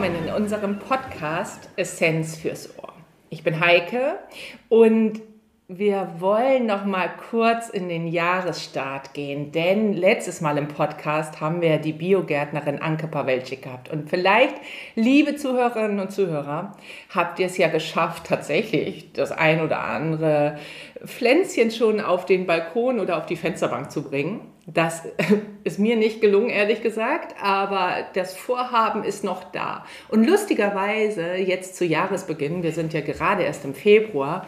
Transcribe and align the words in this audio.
willkommen 0.00 0.28
in 0.28 0.32
unserem 0.32 0.78
Podcast 0.78 1.70
Essenz 1.74 2.36
fürs 2.36 2.78
Ohr. 2.78 2.92
Ich 3.30 3.42
bin 3.42 3.58
Heike 3.58 4.20
und 4.68 5.20
wir 5.66 6.14
wollen 6.18 6.66
noch 6.66 6.84
mal 6.84 7.10
kurz 7.30 7.68
in 7.68 7.88
den 7.88 8.06
Jahresstart 8.06 9.12
gehen, 9.12 9.50
denn 9.50 9.94
letztes 9.94 10.40
Mal 10.40 10.56
im 10.56 10.68
Podcast 10.68 11.40
haben 11.40 11.60
wir 11.60 11.78
die 11.78 11.94
Biogärtnerin 11.94 12.80
Anke 12.80 13.08
Pawelczyk 13.08 13.62
gehabt. 13.62 13.90
Und 13.90 14.08
vielleicht, 14.08 14.54
liebe 14.94 15.34
Zuhörerinnen 15.34 15.98
und 15.98 16.12
Zuhörer, 16.12 16.76
habt 17.12 17.40
ihr 17.40 17.46
es 17.46 17.58
ja 17.58 17.66
geschafft, 17.66 18.28
tatsächlich 18.28 19.12
das 19.14 19.32
ein 19.32 19.60
oder 19.60 19.80
andere 19.80 20.58
Pflänzchen 21.04 21.72
schon 21.72 22.00
auf 22.00 22.24
den 22.24 22.46
Balkon 22.46 23.00
oder 23.00 23.18
auf 23.18 23.26
die 23.26 23.36
Fensterbank 23.36 23.90
zu 23.90 24.04
bringen. 24.04 24.42
Das 24.72 25.02
ist 25.64 25.78
mir 25.78 25.96
nicht 25.96 26.20
gelungen, 26.20 26.50
ehrlich 26.50 26.82
gesagt, 26.82 27.34
aber 27.42 28.06
das 28.12 28.36
Vorhaben 28.36 29.02
ist 29.02 29.24
noch 29.24 29.44
da. 29.44 29.84
Und 30.08 30.26
lustigerweise, 30.26 31.36
jetzt 31.36 31.76
zu 31.76 31.86
Jahresbeginn, 31.86 32.62
wir 32.62 32.72
sind 32.72 32.92
ja 32.92 33.00
gerade 33.00 33.44
erst 33.44 33.64
im 33.64 33.74
Februar, 33.74 34.46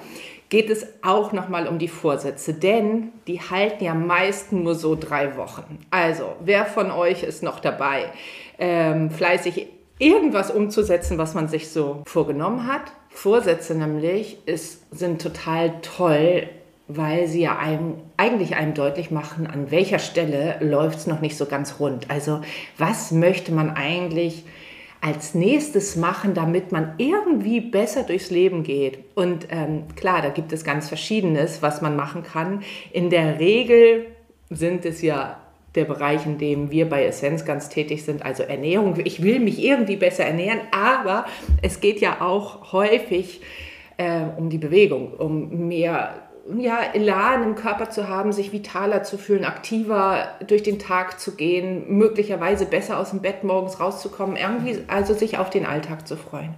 geht 0.51 0.69
es 0.69 0.87
auch 1.03 1.33
nochmal 1.33 1.67
um 1.69 1.79
die 1.79 1.89
Vorsätze, 1.89 2.53
denn 2.53 3.13
die 3.27 3.41
halten 3.41 3.85
ja 3.85 3.95
meist 3.95 4.53
nur 4.53 4.75
so 4.75 4.95
drei 4.95 5.37
Wochen. 5.37 5.79
Also, 5.91 6.35
wer 6.41 6.67
von 6.67 6.91
euch 6.91 7.23
ist 7.23 7.43
noch 7.43 7.61
dabei, 7.61 8.07
ähm, 8.59 9.11
fleißig 9.11 9.69
irgendwas 9.99 10.51
umzusetzen, 10.51 11.19
was 11.19 11.35
man 11.35 11.49
sich 11.49 11.71
so 11.71 12.03
vorgenommen 12.07 12.67
hat? 12.67 12.83
Vorsätze 13.11 13.75
nämlich 13.75 14.39
ist, 14.47 14.87
sind 14.97 15.23
total 15.23 15.81
toll, 15.83 16.49
weil 16.97 17.27
sie 17.27 17.43
ja 17.43 17.59
einem, 17.59 17.95
eigentlich 18.17 18.57
einem 18.57 18.75
deutlich 18.75 19.11
machen, 19.11 19.47
an 19.47 19.71
welcher 19.71 19.99
Stelle 19.99 20.57
läuft 20.61 20.99
es 20.99 21.07
noch 21.07 21.21
nicht 21.21 21.37
so 21.37 21.47
ganz 21.47 21.81
rund. 21.81 22.11
Also 22.11 22.41
was 22.79 23.13
möchte 23.13 23.53
man 23.53 23.71
eigentlich 23.71 24.45
als 25.01 25.35
nächstes 25.35 25.97
machen, 25.97 26.35
damit 26.35 26.73
man 26.73 26.95
irgendwie 26.99 27.61
besser 27.61 28.03
durchs 28.03 28.31
Leben 28.31 28.63
geht. 28.63 28.99
Und 29.15 29.47
ähm, 29.51 29.85
klar, 29.97 30.21
da 30.21 30.29
gibt 30.29 30.53
es 30.53 30.63
ganz 30.63 30.89
Verschiedenes, 30.89 31.63
was 31.63 31.81
man 31.81 31.97
machen 31.97 32.23
kann. 32.23 32.63
In 32.93 33.09
der 33.09 33.39
Regel 33.39 34.07
sind 34.51 34.85
es 34.85 35.01
ja 35.01 35.39
der 35.75 35.85
Bereich, 35.85 36.27
in 36.27 36.37
dem 36.37 36.71
wir 36.71 36.89
bei 36.89 37.05
Essenz 37.05 37.45
ganz 37.45 37.69
tätig 37.69 38.05
sind, 38.05 38.25
also 38.25 38.43
Ernährung. 38.43 38.97
Ich 39.05 39.23
will 39.23 39.39
mich 39.39 39.63
irgendwie 39.63 39.97
besser 39.97 40.25
ernähren, 40.25 40.61
aber 40.73 41.25
es 41.63 41.81
geht 41.81 42.01
ja 42.01 42.21
auch 42.21 42.73
häufig 42.73 43.41
äh, 43.97 44.23
um 44.37 44.51
die 44.51 44.59
Bewegung, 44.59 45.13
um 45.13 45.69
mehr 45.69 46.15
ja, 46.59 46.79
Elan 46.95 47.43
im 47.43 47.55
Körper 47.55 47.91
zu 47.91 48.09
haben, 48.09 48.33
sich 48.33 48.53
vitaler 48.53 49.03
zu 49.03 49.19
fühlen, 49.19 49.45
aktiver 49.45 50.29
durch 50.47 50.63
den 50.63 50.79
Tag 50.79 51.21
zu 51.21 51.37
gehen, 51.37 51.85
möglicherweise 51.97 52.67
besser 52.67 52.99
aus 52.99 53.11
dem 53.11 53.21
Bett 53.21 53.45
morgens 53.45 53.81
rauszukommen, 53.81 54.37
irgendwie 54.37 54.79
also 54.89 55.15
sich 55.15 55.39
auf 55.39 55.51
den 55.51 55.67
Alltag 55.67 56.07
zu 56.07 56.17
freuen. 56.17 56.55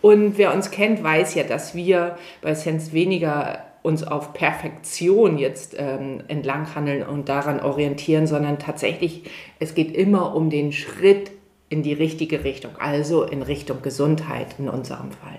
Und 0.00 0.38
wer 0.38 0.54
uns 0.54 0.70
kennt, 0.70 1.02
weiß 1.02 1.34
ja, 1.34 1.44
dass 1.44 1.74
wir 1.74 2.16
bei 2.40 2.54
Sense 2.54 2.92
weniger 2.92 3.64
uns 3.82 4.02
auf 4.02 4.32
Perfektion 4.32 5.38
jetzt 5.38 5.74
ähm, 5.78 6.22
entlanghandeln 6.28 7.02
und 7.02 7.28
daran 7.28 7.60
orientieren, 7.60 8.26
sondern 8.26 8.58
tatsächlich, 8.58 9.24
es 9.60 9.74
geht 9.74 9.96
immer 9.96 10.34
um 10.34 10.50
den 10.50 10.72
Schritt 10.72 11.30
in 11.68 11.82
die 11.82 11.92
richtige 11.92 12.44
Richtung, 12.44 12.72
also 12.78 13.24
in 13.24 13.42
Richtung 13.42 13.82
Gesundheit 13.82 14.56
in 14.58 14.68
unserem 14.68 15.12
Fall. 15.12 15.38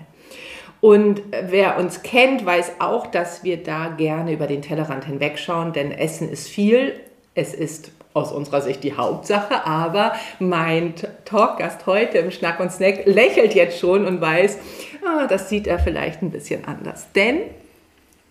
Und 0.80 1.22
wer 1.30 1.78
uns 1.78 2.02
kennt, 2.02 2.44
weiß 2.44 2.72
auch, 2.78 3.06
dass 3.06 3.44
wir 3.44 3.62
da 3.62 3.88
gerne 3.88 4.32
über 4.32 4.46
den 4.46 4.62
Tellerrand 4.62 5.04
hinwegschauen, 5.04 5.72
denn 5.72 5.92
Essen 5.92 6.30
ist 6.30 6.48
viel. 6.48 6.98
Es 7.34 7.52
ist 7.54 7.92
aus 8.12 8.32
unserer 8.32 8.60
Sicht 8.60 8.82
die 8.82 8.96
Hauptsache, 8.96 9.66
aber 9.66 10.12
mein 10.38 10.94
Talkgast 11.24 11.86
heute 11.86 12.18
im 12.18 12.30
Schnack 12.30 12.58
und 12.58 12.72
Snack 12.72 13.06
lächelt 13.06 13.54
jetzt 13.54 13.78
schon 13.78 14.04
und 14.04 14.20
weiß, 14.20 14.58
ah, 15.06 15.26
das 15.26 15.48
sieht 15.48 15.66
er 15.66 15.78
vielleicht 15.78 16.22
ein 16.22 16.30
bisschen 16.30 16.64
anders. 16.64 17.06
Denn 17.14 17.40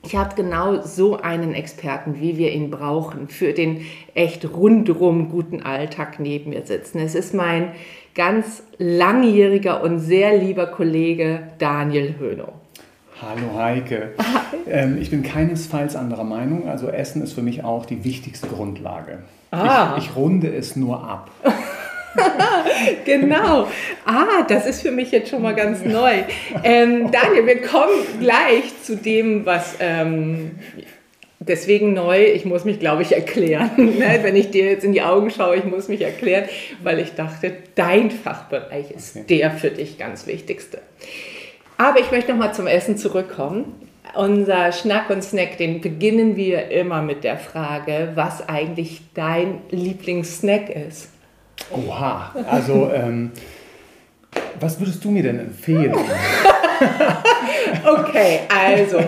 ich 0.03 0.15
habe 0.15 0.35
genau 0.35 0.81
so 0.81 1.17
einen 1.17 1.53
Experten, 1.53 2.19
wie 2.19 2.37
wir 2.37 2.51
ihn 2.51 2.71
brauchen, 2.71 3.27
für 3.27 3.53
den 3.53 3.85
echt 4.15 4.49
rundrum 4.49 5.29
guten 5.29 5.61
Alltag 5.61 6.19
neben 6.19 6.51
mir 6.51 6.65
sitzen. 6.65 6.99
Es 6.99 7.15
ist 7.15 7.33
mein 7.33 7.73
ganz 8.15 8.63
langjähriger 8.77 9.83
und 9.83 9.99
sehr 9.99 10.37
lieber 10.37 10.67
Kollege 10.67 11.43
Daniel 11.57 12.15
Höhnow. 12.17 12.53
Hallo 13.21 13.57
Heike. 13.57 14.13
Ähm, 14.69 14.97
ich 15.01 15.09
bin 15.09 15.23
keinesfalls 15.23 15.95
anderer 15.95 16.23
Meinung. 16.23 16.69
Also 16.69 16.89
Essen 16.89 17.21
ist 17.21 17.33
für 17.33 17.41
mich 17.41 17.63
auch 17.63 17.85
die 17.85 18.03
wichtigste 18.03 18.47
Grundlage. 18.47 19.19
Ah. 19.51 19.95
Ich, 19.97 20.05
ich 20.05 20.15
runde 20.15 20.47
es 20.47 20.75
nur 20.75 21.03
ab. 21.03 21.29
genau. 23.05 23.67
Ah, 24.05 24.43
das 24.47 24.65
ist 24.65 24.81
für 24.81 24.91
mich 24.91 25.11
jetzt 25.11 25.29
schon 25.29 25.41
mal 25.41 25.55
ganz 25.55 25.83
neu. 25.83 26.23
Ähm, 26.63 27.11
Daniel, 27.11 27.45
wir 27.45 27.61
kommen 27.61 27.93
gleich 28.19 28.71
zu 28.83 28.95
dem, 28.95 29.45
was 29.45 29.75
ähm, 29.79 30.51
deswegen 31.39 31.93
neu, 31.93 32.25
ich 32.25 32.45
muss 32.45 32.65
mich, 32.65 32.79
glaube 32.79 33.01
ich, 33.01 33.13
erklären. 33.13 33.71
Ne? 33.99 34.19
Wenn 34.21 34.35
ich 34.35 34.51
dir 34.51 34.65
jetzt 34.65 34.83
in 34.83 34.93
die 34.93 35.01
Augen 35.01 35.29
schaue, 35.31 35.57
ich 35.57 35.65
muss 35.65 35.87
mich 35.87 36.01
erklären, 36.01 36.45
weil 36.83 36.99
ich 36.99 37.15
dachte, 37.15 37.53
dein 37.75 38.11
Fachbereich 38.11 38.91
ist 38.91 39.15
okay. 39.15 39.25
der 39.27 39.51
für 39.51 39.71
dich 39.71 39.97
ganz 39.97 40.27
wichtigste. 40.27 40.79
Aber 41.77 41.99
ich 41.99 42.11
möchte 42.11 42.31
nochmal 42.31 42.53
zum 42.53 42.67
Essen 42.67 42.97
zurückkommen. 42.97 43.89
Unser 44.15 44.71
Schnack 44.71 45.09
und 45.09 45.23
Snack, 45.23 45.57
den 45.57 45.81
beginnen 45.81 46.35
wir 46.35 46.69
immer 46.71 47.01
mit 47.01 47.23
der 47.23 47.37
Frage, 47.37 48.11
was 48.15 48.47
eigentlich 48.47 49.01
dein 49.13 49.61
Lieblingssnack 49.69 50.69
ist. 50.69 51.09
Oha, 51.71 52.33
also 52.49 52.89
ähm, 52.93 53.31
was 54.59 54.79
würdest 54.79 55.03
du 55.03 55.11
mir 55.11 55.23
denn 55.23 55.39
empfehlen? 55.39 55.93
okay, 57.85 58.39
also, 58.49 58.99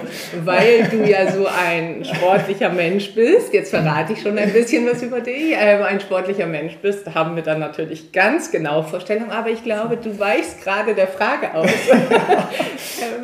weil 0.43 0.83
du 0.89 1.05
ja 1.07 1.31
so 1.31 1.45
ein 1.45 2.03
sportlicher 2.05 2.69
Mensch 2.69 3.13
bist, 3.13 3.53
jetzt 3.53 3.69
verrate 3.69 4.13
ich 4.13 4.21
schon 4.21 4.37
ein 4.37 4.51
bisschen 4.51 4.85
was 4.87 5.01
über 5.01 5.21
dich, 5.21 5.53
äh, 5.53 5.81
ein 5.83 5.99
sportlicher 5.99 6.47
Mensch 6.47 6.77
bist, 6.81 7.13
haben 7.13 7.35
wir 7.35 7.43
dann 7.43 7.59
natürlich 7.59 8.11
ganz 8.11 8.51
genau 8.51 8.83
Vorstellungen, 8.83 9.31
aber 9.31 9.49
ich 9.49 9.63
glaube, 9.63 9.97
du 9.97 10.17
weichst 10.19 10.63
gerade 10.63 10.93
der 10.95 11.07
Frage 11.07 11.53
aus. 11.53 11.69
ähm, 11.91 13.23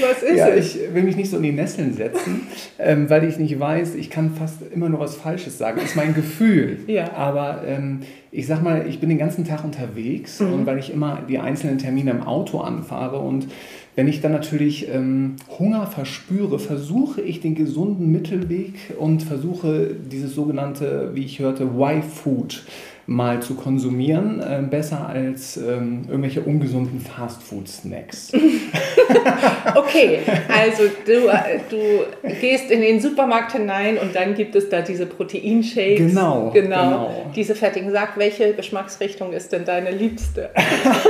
was 0.00 0.22
ist 0.22 0.36
ja, 0.36 0.48
es? 0.48 0.76
Ich 0.76 0.94
will 0.94 1.02
mich 1.02 1.16
nicht 1.16 1.30
so 1.30 1.36
in 1.36 1.42
die 1.42 1.52
Nesseln 1.52 1.94
setzen, 1.94 2.46
ähm, 2.78 3.08
weil 3.10 3.24
ich 3.24 3.38
nicht 3.38 3.58
weiß, 3.58 3.94
ich 3.94 4.10
kann 4.10 4.34
fast 4.34 4.62
immer 4.72 4.88
nur 4.88 5.00
was 5.00 5.16
Falsches 5.16 5.58
sagen. 5.58 5.78
Das 5.80 5.90
ist 5.90 5.96
mein 5.96 6.14
Gefühl. 6.14 6.78
Ja. 6.86 7.12
Aber 7.14 7.62
ähm, 7.66 8.02
ich 8.30 8.46
sag 8.46 8.62
mal, 8.62 8.86
ich 8.86 9.00
bin 9.00 9.08
den 9.08 9.18
ganzen 9.18 9.44
Tag 9.44 9.64
unterwegs 9.64 10.40
mhm. 10.40 10.52
und 10.52 10.66
weil 10.66 10.78
ich 10.78 10.92
immer 10.92 11.22
die 11.28 11.38
einzelnen 11.38 11.78
Termine 11.78 12.10
im 12.10 12.22
Auto 12.22 12.60
anfahre 12.60 13.18
und 13.18 13.48
wenn 13.96 14.06
ich 14.06 14.20
dann 14.20 14.30
natürlich 14.30 14.88
ähm, 14.88 15.34
Hunger 15.58 15.86
verspüre, 15.86 16.60
versuche 16.60 17.20
ich 17.20 17.40
den 17.40 17.56
gesunden 17.56 18.12
Mittelweg 18.12 18.74
und 18.96 19.24
versuche 19.24 19.90
dieses 19.92 20.36
sogenannte, 20.36 21.10
wie 21.14 21.24
ich 21.24 21.40
hörte, 21.40 21.64
Y-Food 21.64 22.64
mal 23.08 23.40
zu 23.40 23.54
konsumieren, 23.54 24.38
äh, 24.40 24.62
besser 24.68 25.08
als 25.08 25.56
ähm, 25.56 26.04
irgendwelche 26.08 26.42
ungesunden 26.42 27.00
Fastfood-Snacks. 27.00 28.32
okay, 29.74 30.18
also 30.46 30.82
du, 31.06 31.26
äh, 31.26 31.58
du 31.70 32.28
gehst 32.38 32.70
in 32.70 32.82
den 32.82 33.00
Supermarkt 33.00 33.52
hinein 33.52 33.96
und 33.96 34.14
dann 34.14 34.34
gibt 34.34 34.54
es 34.56 34.68
da 34.68 34.82
diese 34.82 35.06
Proteinshakes. 35.06 36.08
Genau, 36.08 36.50
genau. 36.52 36.76
genau. 36.76 37.26
Diese 37.34 37.54
fertigen. 37.54 37.90
Sag, 37.92 38.18
welche 38.18 38.52
Geschmacksrichtung 38.52 39.32
ist 39.32 39.52
denn 39.52 39.64
deine 39.64 39.90
liebste? 39.90 40.50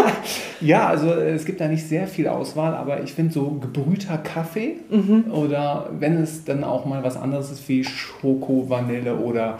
ja, 0.60 0.86
also 0.86 1.12
es 1.12 1.44
gibt 1.44 1.60
da 1.60 1.66
nicht 1.66 1.88
sehr 1.88 2.06
viel 2.06 2.28
Auswahl, 2.28 2.74
aber 2.74 3.02
ich 3.02 3.12
finde 3.12 3.32
so 3.32 3.58
gebrühter 3.60 4.18
Kaffee 4.18 4.76
mhm. 4.88 5.32
oder 5.32 5.90
wenn 5.98 6.22
es 6.22 6.44
dann 6.44 6.62
auch 6.62 6.84
mal 6.84 7.02
was 7.02 7.16
anderes 7.16 7.50
ist 7.50 7.68
wie 7.68 7.82
Schoko, 7.82 8.66
Vanille 8.70 9.16
oder 9.16 9.58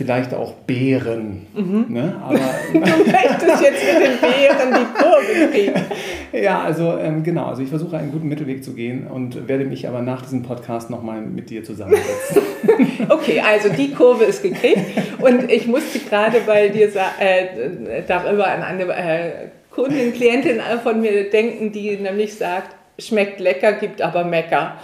vielleicht 0.00 0.32
auch 0.32 0.54
Beeren. 0.66 1.46
Mhm. 1.54 1.84
Ne? 1.90 2.16
Aber 2.24 2.38
du 2.72 2.78
möchtest 2.78 3.62
jetzt 3.62 3.84
mit 3.84 4.02
den 4.02 4.18
Beeren 4.18 4.72
die 4.72 5.02
Kurve 5.02 5.50
kriegen. 5.52 5.74
Ja, 6.32 6.62
also 6.62 6.96
ähm, 6.96 7.24
genau. 7.24 7.46
Also 7.46 7.62
ich 7.62 7.68
versuche 7.68 7.96
einen 7.98 8.12
guten 8.12 8.28
Mittelweg 8.28 8.62
zu 8.62 8.72
gehen 8.72 9.08
und 9.08 9.48
werde 9.48 9.64
mich 9.64 9.88
aber 9.88 10.00
nach 10.00 10.22
diesem 10.22 10.44
Podcast 10.44 10.88
nochmal 10.88 11.22
mit 11.22 11.50
dir 11.50 11.64
zusammensetzen. 11.64 12.42
okay, 13.08 13.42
also 13.44 13.68
die 13.68 13.90
Kurve 13.90 14.22
ist 14.26 14.40
gekriegt 14.40 14.78
und 15.18 15.50
ich 15.50 15.66
musste 15.66 15.98
gerade 15.98 16.38
bei 16.46 16.68
dir 16.68 16.86
äh, 16.86 18.04
darüber 18.06 18.46
an 18.46 18.62
eine 18.62 18.84
äh, 18.84 19.30
Kundin, 19.72 20.12
Klientin 20.12 20.60
von 20.84 21.00
mir 21.00 21.28
denken, 21.30 21.72
die 21.72 21.96
nämlich 21.96 22.36
sagt, 22.36 22.76
schmeckt 23.00 23.40
lecker, 23.40 23.72
gibt 23.72 24.00
aber 24.00 24.24
Mecker. 24.24 24.76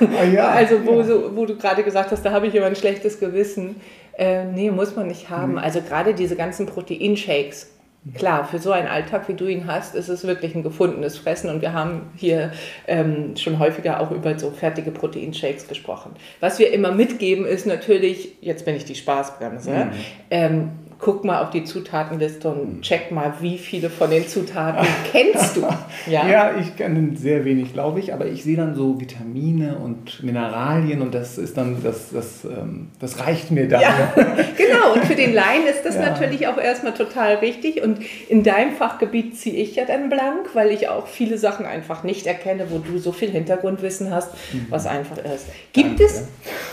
Ah, 0.00 0.24
ja, 0.24 0.48
also 0.48 0.84
wo, 0.84 0.98
ja. 0.98 1.04
so, 1.04 1.36
wo 1.36 1.46
du 1.46 1.56
gerade 1.56 1.84
gesagt 1.84 2.10
hast, 2.10 2.24
da 2.24 2.32
habe 2.32 2.48
ich 2.48 2.54
immer 2.56 2.66
ein 2.66 2.76
schlechtes 2.76 3.20
Gewissen. 3.20 3.76
Äh, 4.18 4.44
nee, 4.44 4.70
muss 4.70 4.96
man 4.96 5.06
nicht 5.06 5.30
haben. 5.30 5.52
Mhm. 5.52 5.58
Also 5.58 5.80
gerade 5.80 6.12
diese 6.12 6.36
ganzen 6.36 6.66
Proteinshakes. 6.66 7.70
Klar, 8.14 8.46
für 8.46 8.58
so 8.58 8.70
einen 8.72 8.88
Alltag, 8.88 9.28
wie 9.28 9.34
du 9.34 9.46
ihn 9.46 9.66
hast, 9.66 9.94
ist 9.94 10.08
es 10.08 10.26
wirklich 10.26 10.54
ein 10.54 10.62
gefundenes 10.62 11.18
Fressen 11.18 11.50
und 11.50 11.60
wir 11.60 11.72
haben 11.72 12.10
hier 12.16 12.52
ähm, 12.86 13.36
schon 13.36 13.58
häufiger 13.58 14.00
auch 14.00 14.12
über 14.12 14.38
so 14.38 14.50
fertige 14.50 14.92
Proteinshakes 14.92 15.68
gesprochen. 15.68 16.12
Was 16.40 16.58
wir 16.58 16.72
immer 16.72 16.92
mitgeben, 16.92 17.44
ist 17.44 17.66
natürlich, 17.66 18.36
jetzt 18.40 18.64
bin 18.64 18.76
ich 18.76 18.84
die 18.84 18.94
Spaßbremse, 18.94 19.70
mhm. 19.70 19.90
ähm, 20.30 20.70
guck 21.00 21.24
mal 21.24 21.42
auf 21.42 21.50
die 21.50 21.64
Zutatenliste 21.64 22.48
und 22.48 22.82
check 22.82 23.12
mal, 23.12 23.34
wie 23.40 23.56
viele 23.56 23.88
von 23.88 24.10
den 24.10 24.26
Zutaten 24.26 24.86
kennst 25.12 25.56
du. 25.56 25.66
Ja, 26.08 26.26
ja 26.26 26.58
ich 26.58 26.76
kenne 26.76 27.16
sehr 27.16 27.44
wenig, 27.44 27.72
glaube 27.72 28.00
ich, 28.00 28.12
aber 28.12 28.26
ich 28.26 28.42
sehe 28.42 28.56
dann 28.56 28.74
so 28.74 29.00
Vitamine 29.00 29.78
und 29.78 30.22
Mineralien 30.24 31.00
und 31.00 31.14
das 31.14 31.38
ist 31.38 31.56
dann, 31.56 31.82
das, 31.84 32.10
das, 32.10 32.44
ähm, 32.44 32.88
das 32.98 33.20
reicht 33.20 33.52
mir 33.52 33.68
dann. 33.68 33.80
Ja, 33.80 34.12
genau, 34.56 34.94
und 34.94 35.04
für 35.04 35.14
den 35.14 35.34
Laien 35.34 35.66
ist 35.70 35.84
das 35.84 35.94
ja. 35.94 36.02
natürlich 36.02 36.48
auch 36.48 36.58
erstmal 36.58 36.94
total 36.94 37.40
wichtig 37.42 37.80
und 37.82 38.00
in 38.28 38.42
deinem 38.42 38.72
Fachgebiet 38.72 39.38
ziehe 39.38 39.54
ich 39.54 39.76
ja 39.76 39.84
dann 39.84 40.08
blank, 40.08 40.54
weil 40.54 40.72
ich 40.72 40.88
auch 40.88 41.06
viele 41.06 41.38
Sachen 41.38 41.64
einfach 41.64 42.02
nicht 42.02 42.26
erkenne, 42.26 42.66
wo 42.70 42.78
du 42.78 42.98
so 42.98 43.12
viel 43.12 43.30
Hintergrundwissen 43.30 44.10
hast, 44.10 44.32
mhm. 44.52 44.66
was 44.70 44.86
einfach 44.86 45.18
ist. 45.18 45.46
Gibt 45.72 46.00
Danke. 46.00 46.04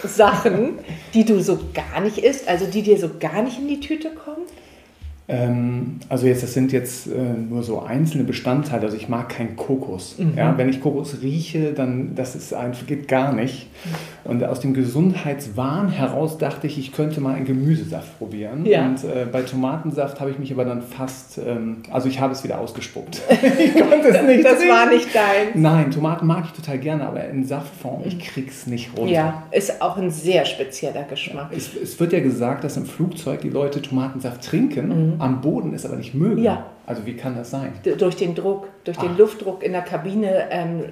es 0.04 0.16
Sachen, 0.16 0.80
die 1.14 1.26
du 1.26 1.42
so 1.42 1.60
gar 1.76 2.02
nicht 2.02 2.18
isst, 2.18 2.48
also 2.48 2.66
die 2.66 2.82
dir 2.82 2.98
so 2.98 3.12
gar 3.20 3.44
nicht 3.44 3.60
in 3.60 3.68
die 3.68 3.80
Tüte 3.80 4.15
kommen? 4.16 4.48
Ähm, 5.28 6.00
also 6.08 6.28
jetzt, 6.28 6.44
das 6.44 6.54
sind 6.54 6.72
jetzt 6.72 7.08
äh, 7.08 7.12
nur 7.50 7.64
so 7.64 7.82
einzelne 7.82 8.24
Bestandteile. 8.24 8.84
Also 8.84 8.96
ich 8.96 9.10
mag 9.10 9.30
keinen 9.30 9.56
Kokos. 9.56 10.20
Mhm. 10.20 10.34
Ja, 10.38 10.56
wenn 10.58 10.70
ich 10.70 10.82
Kokos 10.82 11.18
rieche, 11.24 11.74
dann 11.74 12.14
das 12.16 12.36
ist 12.36 12.54
einfach 12.54 12.86
geht 12.86 13.08
gar 13.08 13.34
nicht. 13.34 13.68
Und 14.24 14.44
aus 14.44 14.60
dem 14.60 14.74
Gesundheitswahn 14.74 15.90
heraus 15.90 16.38
dachte 16.38 16.68
ich, 16.68 16.78
ich 16.78 16.92
könnte 16.92 17.22
mal 17.22 17.36
einen 17.36 17.46
Gemüsesaft 17.46 18.18
probieren. 18.20 18.66
Ja. 18.66 18.86
Und 18.86 19.04
äh, 19.04 19.26
bei 19.32 19.42
Tomatensaft 19.42 20.20
habe 20.20 20.30
ich 20.30 20.38
mich 20.38 20.52
aber 20.52 20.66
dann 20.66 20.84
fast, 20.84 21.40
ähm, 21.40 21.78
also 21.92 22.08
ich 22.08 22.20
habe 22.20 22.34
es 22.34 22.44
wieder 22.44 22.60
ausgespuckt. 22.60 23.22
ich 23.30 23.74
konnte 23.74 24.10
es 24.10 24.22
nicht. 24.28 24.46
das 24.46 24.60
war 24.60 24.88
nicht 24.88 25.08
dein. 25.14 25.60
Nein, 25.62 25.90
Tomaten 25.90 26.28
mag 26.28 26.46
ich 26.46 26.52
total 26.52 26.78
gerne, 26.78 27.08
aber 27.08 27.24
in 27.26 27.46
Saftform, 27.46 28.04
ich 28.06 28.20
krieg's 28.20 28.68
nicht 28.68 28.92
runter. 28.96 29.12
Ja, 29.12 29.44
ist 29.52 29.82
auch 29.82 29.98
ein 29.98 30.12
sehr 30.12 30.46
spezieller 30.46 31.04
Geschmack. 31.04 31.50
Es, 31.56 31.76
es 31.76 32.00
wird 32.00 32.14
ja 32.14 32.20
gesagt, 32.20 32.64
dass 32.64 32.78
im 32.78 32.86
Flugzeug 32.86 33.42
die 33.42 33.50
Leute 33.50 33.82
Tomatensaft 33.82 34.44
trinken. 34.44 34.88
Mhm 34.88 35.15
am 35.20 35.42
Boden 35.42 35.74
es 35.74 35.86
aber 35.86 35.96
nicht 35.96 36.14
mögen. 36.14 36.42
Ja. 36.42 36.66
Also 36.88 37.06
wie 37.06 37.16
kann 37.16 37.36
das 37.36 37.50
sein? 37.50 37.74
Durch 37.98 38.16
den 38.16 38.36
Druck, 38.36 38.68
durch 38.84 38.98
den 38.98 39.12
Ach. 39.14 39.18
Luftdruck 39.18 39.64
in 39.64 39.72
der 39.72 39.82
Kabine 39.82 40.50
ähm, 40.52 40.84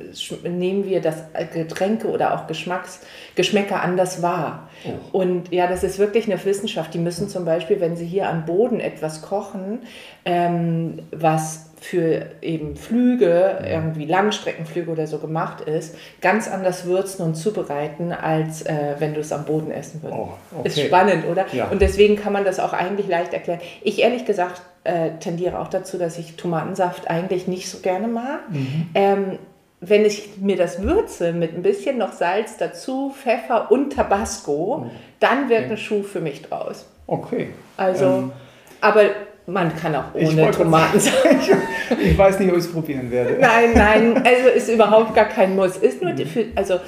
nehmen 0.43 0.85
wir 0.85 1.01
das 1.01 1.23
Getränke 1.53 2.07
oder 2.07 2.33
auch 2.33 2.47
Geschmacks, 2.47 3.01
Geschmäcker 3.35 3.81
anders 3.81 4.21
wahr. 4.23 4.69
Oh. 4.85 5.19
Und 5.19 5.51
ja, 5.51 5.67
das 5.67 5.83
ist 5.83 5.99
wirklich 5.99 6.25
eine 6.25 6.43
Wissenschaft. 6.43 6.93
Die 6.93 6.99
müssen 6.99 7.29
zum 7.29 7.45
Beispiel, 7.45 7.79
wenn 7.79 7.95
sie 7.95 8.05
hier 8.05 8.27
am 8.27 8.45
Boden 8.45 8.79
etwas 8.79 9.21
kochen, 9.21 9.79
ähm, 10.25 10.99
was 11.11 11.69
für 11.79 12.27
eben 12.41 12.77
Flüge, 12.77 13.59
irgendwie 13.63 14.05
Langstreckenflüge 14.05 14.89
oder 14.89 15.05
so 15.05 15.17
gemacht 15.19 15.61
ist, 15.61 15.95
ganz 16.21 16.47
anders 16.47 16.85
würzen 16.85 17.25
und 17.25 17.35
zubereiten, 17.35 18.13
als 18.13 18.61
äh, 18.61 18.95
wenn 18.99 19.13
du 19.13 19.19
es 19.19 19.33
am 19.33 19.43
Boden 19.43 19.69
essen 19.69 20.01
würdest. 20.01 20.19
Oh, 20.19 20.59
okay. 20.59 20.67
Ist 20.67 20.79
spannend, 20.79 21.25
oder? 21.29 21.45
Ja. 21.51 21.67
Und 21.67 21.81
deswegen 21.81 22.15
kann 22.15 22.31
man 22.31 22.45
das 22.45 22.59
auch 22.59 22.71
eigentlich 22.71 23.07
leicht 23.09 23.33
erklären. 23.33 23.59
Ich 23.83 23.99
ehrlich 23.99 24.23
gesagt 24.25 24.61
äh, 24.83 25.11
tendiere 25.19 25.59
auch 25.59 25.67
dazu, 25.67 25.97
dass 25.97 26.17
ich 26.17 26.35
Tomatensaft 26.35 27.09
eigentlich 27.09 27.47
nicht 27.47 27.69
so 27.69 27.79
gerne 27.79 28.07
mag. 28.07 28.49
Mhm. 28.49 28.89
Ähm, 28.93 29.39
wenn 29.79 30.05
ich 30.05 30.37
mir 30.37 30.55
das 30.55 30.81
würze 30.81 31.33
mit 31.33 31.53
ein 31.53 31.61
bisschen 31.61 31.97
noch 31.97 32.13
Salz 32.13 32.57
dazu, 32.57 33.13
Pfeffer 33.15 33.71
und 33.71 33.93
Tabasco, 33.93 34.85
oh. 34.85 34.91
dann 35.19 35.49
wird 35.49 35.63
okay. 35.63 35.71
ein 35.71 35.77
Schuh 35.77 36.03
für 36.03 36.21
mich 36.21 36.41
draus. 36.41 36.87
Okay. 37.05 37.49
Also, 37.75 38.05
ähm. 38.05 38.31
aber 38.79 39.03
man 39.45 39.75
kann 39.75 39.93
auch 39.95 40.13
ohne 40.13 40.51
Tomaten 40.51 40.99
sagen. 40.99 41.39
ich 42.01 42.17
weiß 42.17 42.39
nicht, 42.39 42.49
ob 42.49 42.57
ich 42.57 42.63
es 42.63 42.71
probieren 42.71 43.11
werde. 43.11 43.37
Nein, 43.41 43.71
nein, 43.75 44.25
also 44.25 44.49
ist 44.49 44.69
überhaupt 44.69 45.13
gar 45.15 45.25
kein 45.25 45.55
Muss. 45.55 45.75
Ist 45.75 46.01
nur 46.01 46.13
mhm. 46.13 46.25
für, 46.25 46.45
also, 46.55 46.79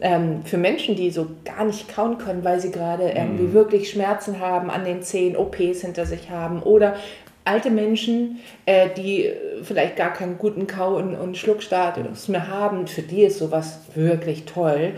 ähm, 0.00 0.42
für 0.44 0.58
Menschen, 0.58 0.96
die 0.96 1.10
so 1.10 1.26
gar 1.44 1.64
nicht 1.64 1.92
kauen 1.92 2.18
können, 2.18 2.44
weil 2.44 2.60
sie 2.60 2.70
gerade 2.70 3.10
irgendwie 3.10 3.44
mhm. 3.44 3.52
wirklich 3.52 3.90
Schmerzen 3.90 4.38
haben 4.38 4.70
an 4.70 4.84
den 4.84 5.02
Zehen, 5.02 5.36
OPs 5.36 5.80
hinter 5.80 6.06
sich 6.06 6.30
haben 6.30 6.62
oder 6.62 6.94
alte 7.44 7.70
Menschen, 7.70 8.40
äh, 8.66 8.88
die 8.96 9.30
vielleicht 9.62 9.96
gar 9.96 10.12
keinen 10.12 10.38
guten 10.38 10.66
Kau- 10.66 10.96
und, 10.96 11.14
und 11.14 11.36
Schluckstatus 11.36 12.28
mehr 12.28 12.48
haben, 12.48 12.86
für 12.86 13.02
die 13.02 13.22
ist 13.22 13.38
sowas 13.38 13.80
wirklich 13.94 14.44
toll 14.44 14.94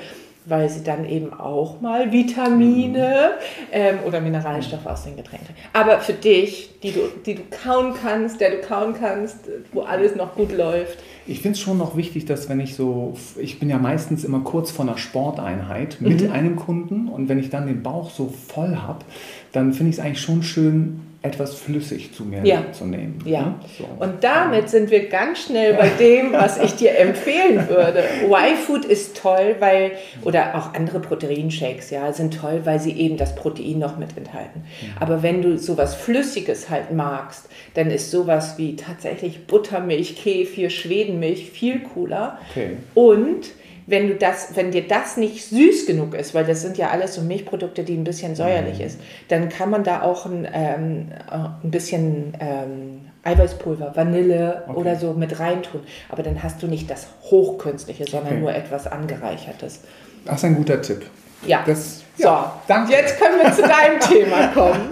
weil 0.47 0.69
sie 0.69 0.85
dann 0.85 1.05
eben 1.05 1.33
auch 1.33 1.81
mal 1.81 2.13
Vitamine 2.13 3.33
mhm. 3.33 3.73
ähm, 3.73 3.99
oder 4.07 4.21
Mineralstoffe 4.21 4.87
aus 4.87 5.05
den 5.05 5.17
Getränken. 5.17 5.55
Aber 5.73 5.99
für 5.99 6.13
dich, 6.13 6.71
die 6.83 6.93
du, 6.93 7.01
die 7.27 7.35
du 7.35 7.43
kauen 7.51 7.95
kannst, 8.01 8.41
der 8.41 8.51
du 8.53 8.61
kauen 8.61 8.95
kannst, 8.99 9.39
wo 9.73 9.83
alles 9.83 10.15
noch 10.15 10.37
gut 10.37 10.57
läuft. 10.57 10.99
Ich 11.27 11.41
finde 11.41 11.57
es 11.57 11.61
schon 11.61 11.79
noch 11.79 11.97
wichtig, 11.97 12.27
dass 12.27 12.49
wenn 12.49 12.61
ich 12.61 12.77
so, 12.77 13.15
ich 13.37 13.59
bin 13.59 13.69
ja 13.69 13.79
meistens 13.79 14.23
immer 14.23 14.41
kurz 14.41 14.71
vor 14.71 14.85
einer 14.85 14.97
Sporteinheit 14.97 15.97
mit 16.01 16.23
mhm. 16.23 16.33
einem 16.33 16.57
Kunden 16.57 17.09
und 17.09 17.29
wenn 17.29 17.41
ich 17.41 17.51
dann 17.51 17.67
den 17.67 17.83
Bauch 17.83 18.11
so 18.11 18.29
voll 18.29 18.77
habe, 18.77 19.05
dann 19.51 19.73
finde 19.73 19.91
ich 19.91 19.99
es 19.99 20.05
eigentlich 20.05 20.21
schon 20.21 20.45
schön, 20.45 21.01
etwas 21.27 21.55
flüssig 21.55 22.15
zu 22.15 22.25
mir 22.25 22.45
ja. 22.45 22.73
zu 22.73 22.87
nehmen. 22.87 23.19
Ja. 23.25 23.41
Ne? 23.43 23.55
So. 23.79 23.85
Und 23.99 24.23
damit 24.23 24.69
sind 24.69 24.91
wir 24.91 25.09
ganz 25.09 25.45
schnell 25.45 25.75
bei 25.75 25.89
dem, 25.99 26.33
was 26.33 26.59
ich 26.59 26.75
dir 26.77 26.97
empfehlen 26.99 27.69
würde. 27.69 28.05
Y-Food 28.25 28.85
ist 28.85 29.17
toll, 29.17 29.57
weil, 29.59 29.93
oder 30.23 30.55
auch 30.57 30.75
andere 30.75 31.01
Proteinshakes, 31.01 31.91
ja, 31.91 32.13
sind 32.13 32.39
toll, 32.39 32.61
weil 32.65 32.81
sie 32.81 32.93
eben 32.93 33.17
das 33.17 33.35
Protein 33.35 33.79
noch 33.79 33.99
mit 33.99 34.17
enthalten. 34.17 34.65
Ja. 34.81 34.89
Aber 35.01 35.23
wenn 35.23 35.43
du 35.43 35.59
sowas 35.59 35.95
Flüssiges 35.95 36.71
halt 36.71 36.93
magst, 36.93 37.49
dann 37.75 37.91
ist 37.91 38.11
sowas 38.11 38.57
wie 38.57 38.77
tatsächlich 38.77 39.47
Buttermilch, 39.47 40.17
Kefir, 40.17 40.71
Schwedenmilch 40.71 41.51
viel 41.51 41.81
cooler. 41.81 42.39
Okay. 42.51 42.77
Und 42.95 43.51
wenn, 43.87 44.09
du 44.09 44.15
das, 44.17 44.57
wenn 44.57 44.73
dir 44.73 44.87
das 44.87 45.17
nicht 45.17 45.45
süß 45.49 45.87
genug 45.87 46.15
ist, 46.15 46.35
weil 46.35 46.45
das 46.45 46.63
sind 46.63 46.77
ja 46.77 46.91
alles 46.91 47.15
so 47.15 47.23
Milchprodukte, 47.23 47.85
die 47.85 47.95
ein 47.95 48.05
bisschen 48.05 48.35
säuerlich 48.35 48.79
mhm. 48.79 48.85
ist, 48.85 49.01
dann 49.29 49.49
kann 49.49 49.71
man 49.71 49.85
da 49.85 50.03
auch 50.03 50.27
ein, 50.27 50.47
ähm, 50.53 51.09
ein 51.31 51.71
bisschen 51.71 52.37
ähm, 52.41 53.11
Eiweißpulver, 53.23 53.95
Vanille 53.95 54.65
okay. 54.67 54.77
oder 54.79 54.97
so 54.97 55.13
mit 55.13 55.39
reintun. 55.39 55.83
Aber 56.09 56.23
dann 56.23 56.43
hast 56.43 56.63
du 56.63 56.67
nicht 56.67 56.91
das 56.91 57.09
Hochkünstliche, 57.23 58.05
sondern 58.05 58.35
okay. 58.35 58.41
nur 58.41 58.55
etwas 58.55 58.87
Angereichertes. 58.87 59.81
Das 60.25 60.37
ist 60.37 60.45
ein 60.45 60.57
guter 60.57 60.81
Tipp. 60.83 61.07
Ja. 61.45 61.63
Das, 61.67 62.03
so, 62.17 62.35
danke. 62.67 62.93
jetzt 62.93 63.21
können 63.21 63.39
wir 63.43 63.53
zu 63.53 63.63
deinem 63.63 64.01
Thema 64.01 64.49
kommen. 64.49 64.89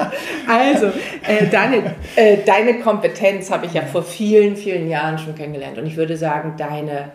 Also, 0.47 0.87
äh, 1.27 1.47
deine, 1.51 1.95
äh, 2.17 2.39
deine 2.45 2.81
Kompetenz 2.81 3.51
habe 3.51 3.67
ich 3.67 3.73
ja 3.73 3.83
vor 3.83 4.03
vielen, 4.03 4.57
vielen 4.57 4.89
Jahren 4.89 5.19
schon 5.19 5.35
kennengelernt. 5.35 5.79
Und 5.79 5.87
ich 5.87 5.97
würde 5.97 6.17
sagen, 6.17 6.55
deine 6.59 7.13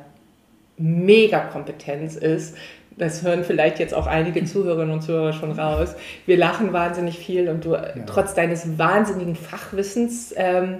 Mega-Kompetenz 0.80 2.16
ist. 2.16 2.56
Das 2.98 3.24
hören 3.24 3.45
vielleicht 3.45 3.80
jetzt 3.80 3.94
auch 3.94 4.07
einige 4.07 4.44
Zuhörerinnen 4.44 4.94
und 4.94 5.02
Zuhörer 5.02 5.31
schon 5.31 5.54
raus. 5.54 5.95
Wir 6.26 6.36
lachen 6.36 6.74
wahnsinnig 6.74 7.18
viel 7.18 7.48
und 7.48 7.64
du, 7.64 7.71
ja. 7.71 7.94
trotz 8.06 8.33
deines 8.33 8.78
wahnsinnigen 8.78 9.36
Fachwissens, 9.36 10.33
ähm, 10.36 10.80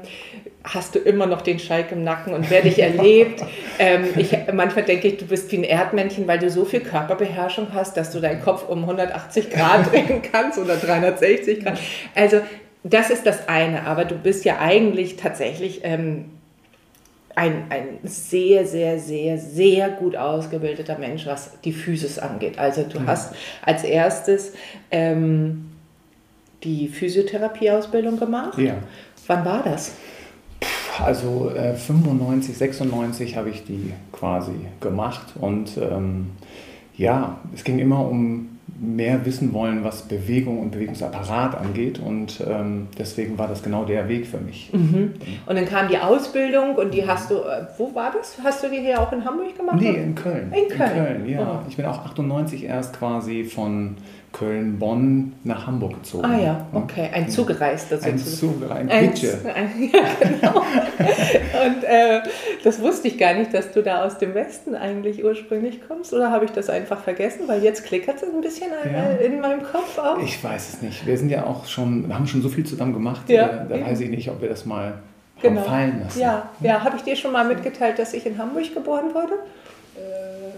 hast 0.66 0.96
du 0.96 1.00
immer 1.00 1.28
noch 1.28 1.42
den 1.42 1.60
Schalk 1.60 1.94
im 1.94 2.04
Nacken 2.04 2.34
und 2.34 2.50
wer 2.50 2.62
dich 2.62 2.80
erlebt. 2.80 3.42
ähm, 3.80 4.04
ich, 4.18 4.36
manchmal 4.52 4.84
denke 4.84 5.08
ich, 5.08 5.18
du 5.18 5.28
bist 5.28 5.50
wie 5.54 5.60
ein 5.60 5.64
Erdmännchen, 5.64 6.28
weil 6.28 6.40
du 6.40 6.50
so 6.50 6.66
viel 6.66 6.82
Körperbeherrschung 6.82 7.68
hast, 7.74 7.96
dass 7.96 8.12
du 8.12 8.20
deinen 8.20 8.42
Kopf 8.42 8.68
um 8.68 8.82
180 8.82 9.50
Grad 9.50 9.90
drehen 9.92 10.22
kannst 10.30 10.60
oder 10.60 10.76
360 10.76 11.64
Grad. 11.64 11.80
Also, 12.16 12.42
das 12.84 13.10
ist 13.10 13.26
das 13.26 13.48
eine, 13.48 13.86
aber 13.86 14.04
du 14.04 14.16
bist 14.16 14.44
ja 14.44 14.60
eigentlich 14.60 15.16
tatsächlich. 15.16 15.82
Ähm, 15.84 16.26
ein, 17.40 17.64
ein 17.70 18.00
sehr, 18.04 18.68
sehr, 18.68 19.00
sehr, 19.00 19.38
sehr 19.38 19.90
gut 19.92 20.18
ausgebildeter 20.18 21.00
Mensch, 21.00 21.26
was 21.26 21.62
die 21.62 21.72
Physis 21.72 22.20
angeht. 22.20 22.60
Also 22.60 22.84
du 22.84 22.98
ja. 22.98 23.06
hast 23.08 23.34
als 23.66 23.86
erstes 23.86 24.52
ähm, 24.92 25.70
die 26.64 26.90
Physiotherapieausbildung 26.90 28.20
gemacht. 28.20 28.58
Ja. 28.60 28.76
Wann 29.28 29.46
war 29.46 29.64
das? 29.64 29.94
Also 31.02 31.50
äh, 31.52 31.76
95, 31.76 32.58
96 32.58 33.38
habe 33.38 33.52
ich 33.52 33.64
die 33.64 33.94
quasi 34.12 34.52
gemacht 34.82 35.28
und 35.40 35.78
ähm, 35.78 36.32
ja, 36.98 37.40
es 37.56 37.64
ging 37.64 37.80
immer 37.80 38.06
um 38.06 38.59
mehr 38.80 39.26
wissen 39.26 39.54
wollen, 39.54 39.84
was 39.84 40.04
Bewegung 40.04 40.60
und 40.60 40.72
Bewegungsapparat 40.72 41.56
angeht. 41.56 42.00
Und 42.00 42.44
ähm, 42.48 42.88
deswegen 42.98 43.38
war 43.38 43.48
das 43.48 43.64
genau 43.64 43.86
der 43.86 44.08
Weg 44.10 44.28
für 44.28 44.40
mich. 44.40 44.72
Mhm. 44.74 45.14
Und 45.46 45.56
dann 45.56 45.66
kam 45.66 45.88
die 45.88 45.98
Ausbildung 45.98 46.76
und 46.76 46.94
die 46.94 47.08
hast 47.08 47.32
du, 47.32 47.36
äh, 47.36 47.68
wo 47.78 47.94
war 47.96 48.12
das? 48.12 48.38
Hast 48.44 48.64
du 48.64 48.70
die 48.70 48.80
hier 48.80 49.02
auch 49.02 49.12
in 49.12 49.24
Hamburg 49.26 49.56
gemacht? 49.58 49.78
Nee, 49.80 49.96
in 49.96 50.16
Köln. 50.16 50.52
In 50.54 50.68
Köln, 50.70 50.92
in 50.92 51.06
Köln 51.06 51.30
ja. 51.30 51.62
Oh. 51.64 51.68
Ich 51.70 51.78
bin 51.78 51.86
auch 51.86 52.06
98 52.06 52.64
erst 52.64 52.98
quasi 52.98 53.44
von 53.44 53.98
Köln-Bonn 54.32 55.34
nach 55.44 55.66
Hamburg 55.66 55.96
gezogen. 55.96 56.26
Ah 56.26 56.38
ja, 56.38 56.68
okay. 56.74 57.10
Ein 57.12 57.30
Zugereister 57.30 57.98
sozusagen. 57.98 58.18
Ein 58.18 58.26
Zugereister, 58.26 58.94
ein 58.94 59.10
Pitsche. 59.10 59.40
Ja, 59.46 60.04
genau. 60.20 60.60
Und 60.60 61.84
äh, 61.84 62.22
das 62.64 62.82
wusste 62.82 63.08
ich 63.08 63.18
gar 63.18 63.34
nicht, 63.34 63.54
dass 63.54 63.72
du 63.72 63.82
da 63.82 64.06
aus 64.06 64.18
dem 64.18 64.34
Westen 64.36 64.76
eigentlich 64.76 65.24
ursprünglich 65.24 65.80
kommst. 65.88 66.14
Oder 66.14 66.32
habe 66.32 66.46
ich 66.46 66.52
das 66.52 66.70
einfach 66.70 67.00
vergessen? 67.02 67.48
Weil 67.48 67.64
jetzt 67.64 67.86
klickert 67.86 68.18
es 68.18 68.24
ein 68.24 68.42
bisschen 68.42 68.70
ja. 68.86 69.26
in 69.26 69.42
meinem 69.42 69.64
Kopf 69.64 69.98
auch. 69.98 70.20
Ich 70.22 70.44
weiß 70.44 70.74
es 70.74 70.82
nicht. 70.82 71.06
Wir 71.06 71.18
sind 71.18 71.30
ja 71.30 71.46
auch 71.46 71.66
schon, 71.66 72.08
wir 72.08 72.16
haben 72.16 72.28
schon 72.28 72.42
so 72.42 72.50
viel 72.50 72.66
zusammen 72.66 72.94
gemacht. 72.94 73.30
Ja, 73.30 73.66
da 73.68 73.82
weiß 73.82 74.00
ich 74.02 74.10
nicht, 74.10 74.30
ob 74.30 74.42
wir 74.42 74.50
das 74.50 74.66
mal 74.66 75.00
genau. 75.42 75.62
fallen 75.62 76.02
lassen. 76.04 76.20
Ja, 76.20 76.50
ja. 76.62 76.84
habe 76.84 76.98
ich 76.98 77.04
dir 77.04 77.16
schon 77.16 77.32
mal 77.32 77.46
mitgeteilt, 77.46 78.00
dass 78.00 78.14
ich 78.14 78.26
in 78.26 78.38
Hamburg 78.38 78.74
geboren 78.74 79.14
wurde? 79.14 79.34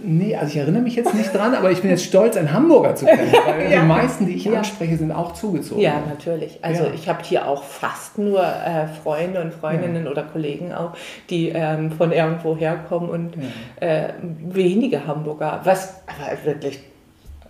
Nee, 0.03 0.35
also 0.35 0.51
ich 0.51 0.57
erinnere 0.57 0.81
mich 0.81 0.95
jetzt 0.95 1.13
nicht 1.13 1.33
dran, 1.33 1.53
aber 1.53 1.69
ich 1.69 1.81
bin 1.81 1.91
jetzt 1.91 2.05
stolz, 2.05 2.35
ein 2.35 2.51
Hamburger 2.51 2.95
zu 2.95 3.05
kennen, 3.05 3.31
weil 3.45 3.71
ja. 3.71 3.81
die 3.81 3.87
meisten, 3.87 4.25
die 4.25 4.33
ich 4.33 4.45
ja. 4.45 4.53
anspreche, 4.53 4.97
sind 4.97 5.11
auch 5.11 5.33
zugezogen. 5.33 5.81
Ja, 5.81 6.01
natürlich. 6.07 6.59
Also 6.63 6.85
ja. 6.85 6.93
ich 6.93 7.07
habe 7.07 7.23
hier 7.23 7.47
auch 7.47 7.63
fast 7.63 8.17
nur 8.17 8.41
äh, 8.41 8.87
Freunde 9.03 9.41
und 9.41 9.53
Freundinnen 9.53 10.07
oder 10.07 10.23
Kollegen 10.23 10.73
auch, 10.73 10.93
die 11.29 11.49
ähm, 11.49 11.91
von 11.91 12.11
irgendwo 12.11 12.57
herkommen 12.57 13.09
und 13.09 13.33
äh, 13.79 14.09
wenige 14.19 15.05
Hamburger, 15.05 15.61
was 15.63 16.01
aber 16.07 16.45
wirklich 16.45 16.79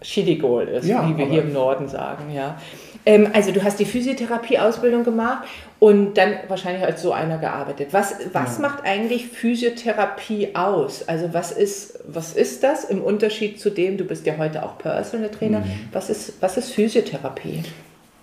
Schidigol 0.02 0.64
ist, 0.64 0.88
wie 0.88 1.18
wir 1.18 1.26
hier 1.28 1.44
im 1.44 1.54
Norden 1.54 1.88
sagen, 1.88 2.34
ja. 2.34 2.58
Ähm, 3.06 3.30
also 3.34 3.52
du 3.52 3.64
hast 3.64 3.80
die 3.80 3.86
Physiotherapie-Ausbildung 3.86 5.04
gemacht 5.04 5.48
und 5.80 6.18
dann 6.18 6.34
wahrscheinlich 6.48 6.84
als 6.84 7.02
so 7.02 7.12
einer 7.12 7.38
gearbeitet. 7.38 7.90
Was, 7.92 8.16
was 8.34 8.58
ja. 8.58 8.62
macht 8.62 8.86
eigentlich 8.86 9.28
Physiotherapie 9.28 10.56
aus? 10.56 11.08
Also 11.08 11.34
was 11.34 11.52
ist, 11.52 12.00
was 12.08 12.34
ist 12.34 12.64
das 12.64 12.84
im 12.84 13.02
Unterschied 13.02 13.60
zu 13.60 13.70
dem, 13.70 13.98
du 13.98 14.04
bist 14.04 14.26
ja 14.26 14.38
heute 14.38 14.64
auch 14.64 14.78
Personal 14.78 15.30
Trainer, 15.30 15.62
mhm. 15.62 15.90
was, 15.92 16.10
ist, 16.10 16.42
was 16.42 16.58
ist 16.58 16.72
Physiotherapie? 16.72 17.64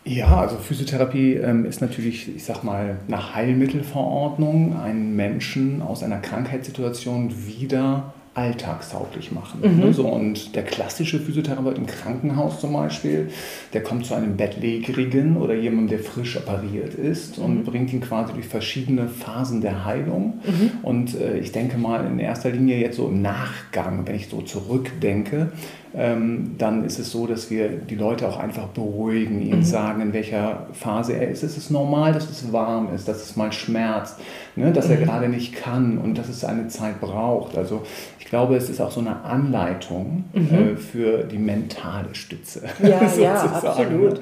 Ja, 0.05 0.41
also 0.41 0.57
Physiotherapie 0.57 1.35
ähm, 1.35 1.67
ist 1.67 1.83
natürlich, 1.83 2.35
ich 2.35 2.45
sag 2.45 2.63
mal, 2.63 2.97
nach 3.09 3.35
Heilmittelverordnung 3.35 4.81
einen 4.81 5.15
Menschen 5.17 5.83
aus 5.83 6.03
einer 6.03 6.19
Krankheitssituation 6.19 7.47
wieder 7.47 8.15
alltagstauglich 8.35 9.33
machen. 9.33 9.61
Mhm. 9.63 9.81
Ne, 9.81 9.93
so, 9.93 10.07
und 10.07 10.55
der 10.55 10.65
klassische 10.65 11.19
Physiotherapeut 11.19 11.77
im 11.77 11.87
Krankenhaus 11.87 12.61
zum 12.61 12.73
Beispiel, 12.73 13.31
der 13.73 13.83
kommt 13.83 14.07
zu 14.07 14.15
einem 14.15 14.37
Bettlägerigen 14.37 15.37
oder 15.37 15.55
jemandem, 15.55 15.89
der 15.89 15.99
frisch 15.99 16.37
operiert 16.37 16.95
ist 16.95 17.39
mhm. 17.39 17.45
und 17.45 17.65
bringt 17.65 17.93
ihn 17.93 18.01
quasi 18.01 18.33
durch 18.33 18.47
verschiedene 18.47 19.09
Phasen 19.09 19.61
der 19.61 19.85
Heilung. 19.85 20.41
Mhm. 20.45 20.71
Und 20.83 21.21
äh, 21.21 21.39
ich 21.39 21.53
denke 21.53 21.79
mal 21.79 22.07
in 22.07 22.19
erster 22.19 22.51
Linie 22.51 22.79
jetzt 22.79 22.97
so 22.97 23.09
im 23.09 23.23
Nachgang, 23.23 24.07
wenn 24.07 24.15
ich 24.15 24.29
so 24.29 24.41
zurückdenke, 24.43 25.53
dann 25.95 26.85
ist 26.85 26.99
es 26.99 27.11
so, 27.11 27.27
dass 27.27 27.51
wir 27.51 27.69
die 27.69 27.95
Leute 27.95 28.29
auch 28.29 28.39
einfach 28.39 28.69
beruhigen, 28.69 29.41
ihnen 29.41 29.61
mhm. 29.61 29.65
sagen, 29.65 30.03
in 30.03 30.13
welcher 30.13 30.67
Phase 30.73 31.15
er 31.15 31.29
ist. 31.29 31.43
Es 31.43 31.57
ist 31.57 31.71
normal, 31.71 32.13
dass 32.13 32.29
es 32.29 32.53
warm 32.53 32.95
ist, 32.95 33.09
dass 33.09 33.23
es 33.23 33.37
mal 33.37 33.53
schmerzt, 33.53 34.19
ne, 34.55 34.71
dass 34.71 34.87
mhm. 34.87 34.95
er 34.95 34.97
gerade 34.99 35.29
nicht 35.29 35.57
kann 35.57 35.97
und 35.97 36.19
dass 36.19 36.29
es 36.29 36.45
eine 36.45 36.69
Zeit 36.69 37.01
braucht. 37.01 37.57
Also 37.57 37.83
ich 38.19 38.27
glaube, 38.27 38.57
es 38.57 38.69
ist 38.69 38.81
auch 38.81 38.91
so 38.91 39.01
eine 39.01 39.25
Anleitung 39.25 40.25
mhm. 40.35 40.75
äh, 40.75 40.77
für 40.77 41.25
die 41.25 41.39
mentale 41.39 42.15
Stütze. 42.15 42.63
Ja, 42.83 43.01
ja, 43.19 43.41
absolut. 43.63 44.21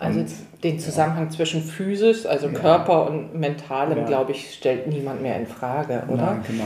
Also 0.00 0.20
und, 0.20 0.28
den 0.64 0.80
Zusammenhang 0.80 1.24
ja. 1.26 1.30
zwischen 1.30 1.62
Physis, 1.62 2.26
also 2.26 2.48
ja. 2.48 2.54
Körper 2.54 3.06
und 3.06 3.38
Mentalem, 3.38 3.98
ja. 3.98 4.04
glaube 4.04 4.32
ich, 4.32 4.52
stellt 4.54 4.88
niemand 4.88 5.22
mehr 5.22 5.38
in 5.38 5.46
Frage, 5.46 6.02
oder? 6.08 6.22
Nein, 6.22 6.40
genau. 6.46 6.64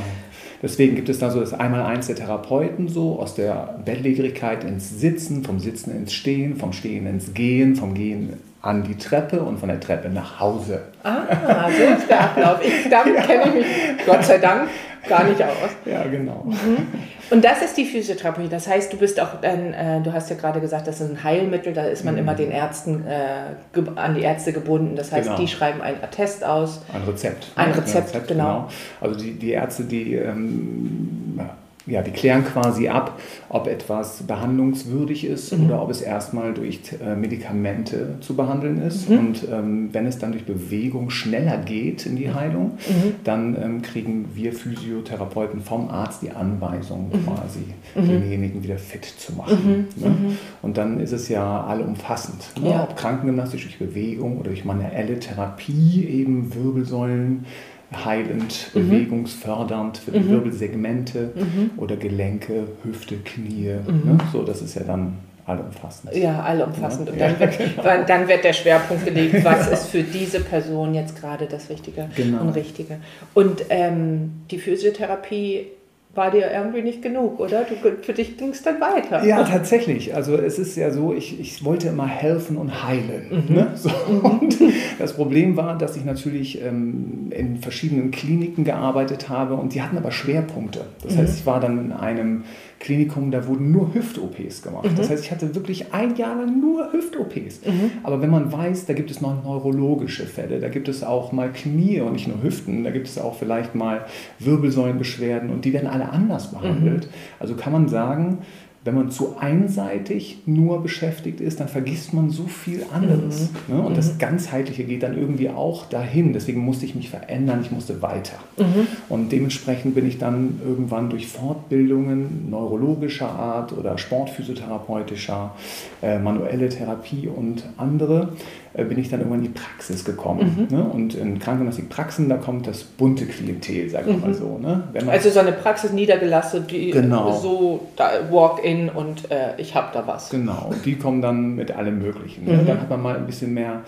Deswegen 0.63 0.97
gibt 0.97 1.09
es 1.09 1.19
da 1.19 1.31
so 1.31 1.41
das 1.41 1.55
Einmaleins 1.55 2.09
der 2.09 2.17
Therapeuten 2.17 2.89
so, 2.89 3.21
aus 3.21 3.35
der 3.35 3.79
Bettlägerigkeit 3.85 4.65
ins 4.65 5.01
Sitzen, 5.01 5.45
vom 5.45 5.61
Sitzen 5.61 5.97
ins 5.97 6.13
Stehen, 6.13 6.57
vom 6.57 6.73
Stehen 6.73 7.07
ins 7.07 7.33
Gehen, 7.33 7.77
vom 7.77 7.95
Gehen 7.95 8.35
an 8.61 8.83
die 8.83 8.97
Treppe 8.97 9.41
und 9.43 9.59
von 9.59 9.69
der 9.69 9.79
Treppe 9.79 10.09
nach 10.09 10.41
Hause. 10.41 10.83
Ah, 11.05 11.69
so 11.71 11.83
ist 11.83 12.09
der 12.11 12.21
Ablauf. 12.21 12.61
Ich, 12.65 12.91
damit 12.91 13.15
ja. 13.17 13.23
kenne 13.23 13.43
ich 13.49 13.55
mich 13.55 14.07
Gott 14.07 14.25
sei 14.25 14.39
Dank 14.39 14.69
gar 15.09 15.25
nicht 15.25 15.41
aus. 15.43 15.71
Ja, 15.85 16.03
genau. 16.05 16.45
Mhm. 16.45 16.87
Und 17.31 17.45
das 17.45 17.63
ist 17.63 17.77
die 17.77 17.85
Physiotherapie. 17.85 18.49
Das 18.49 18.67
heißt, 18.67 18.93
du 18.93 18.97
bist 18.97 19.21
auch, 19.21 19.41
dann, 19.41 19.73
äh, 19.75 20.01
du 20.01 20.13
hast 20.13 20.31
ja 20.31 20.37
gerade 20.37 20.61
gesagt, 20.61 20.87
das 20.87 21.01
ist 21.01 21.11
ein 21.11 21.25
Heilmittel, 21.25 21.73
da 21.73 21.85
ist 21.85 22.05
man 22.05 22.15
mhm. 22.15 22.21
immer 22.21 22.35
den 22.35 22.51
Ärzten, 22.51 23.05
äh, 23.07 23.81
an 23.97 24.15
die 24.15 24.23
Ärzte 24.23 24.53
gebunden. 24.53 24.97
Das 24.97 25.13
heißt, 25.13 25.29
genau. 25.29 25.39
die 25.39 25.49
schreiben 25.49 25.81
ein 25.81 26.03
Attest 26.03 26.45
aus. 26.45 26.83
Ein 26.93 27.03
Rezept. 27.03 27.49
Ein 27.57 27.73
Rezept, 27.73 27.97
ein 27.97 28.03
Rezept 28.03 28.29
genau. 28.29 28.45
genau. 28.45 28.69
Also 29.01 29.19
die, 29.19 29.35
die 29.35 29.51
Ärzte, 29.51 29.85
die 29.85 30.15
ähm, 30.15 31.41
ja, 31.89 32.03
die 32.03 32.11
klären 32.11 32.45
quasi 32.45 32.89
ab, 32.89 33.21
ob 33.49 33.67
etwas 33.67 34.23
behandlungswürdig 34.23 35.25
ist 35.25 35.57
mhm. 35.57 35.67
oder 35.67 35.83
ob 35.83 35.91
es 35.91 36.01
erstmal 36.01 36.55
durch 36.55 36.81
äh, 37.05 37.15
Medikamente 37.17 38.17
zu 38.21 38.37
behandeln 38.37 38.81
ist. 38.83 39.09
Mhm. 39.09 39.19
Und 39.19 39.49
ähm, 39.51 39.89
wenn 39.93 40.07
es 40.07 40.19
dann 40.19 40.33
durch 40.33 40.45
Bewegung 40.45 41.11
schneller 41.11 41.59
geht 41.59 42.07
in 42.07 42.17
die 42.17 42.33
Heilung, 42.33 42.73
mhm. 42.89 43.15
dann 43.25 43.57
ähm, 43.61 43.83
kriegen 43.83 44.29
wir 44.35 44.53
Physiotherapeuten 44.53 45.61
vom 45.61 45.89
Arzt 45.89 46.23
die 46.23 46.31
Anweisung 46.31 47.11
mhm. 47.13 47.25
quasi, 47.25 47.61
mhm. 47.95 48.09
denjenigen 48.09 48.63
wieder 48.63 48.79
fit 48.79 49.05
zu 49.05 49.33
machen. 49.35 49.87
Mhm. 49.97 50.03
Ne? 50.03 50.17
Und 50.63 50.77
dann 50.77 51.01
ist 51.01 51.13
es 51.13 51.29
ja 51.29 51.65
allumfassend. 51.65 52.53
Ne? 52.63 52.71
Ja. 52.71 52.83
Ob 52.85 52.97
krankengymnastisch 52.97 53.63
durch 53.63 53.79
Bewegung 53.79 54.39
oder 54.39 54.49
durch 54.49 54.65
manuelle 54.65 55.19
Therapie 55.19 56.07
eben 56.09 56.55
Wirbelsäulen 56.55 57.47
heilend, 57.93 58.71
mhm. 58.75 58.89
bewegungsfördernd 58.89 59.99
für 59.99 60.13
die 60.13 60.21
mhm. 60.21 60.31
Wirbelsegmente 60.31 61.33
mhm. 61.35 61.71
oder 61.77 61.97
Gelenke, 61.97 62.69
Hüfte, 62.85 63.17
Knie. 63.17 63.77
Mhm. 63.87 64.13
Ne? 64.13 64.19
So, 64.33 64.43
das 64.43 64.61
ist 64.61 64.75
ja 64.75 64.83
dann 64.83 65.19
allumfassend. 65.47 66.15
Ja, 66.15 66.43
allumfassend. 66.43 67.09
Und 67.09 67.21
dann, 67.21 67.41
wird, 67.41 67.59
genau. 67.77 68.05
dann 68.07 68.29
wird 68.29 68.45
der 68.45 68.53
Schwerpunkt 68.53 69.07
gelegt, 69.07 69.43
was 69.45 69.69
ist 69.69 69.87
für 69.87 70.03
diese 70.03 70.41
Person 70.41 70.95
jetzt 70.95 71.19
gerade 71.19 71.47
das 71.47 71.71
Richtige 71.71 72.09
genau. 72.15 72.43
und 72.43 72.51
Richtige. 72.51 72.99
Und 73.35 73.65
ähm, 73.71 74.43
die 74.51 74.59
Physiotherapie 74.59 75.67
war 76.15 76.31
dir 76.31 76.51
irgendwie 76.51 76.83
nicht 76.83 77.03
genug, 77.03 77.39
oder? 77.39 77.65
Du, 77.65 77.75
für 78.03 78.13
dich 78.13 78.37
ging 78.37 78.51
es 78.51 78.63
dann 78.63 78.81
weiter. 78.81 79.25
Ja, 79.25 79.45
tatsächlich. 79.45 80.15
Also 80.15 80.37
es 80.37 80.59
ist 80.59 80.77
ja 80.77 80.91
so, 80.91 81.15
ich, 81.15 81.39
ich 81.39 81.65
wollte 81.65 81.89
immer 81.89 82.07
helfen 82.07 82.57
und 82.57 82.85
heilen. 82.85 83.45
Mhm. 83.49 83.55
Ne? 83.55 83.71
So. 83.75 83.89
Mhm. 83.89 84.21
Und 84.21 84.57
das 84.99 85.13
Problem 85.13 85.57
war, 85.57 85.79
dass 85.79 85.97
ich 85.97 86.05
natürlich 86.05 86.63
ähm, 86.63 87.31
in 87.31 87.59
verschiedenen 87.59 88.11
Kliniken 88.11 88.65
gearbeitet 88.65 89.29
habe 89.29 89.55
und 89.55 89.75
die 89.75 89.83
hatten 89.83 89.97
aber 89.97 90.11
Schwerpunkte. 90.11 90.87
Das 91.03 91.15
mhm. 91.15 91.19
heißt, 91.19 91.39
ich 91.41 91.47
war 91.47 91.61
dann 91.61 91.79
in 91.79 91.93
einem 91.93 92.45
Klinikum, 92.81 93.31
da 93.31 93.47
wurden 93.47 93.73
nur 93.73 93.93
Hüft-OPs 93.93 94.63
gemacht. 94.63 94.91
Mhm. 94.91 94.97
Das 94.97 95.11
heißt, 95.11 95.25
ich 95.25 95.31
hatte 95.31 95.55
wirklich 95.55 95.93
ein 95.93 96.17
Jahr 96.17 96.37
lang 96.37 96.61
nur 96.61 96.93
Hüft-OPs. 96.93 97.67
Mhm. 97.67 97.91
Aber 98.03 98.23
wenn 98.23 98.31
man 98.31 98.53
weiß, 98.53 98.87
da 98.87 98.95
gibt 98.95 99.11
es 99.11 99.21
noch 99.21 99.43
neurologische 99.43 100.27
Fälle, 100.27 100.61
da 100.61 100.69
gibt 100.69 100.89
es 100.89 101.03
auch 101.03 101.33
mal 101.33 101.51
Knie 101.53 102.01
und 102.01 102.13
nicht 102.13 102.29
nur 102.29 102.43
Hüften, 102.43 102.85
da 102.85 102.91
gibt 102.91 103.09
es 103.09 103.19
auch 103.19 103.35
vielleicht 103.37 103.75
mal 103.75 104.07
Wirbelsäulenbeschwerden 104.39 105.51
und 105.51 105.65
die 105.65 105.73
werden 105.73 105.89
alle 105.89 106.11
anders 106.11 106.53
behandelt. 106.53 107.07
Mhm. 107.07 107.11
Also 107.41 107.55
kann 107.55 107.73
man 107.73 107.89
sagen, 107.89 108.39
wenn 108.85 108.95
man 108.95 109.11
zu 109.11 109.37
einseitig 109.39 110.39
nur 110.47 110.83
beschäftigt 110.83 111.41
ist, 111.41 111.61
dann 111.61 111.69
vergisst 111.69 112.15
man 112.15 112.31
so 112.31 112.45
viel 112.45 112.85
anderes. 112.93 113.51
Mhm. 113.69 113.75
Ne? 113.75 113.83
Und 113.83 113.93
mhm. 113.93 113.97
das 113.97 114.19
Ganzheitliche 114.19 114.85
geht 114.85 115.03
dann 115.03 115.19
irgendwie 115.19 115.51
auch 115.51 115.87
dahin. 115.87 116.33
Deswegen 116.33 116.61
musste 116.61 116.87
ich 116.87 116.95
mich 116.95 117.11
verändern, 117.11 117.61
ich 117.63 117.71
musste 117.71 118.01
weiter. 118.03 118.37
Mhm. 118.57 118.87
Und 119.09 119.33
dementsprechend 119.33 119.95
bin 119.95 120.07
ich 120.07 120.19
dann 120.19 120.61
irgendwann 120.65 121.11
durch 121.11 121.27
Fortbildungen 121.27 122.49
neurologischer 122.51 123.29
Art 123.29 123.77
oder 123.77 123.99
sportphysiotherapeutischer, 123.99 125.55
äh, 126.03 126.19
manuelle 126.19 126.69
Therapie 126.69 127.29
und 127.29 127.65
andere 127.77 128.33
äh, 128.75 128.85
bin 128.85 128.99
ich 128.99 129.09
dann 129.09 129.21
irgendwann 129.21 129.45
in 129.45 129.53
die 129.53 129.61
Praxis 129.61 130.05
gekommen. 130.05 130.69
Mhm. 130.71 130.77
Ne? 130.77 130.85
Und 130.85 131.15
in 131.15 131.39
Krankenhauspraxen, 131.39 132.29
da 132.29 132.37
kommt 132.37 132.67
das 132.67 132.85
bunte 132.85 133.27
Klientel, 133.27 133.91
sagen 133.91 134.07
wir 134.07 134.15
mhm. 134.15 134.21
mal 134.21 134.35
so. 134.35 134.59
Ne? 134.59 134.85
also 135.09 135.31
so 135.31 135.41
eine 135.41 135.53
Praxis 135.53 135.93
niedergelassen, 135.93 136.67
die 136.67 136.91
genau. 136.91 137.33
so 137.33 137.89
Walk-in 138.31 138.78
und 138.89 139.31
äh, 139.31 139.55
ich 139.59 139.75
habe 139.75 139.89
da 139.93 140.07
was. 140.07 140.31
Genau, 140.31 140.73
die 140.85 140.97
kommen 140.97 141.23
dann 141.23 141.55
mit 141.55 141.71
allem 141.71 141.99
Möglichen. 141.99 142.45
Ne? 142.45 142.55
Mhm. 142.55 142.67
Dann 142.67 142.81
hat 142.81 142.91
man 142.91 143.03
mal 143.03 143.17
ein 143.17 143.27
bisschen 143.27 143.55
mehr 143.55 143.83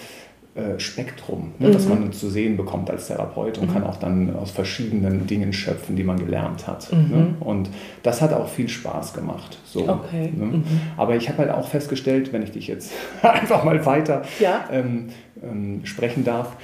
äh, 0.56 0.80
Spektrum, 0.80 1.52
ne, 1.61 1.68
mhm. 1.68 1.73
das 1.73 1.87
man 1.87 2.12
zu 2.12 2.28
sehen 2.28 2.56
bekommt 2.56 2.90
als 2.90 3.06
Therapeut 3.06 3.59
und 3.59 3.68
mhm. 3.68 3.73
kann 3.73 3.85
auch 3.85 3.99
dann 3.99 4.35
aus 4.35 4.50
verschiedenen 4.50 5.28
Dingen 5.28 5.52
schöpfen, 5.52 5.94
die 5.94 6.02
man 6.02 6.18
gelernt 6.18 6.66
hat. 6.66 6.92
Mhm. 6.92 7.09
Ne? 7.09 7.35
Und 7.38 7.70
das 8.02 8.20
hat 8.20 8.32
auch 8.32 8.49
viel 8.49 8.68
Spaß 8.68 9.14
gemacht. 9.14 9.59
So, 9.64 9.88
okay. 9.88 10.32
Ne? 10.35 10.47
Mhm. 10.47 10.64
Aber 10.97 11.14
ich 11.14 11.28
habe 11.28 11.38
halt 11.38 11.50
auch 11.52 11.68
festgestellt, 11.68 12.32
wenn 12.32 12.42
ich 12.42 12.50
dich 12.50 12.66
jetzt 12.66 12.92
einfach 13.23 13.62
mal 13.62 13.87
weiter 13.87 14.23
ja. 14.40 14.64
ähm, 14.73 15.11
ähm, 15.40 15.82
sprechen 15.85 16.25
darf, 16.25 16.56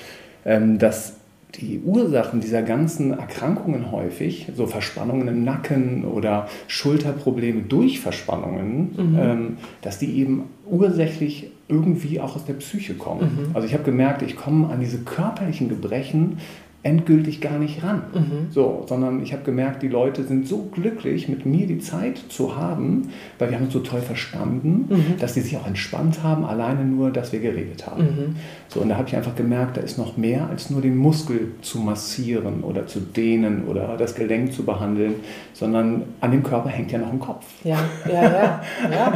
ähm, 0.44 0.80
dass 0.80 1.15
die 1.58 1.80
Ursachen 1.84 2.40
dieser 2.40 2.62
ganzen 2.62 3.12
Erkrankungen 3.12 3.90
häufig, 3.90 4.48
so 4.54 4.66
Verspannungen 4.66 5.28
im 5.28 5.44
Nacken 5.44 6.04
oder 6.04 6.48
Schulterprobleme 6.68 7.62
durch 7.62 8.00
Verspannungen, 8.00 8.94
mhm. 8.96 9.18
ähm, 9.18 9.56
dass 9.82 9.98
die 9.98 10.18
eben 10.18 10.44
ursächlich 10.66 11.50
irgendwie 11.68 12.20
auch 12.20 12.36
aus 12.36 12.44
der 12.44 12.54
Psyche 12.54 12.94
kommen. 12.94 13.48
Mhm. 13.48 13.56
Also 13.56 13.66
ich 13.66 13.74
habe 13.74 13.82
gemerkt, 13.82 14.22
ich 14.22 14.36
komme 14.36 14.68
an 14.68 14.80
diese 14.80 14.98
körperlichen 14.98 15.68
Gebrechen 15.68 16.38
endgültig 16.86 17.40
gar 17.40 17.58
nicht 17.58 17.82
ran. 17.82 18.02
Mhm. 18.14 18.46
So, 18.50 18.84
sondern 18.88 19.20
ich 19.20 19.32
habe 19.32 19.42
gemerkt, 19.42 19.82
die 19.82 19.88
Leute 19.88 20.22
sind 20.22 20.46
so 20.46 20.68
glücklich, 20.72 21.28
mit 21.28 21.44
mir 21.44 21.66
die 21.66 21.80
Zeit 21.80 22.16
zu 22.28 22.56
haben, 22.56 23.08
weil 23.40 23.50
wir 23.50 23.56
haben 23.56 23.64
uns 23.64 23.72
so 23.72 23.80
toll 23.80 24.00
verstanden, 24.00 24.86
mhm. 24.88 25.14
dass 25.18 25.34
sie 25.34 25.40
sich 25.40 25.56
auch 25.56 25.66
entspannt 25.66 26.22
haben, 26.22 26.44
alleine 26.44 26.84
nur, 26.84 27.10
dass 27.10 27.32
wir 27.32 27.40
geredet 27.40 27.88
haben. 27.88 28.04
Mhm. 28.04 28.36
So, 28.68 28.80
und 28.80 28.88
da 28.88 28.96
habe 28.96 29.08
ich 29.08 29.16
einfach 29.16 29.34
gemerkt, 29.34 29.76
da 29.76 29.80
ist 29.80 29.98
noch 29.98 30.16
mehr 30.16 30.48
als 30.48 30.70
nur 30.70 30.80
den 30.80 30.96
Muskel 30.96 31.52
zu 31.60 31.78
massieren 31.78 32.62
oder 32.62 32.86
zu 32.86 33.00
dehnen 33.00 33.64
oder 33.66 33.96
das 33.96 34.14
Gelenk 34.14 34.52
zu 34.52 34.64
behandeln, 34.64 35.16
sondern 35.54 36.02
an 36.20 36.30
dem 36.30 36.44
Körper 36.44 36.68
hängt 36.68 36.92
ja 36.92 36.98
noch 36.98 37.12
ein 37.12 37.18
Kopf. 37.18 37.44
Ja, 37.64 37.78
ja, 38.06 38.22
ja. 38.22 38.62
ja. 38.92 39.12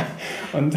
und 0.59 0.75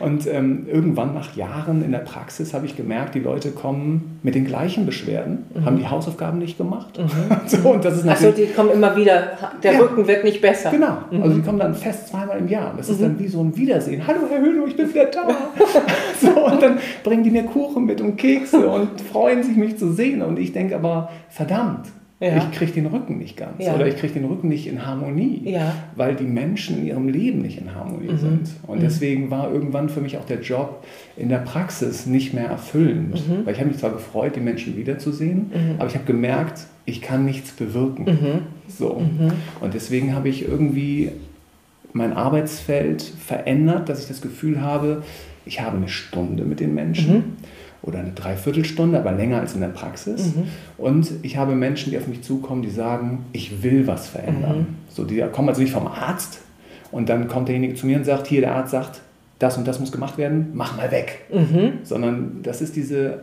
und 0.00 0.26
ähm, 0.26 0.66
irgendwann 0.66 1.12
nach 1.12 1.36
Jahren 1.36 1.84
in 1.84 1.92
der 1.92 1.98
Praxis 1.98 2.54
habe 2.54 2.64
ich 2.64 2.76
gemerkt, 2.76 3.14
die 3.14 3.20
Leute 3.20 3.50
kommen 3.50 4.18
mit 4.22 4.34
den 4.34 4.46
gleichen 4.46 4.86
Beschwerden, 4.86 5.44
haben 5.64 5.78
die 5.78 5.88
Haus 5.88 6.05
Hausaufgaben 6.06 6.38
nicht 6.38 6.56
gemacht. 6.56 6.98
Mhm. 6.98 7.36
so, 7.46 7.68
und 7.68 7.84
das 7.84 7.98
ist 7.98 8.08
Achso, 8.08 8.30
die 8.30 8.46
kommen 8.46 8.70
immer 8.70 8.96
wieder, 8.96 9.32
der 9.62 9.72
ja, 9.72 9.78
Rücken 9.80 10.06
wird 10.06 10.24
nicht 10.24 10.40
besser. 10.40 10.70
Genau, 10.70 10.98
mhm. 11.10 11.22
also 11.22 11.36
die 11.36 11.42
kommen 11.42 11.58
dann 11.58 11.74
fest 11.74 12.08
zweimal 12.08 12.38
im 12.38 12.48
Jahr. 12.48 12.74
Das 12.76 12.88
ist 12.88 13.00
mhm. 13.00 13.04
dann 13.04 13.18
wie 13.18 13.28
so 13.28 13.42
ein 13.42 13.56
Wiedersehen. 13.56 14.06
Hallo 14.06 14.20
Herr 14.28 14.40
Höhlo, 14.40 14.66
ich 14.66 14.76
bin 14.76 14.88
wieder 14.88 15.06
da. 15.06 15.26
so, 16.20 16.46
und 16.46 16.62
dann 16.62 16.78
bringen 17.02 17.24
die 17.24 17.30
mir 17.30 17.44
Kuchen 17.44 17.84
mit 17.84 18.00
und 18.00 18.16
Kekse 18.16 18.68
und 18.68 19.00
freuen 19.00 19.42
sich, 19.42 19.56
mich 19.56 19.76
zu 19.78 19.92
sehen. 19.92 20.22
Und 20.22 20.38
ich 20.38 20.52
denke 20.52 20.76
aber, 20.76 21.10
verdammt, 21.28 21.86
ja. 22.18 22.38
Ich 22.38 22.52
kriege 22.52 22.72
den 22.72 22.86
Rücken 22.86 23.18
nicht 23.18 23.36
ganz 23.36 23.62
ja. 23.62 23.74
oder 23.74 23.86
ich 23.86 23.96
kriege 23.96 24.14
den 24.14 24.24
Rücken 24.24 24.48
nicht 24.48 24.66
in 24.66 24.86
Harmonie, 24.86 25.42
ja. 25.44 25.74
weil 25.96 26.14
die 26.14 26.24
Menschen 26.24 26.78
in 26.78 26.86
ihrem 26.86 27.08
Leben 27.08 27.42
nicht 27.42 27.60
in 27.60 27.74
Harmonie 27.74 28.12
mhm. 28.12 28.18
sind. 28.18 28.50
Und 28.66 28.78
mhm. 28.78 28.82
deswegen 28.82 29.30
war 29.30 29.52
irgendwann 29.52 29.90
für 29.90 30.00
mich 30.00 30.16
auch 30.16 30.24
der 30.24 30.40
Job 30.40 30.84
in 31.18 31.28
der 31.28 31.38
Praxis 31.38 32.06
nicht 32.06 32.32
mehr 32.32 32.46
erfüllend. 32.46 33.28
Mhm. 33.28 33.44
Weil 33.44 33.52
ich 33.52 33.60
habe 33.60 33.68
mich 33.68 33.78
zwar 33.78 33.90
gefreut, 33.90 34.34
die 34.34 34.40
Menschen 34.40 34.78
wiederzusehen, 34.78 35.50
mhm. 35.52 35.74
aber 35.78 35.88
ich 35.88 35.94
habe 35.94 36.06
gemerkt, 36.06 36.66
ich 36.86 37.02
kann 37.02 37.26
nichts 37.26 37.50
bewirken. 37.50 38.04
Mhm. 38.04 38.38
So. 38.66 39.00
Mhm. 39.00 39.32
Und 39.60 39.74
deswegen 39.74 40.14
habe 40.14 40.30
ich 40.30 40.48
irgendwie 40.48 41.10
mein 41.92 42.14
Arbeitsfeld 42.14 43.02
verändert, 43.02 43.90
dass 43.90 44.00
ich 44.00 44.08
das 44.08 44.22
Gefühl 44.22 44.62
habe, 44.62 45.02
ich 45.44 45.60
habe 45.60 45.76
eine 45.76 45.88
Stunde 45.88 46.44
mit 46.44 46.60
den 46.60 46.74
Menschen 46.74 47.36
oder 47.82 48.00
eine 48.00 48.12
Dreiviertelstunde, 48.12 48.98
aber 48.98 49.12
länger 49.12 49.40
als 49.40 49.54
in 49.54 49.60
der 49.60 49.68
Praxis. 49.68 50.34
Mhm. 50.34 50.44
Und 50.78 51.10
ich 51.22 51.36
habe 51.36 51.54
Menschen, 51.54 51.90
die 51.90 51.98
auf 51.98 52.06
mich 52.06 52.22
zukommen, 52.22 52.62
die 52.62 52.70
sagen, 52.70 53.26
ich 53.32 53.62
will 53.62 53.86
was 53.86 54.08
verändern. 54.08 54.58
Mhm. 54.58 54.66
So, 54.88 55.04
die 55.04 55.20
kommen 55.32 55.48
also 55.48 55.60
nicht 55.60 55.72
vom 55.72 55.86
Arzt 55.86 56.40
und 56.90 57.08
dann 57.08 57.28
kommt 57.28 57.48
derjenige 57.48 57.74
zu 57.74 57.86
mir 57.86 57.96
und 57.96 58.04
sagt, 58.04 58.26
hier 58.26 58.40
der 58.40 58.54
Arzt 58.54 58.72
sagt, 58.72 59.00
das 59.38 59.58
und 59.58 59.66
das 59.68 59.80
muss 59.80 59.92
gemacht 59.92 60.18
werden, 60.18 60.50
mach 60.54 60.76
mal 60.76 60.90
weg. 60.90 61.26
Mhm. 61.32 61.78
Sondern 61.84 62.40
das 62.42 62.62
ist 62.62 62.74
diese, 62.76 63.20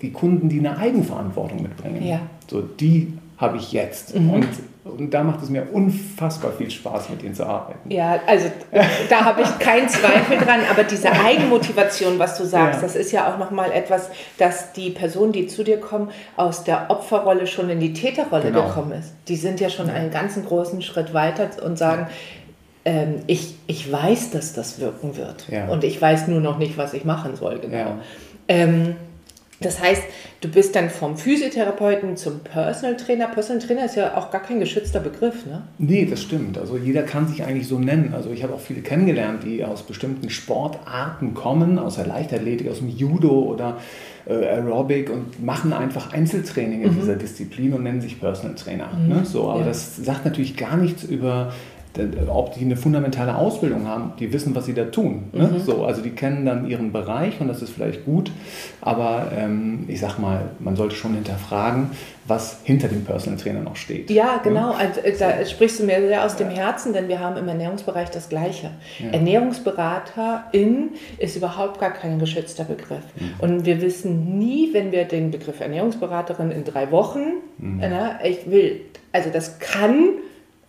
die 0.00 0.12
Kunden, 0.12 0.48
die 0.48 0.60
eine 0.60 0.78
Eigenverantwortung 0.78 1.62
mitbringen. 1.62 2.06
Ja. 2.06 2.20
So, 2.48 2.62
die 2.62 3.12
habe 3.36 3.56
ich 3.56 3.72
jetzt. 3.72 4.18
Mhm. 4.18 4.30
Und 4.30 4.48
und 4.84 5.14
da 5.14 5.22
macht 5.22 5.42
es 5.42 5.48
mir 5.48 5.66
unfassbar 5.72 6.52
viel 6.52 6.70
Spaß, 6.70 7.08
mit 7.08 7.22
ihnen 7.22 7.34
zu 7.34 7.46
arbeiten. 7.46 7.90
Ja, 7.90 8.20
also 8.26 8.50
da 9.08 9.24
habe 9.24 9.40
ich 9.40 9.58
keinen 9.58 9.88
Zweifel 9.88 10.36
dran, 10.36 10.60
aber 10.70 10.84
diese 10.84 11.10
Eigenmotivation, 11.10 12.18
was 12.18 12.36
du 12.36 12.44
sagst, 12.44 12.80
ja. 12.80 12.86
das 12.86 12.94
ist 12.94 13.10
ja 13.10 13.32
auch 13.32 13.38
nochmal 13.38 13.72
etwas, 13.72 14.10
dass 14.36 14.72
die 14.72 14.90
Personen, 14.90 15.32
die 15.32 15.46
zu 15.46 15.64
dir 15.64 15.80
kommen, 15.80 16.10
aus 16.36 16.64
der 16.64 16.90
Opferrolle 16.90 17.46
schon 17.46 17.70
in 17.70 17.80
die 17.80 17.94
Täterrolle 17.94 18.44
genau. 18.44 18.66
gekommen 18.66 18.92
ist. 18.92 19.14
Die 19.28 19.36
sind 19.36 19.58
ja 19.58 19.70
schon 19.70 19.88
einen 19.88 20.10
ganzen 20.10 20.44
großen 20.44 20.82
Schritt 20.82 21.14
weiter 21.14 21.48
und 21.64 21.78
sagen, 21.78 22.08
ähm, 22.84 23.22
ich, 23.26 23.54
ich 23.66 23.90
weiß, 23.90 24.32
dass 24.32 24.52
das 24.52 24.80
wirken 24.80 25.16
wird. 25.16 25.48
Ja. 25.48 25.68
Und 25.68 25.84
ich 25.84 26.00
weiß 26.00 26.28
nur 26.28 26.40
noch 26.40 26.58
nicht, 26.58 26.76
was 26.76 26.92
ich 26.92 27.06
machen 27.06 27.36
soll, 27.36 27.58
genau. 27.58 27.76
Ja. 27.76 27.98
Ähm, 28.48 28.96
das 29.60 29.80
heißt, 29.80 30.02
du 30.40 30.48
bist 30.48 30.74
dann 30.74 30.90
vom 30.90 31.16
Physiotherapeuten 31.16 32.16
zum 32.16 32.40
Personal 32.40 32.96
Trainer. 32.96 33.28
Personal 33.28 33.62
Trainer 33.64 33.84
ist 33.84 33.96
ja 33.96 34.16
auch 34.16 34.30
gar 34.30 34.42
kein 34.42 34.58
geschützter 34.58 35.00
Begriff, 35.00 35.46
ne? 35.46 35.62
Nee, 35.78 36.06
das 36.06 36.22
stimmt. 36.22 36.58
Also 36.58 36.76
jeder 36.76 37.02
kann 37.02 37.28
sich 37.28 37.44
eigentlich 37.44 37.68
so 37.68 37.78
nennen. 37.78 38.14
Also 38.14 38.30
ich 38.30 38.42
habe 38.42 38.54
auch 38.54 38.60
viele 38.60 38.80
kennengelernt, 38.80 39.44
die 39.44 39.64
aus 39.64 39.84
bestimmten 39.84 40.28
Sportarten 40.28 41.34
kommen, 41.34 41.78
aus 41.78 41.96
der 41.96 42.06
Leichtathletik, 42.06 42.68
aus 42.68 42.78
dem 42.78 42.88
Judo 42.88 43.30
oder 43.30 43.78
äh, 44.26 44.32
Aerobic 44.32 45.10
und 45.10 45.42
machen 45.44 45.72
einfach 45.72 46.12
Einzeltraining 46.12 46.82
in 46.82 46.92
mhm. 46.92 47.00
dieser 47.00 47.16
Disziplin 47.16 47.74
und 47.74 47.84
nennen 47.84 48.00
sich 48.00 48.18
Personal 48.18 48.56
Trainer. 48.56 48.88
Mhm. 48.92 49.08
Ne? 49.08 49.24
So, 49.24 49.48
aber 49.48 49.60
ja. 49.60 49.66
das 49.66 49.96
sagt 49.96 50.24
natürlich 50.24 50.56
gar 50.56 50.76
nichts 50.76 51.04
über 51.04 51.52
ob 52.28 52.54
die 52.54 52.64
eine 52.64 52.76
fundamentale 52.76 53.36
Ausbildung 53.36 53.86
haben, 53.86 54.12
die 54.18 54.32
wissen, 54.32 54.54
was 54.54 54.66
sie 54.66 54.74
da 54.74 54.84
tun. 54.84 55.24
Ne? 55.32 55.44
Mhm. 55.44 55.60
So, 55.60 55.84
also 55.84 56.02
die 56.02 56.10
kennen 56.10 56.44
dann 56.44 56.68
ihren 56.68 56.92
Bereich 56.92 57.40
und 57.40 57.48
das 57.48 57.62
ist 57.62 57.70
vielleicht 57.70 58.04
gut, 58.04 58.32
aber 58.80 59.30
ähm, 59.36 59.84
ich 59.88 60.00
sag 60.00 60.18
mal, 60.18 60.50
man 60.58 60.76
sollte 60.76 60.96
schon 60.96 61.14
hinterfragen, 61.14 61.90
was 62.26 62.60
hinter 62.64 62.88
dem 62.88 63.04
Personal 63.04 63.38
Trainer 63.38 63.60
noch 63.60 63.76
steht. 63.76 64.10
Ja, 64.10 64.40
genau. 64.42 64.70
Ne? 64.70 64.76
Also, 64.76 65.00
da 65.18 65.44
sprichst 65.44 65.80
du 65.80 65.84
mir 65.84 66.00
sehr 66.00 66.24
aus 66.24 66.36
dem 66.36 66.48
Herzen, 66.48 66.92
denn 66.92 67.08
wir 67.08 67.20
haben 67.20 67.36
im 67.36 67.46
Ernährungsbereich 67.46 68.10
das 68.10 68.28
Gleiche. 68.28 68.70
Ja. 68.98 69.10
Ernährungsberaterin 69.10 70.90
ist 71.18 71.36
überhaupt 71.36 71.80
gar 71.80 71.92
kein 71.92 72.18
geschützter 72.18 72.64
Begriff. 72.64 73.04
Mhm. 73.16 73.34
Und 73.38 73.66
wir 73.66 73.80
wissen 73.82 74.38
nie, 74.38 74.70
wenn 74.72 74.90
wir 74.90 75.04
den 75.04 75.30
Begriff 75.30 75.60
Ernährungsberaterin 75.60 76.50
in 76.50 76.64
drei 76.64 76.90
Wochen, 76.90 77.24
mhm. 77.58 77.80
na, 77.80 78.18
ich 78.24 78.50
will, 78.50 78.80
also 79.12 79.28
das 79.30 79.58
kann 79.58 80.14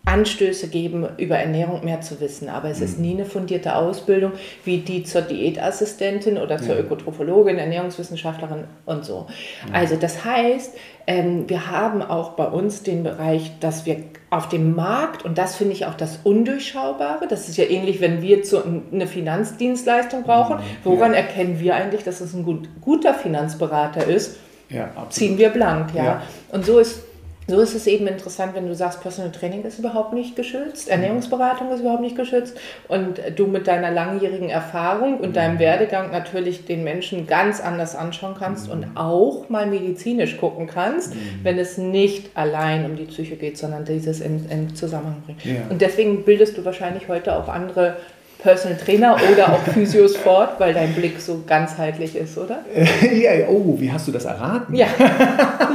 Anstöße 0.05 0.67
geben, 0.67 1.07
über 1.17 1.37
Ernährung 1.37 1.83
mehr 1.83 2.01
zu 2.01 2.19
wissen. 2.21 2.47
Aber 2.47 2.69
es 2.69 2.79
mhm. 2.79 2.85
ist 2.85 2.99
nie 2.99 3.13
eine 3.13 3.25
fundierte 3.25 3.75
Ausbildung 3.75 4.33
wie 4.63 4.77
die 4.77 5.03
zur 5.03 5.21
Diätassistentin 5.21 6.37
oder 6.37 6.57
zur 6.57 6.75
ja. 6.75 6.81
Ökotrophologin, 6.81 7.57
Ernährungswissenschaftlerin 7.57 8.65
und 8.85 9.03
so. 9.03 9.27
Mhm. 9.67 9.75
Also 9.75 9.95
das 9.95 10.23
heißt, 10.23 10.75
ähm, 11.07 11.49
wir 11.49 11.69
haben 11.69 12.01
auch 12.01 12.31
bei 12.31 12.45
uns 12.45 12.83
den 12.83 13.03
Bereich, 13.03 13.51
dass 13.59 13.85
wir 13.85 13.97
auf 14.29 14.49
dem 14.49 14.75
Markt, 14.75 15.25
und 15.25 15.37
das 15.37 15.55
finde 15.55 15.73
ich 15.73 15.85
auch 15.85 15.93
das 15.95 16.19
Undurchschaubare, 16.23 17.27
das 17.27 17.47
ist 17.47 17.57
ja 17.57 17.65
ähnlich, 17.65 18.01
wenn 18.01 18.21
wir 18.21 18.43
zu, 18.43 18.61
eine 18.91 19.07
Finanzdienstleistung 19.07 20.23
brauchen, 20.23 20.57
mhm. 20.57 20.61
woran 20.83 21.11
ja. 21.11 21.19
erkennen 21.19 21.59
wir 21.59 21.75
eigentlich, 21.75 22.03
dass 22.03 22.21
es 22.21 22.33
ein 22.33 22.43
gut, 22.43 22.69
guter 22.81 23.13
Finanzberater 23.13 24.05
ist? 24.05 24.37
Ja, 24.69 24.89
Ziehen 25.09 25.37
wir 25.37 25.49
blank, 25.49 25.93
ja. 25.93 26.03
ja. 26.03 26.21
Und 26.51 26.65
so 26.65 26.79
ist 26.79 27.03
so 27.47 27.59
ist 27.59 27.75
es 27.75 27.85
eben 27.85 28.07
interessant, 28.07 28.55
wenn 28.55 28.67
du 28.67 28.73
sagst, 28.73 29.01
Personal 29.01 29.31
Training 29.31 29.63
ist 29.63 29.77
überhaupt 29.77 30.13
nicht 30.13 30.35
geschützt, 30.35 30.89
Ernährungsberatung 30.89 31.71
ist 31.71 31.81
überhaupt 31.81 32.01
nicht 32.01 32.15
geschützt 32.15 32.57
und 32.87 33.21
du 33.35 33.45
mit 33.45 33.67
deiner 33.67 33.91
langjährigen 33.91 34.49
Erfahrung 34.49 35.19
und 35.19 35.35
deinem 35.35 35.55
mhm. 35.55 35.59
Werdegang 35.59 36.11
natürlich 36.11 36.65
den 36.65 36.83
Menschen 36.83 37.27
ganz 37.27 37.61
anders 37.61 37.95
anschauen 37.95 38.35
kannst 38.37 38.69
und 38.69 38.91
mhm. 38.91 38.97
auch 38.97 39.49
mal 39.49 39.67
medizinisch 39.67 40.37
gucken 40.37 40.65
kannst, 40.65 41.13
mhm. 41.13 41.19
wenn 41.43 41.59
es 41.59 41.77
nicht 41.77 42.31
allein 42.35 42.85
um 42.85 42.95
die 42.95 43.05
Psyche 43.05 43.35
geht, 43.35 43.57
sondern 43.57 43.85
dieses 43.85 44.21
in, 44.21 44.49
in 44.49 44.75
Zusammenhang 44.75 45.21
bringt. 45.25 45.45
Ja. 45.45 45.61
Und 45.69 45.81
deswegen 45.81 46.23
bildest 46.23 46.57
du 46.57 46.65
wahrscheinlich 46.65 47.07
heute 47.07 47.35
auch 47.35 47.47
andere 47.47 47.97
Personal 48.45 48.77
Trainer 48.77 49.17
oder 49.33 49.53
auch 49.53 49.63
Physios 49.73 50.15
fort, 50.17 50.59
weil 50.59 50.71
dein 50.71 50.93
Blick 50.93 51.19
so 51.19 51.41
ganzheitlich 51.47 52.15
ist, 52.15 52.37
oder? 52.37 52.59
ja, 53.11 53.47
oh, 53.49 53.75
wie 53.79 53.91
hast 53.91 54.07
du 54.07 54.11
das 54.11 54.25
erraten? 54.25 54.75
Ja, 54.75 54.85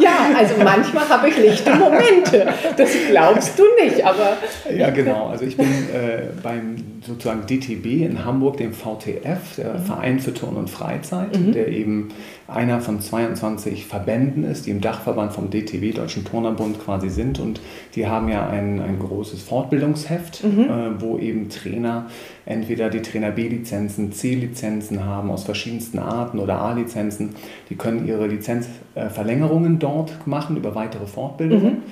ja 0.01 0.31
also 0.39 0.55
manchmal 0.63 1.09
habe 1.09 1.29
ich 1.29 1.37
lichte 1.37 1.75
Momente. 1.75 2.47
Das 2.77 2.91
glaubst 3.11 3.59
du 3.59 3.65
nicht, 3.83 4.05
aber. 4.07 4.37
Ja, 4.73 4.91
genau. 4.91 5.31
Also 5.31 5.47
ich 5.47 5.57
bin 5.57 5.67
äh, 5.67 6.29
beim 6.41 7.00
sozusagen 7.11 7.47
DTB 7.47 8.05
in 8.07 8.25
Hamburg, 8.25 8.57
dem 8.57 8.73
VTF, 8.73 9.57
der 9.57 9.75
mhm. 9.75 9.85
Verein 9.85 10.21
für 10.21 10.33
Turn 10.33 10.57
und 10.57 10.71
Freizeit, 10.71 11.39
mhm. 11.39 11.53
der 11.53 11.69
eben 11.69 12.09
einer 12.49 12.81
von 12.81 13.01
22 13.01 13.87
Verbänden 13.87 14.45
ist, 14.45 14.67
die 14.67 14.71
im 14.71 14.81
Dachverband 14.81 15.33
vom 15.33 15.51
DTB, 15.51 15.95
Deutschen 15.95 16.25
Turnerbund, 16.25 16.83
quasi 16.85 17.09
sind. 17.09 17.39
Und 17.39 17.61
die 17.95 18.07
haben 18.07 18.29
ja 18.29 18.49
ein, 18.49 18.81
ein 18.81 18.99
großes 18.99 19.43
Fortbildungsheft, 19.43 20.45
mhm. 20.45 20.61
äh, 20.61 21.01
wo 21.01 21.19
eben 21.19 21.49
Trainer 21.49 22.07
entweder 22.47 22.91
die 22.91 23.03
Trainer 23.03 23.31
B-Lizenzen, 23.31 24.13
C-Lizenzen 24.13 25.05
haben 25.05 25.31
aus 25.31 25.45
verschiedensten 25.45 25.99
Arten 25.99 26.39
oder 26.39 26.61
A-Lizenzen. 26.61 27.31
Die 27.69 27.77
können 27.77 28.07
ihre 28.07 28.27
Lizenzverlängerungen 28.27 29.79
dort 29.79 30.27
machen 30.27 30.57
über 30.57 30.75
weitere 30.75 31.07
Fortbildungen. 31.07 31.83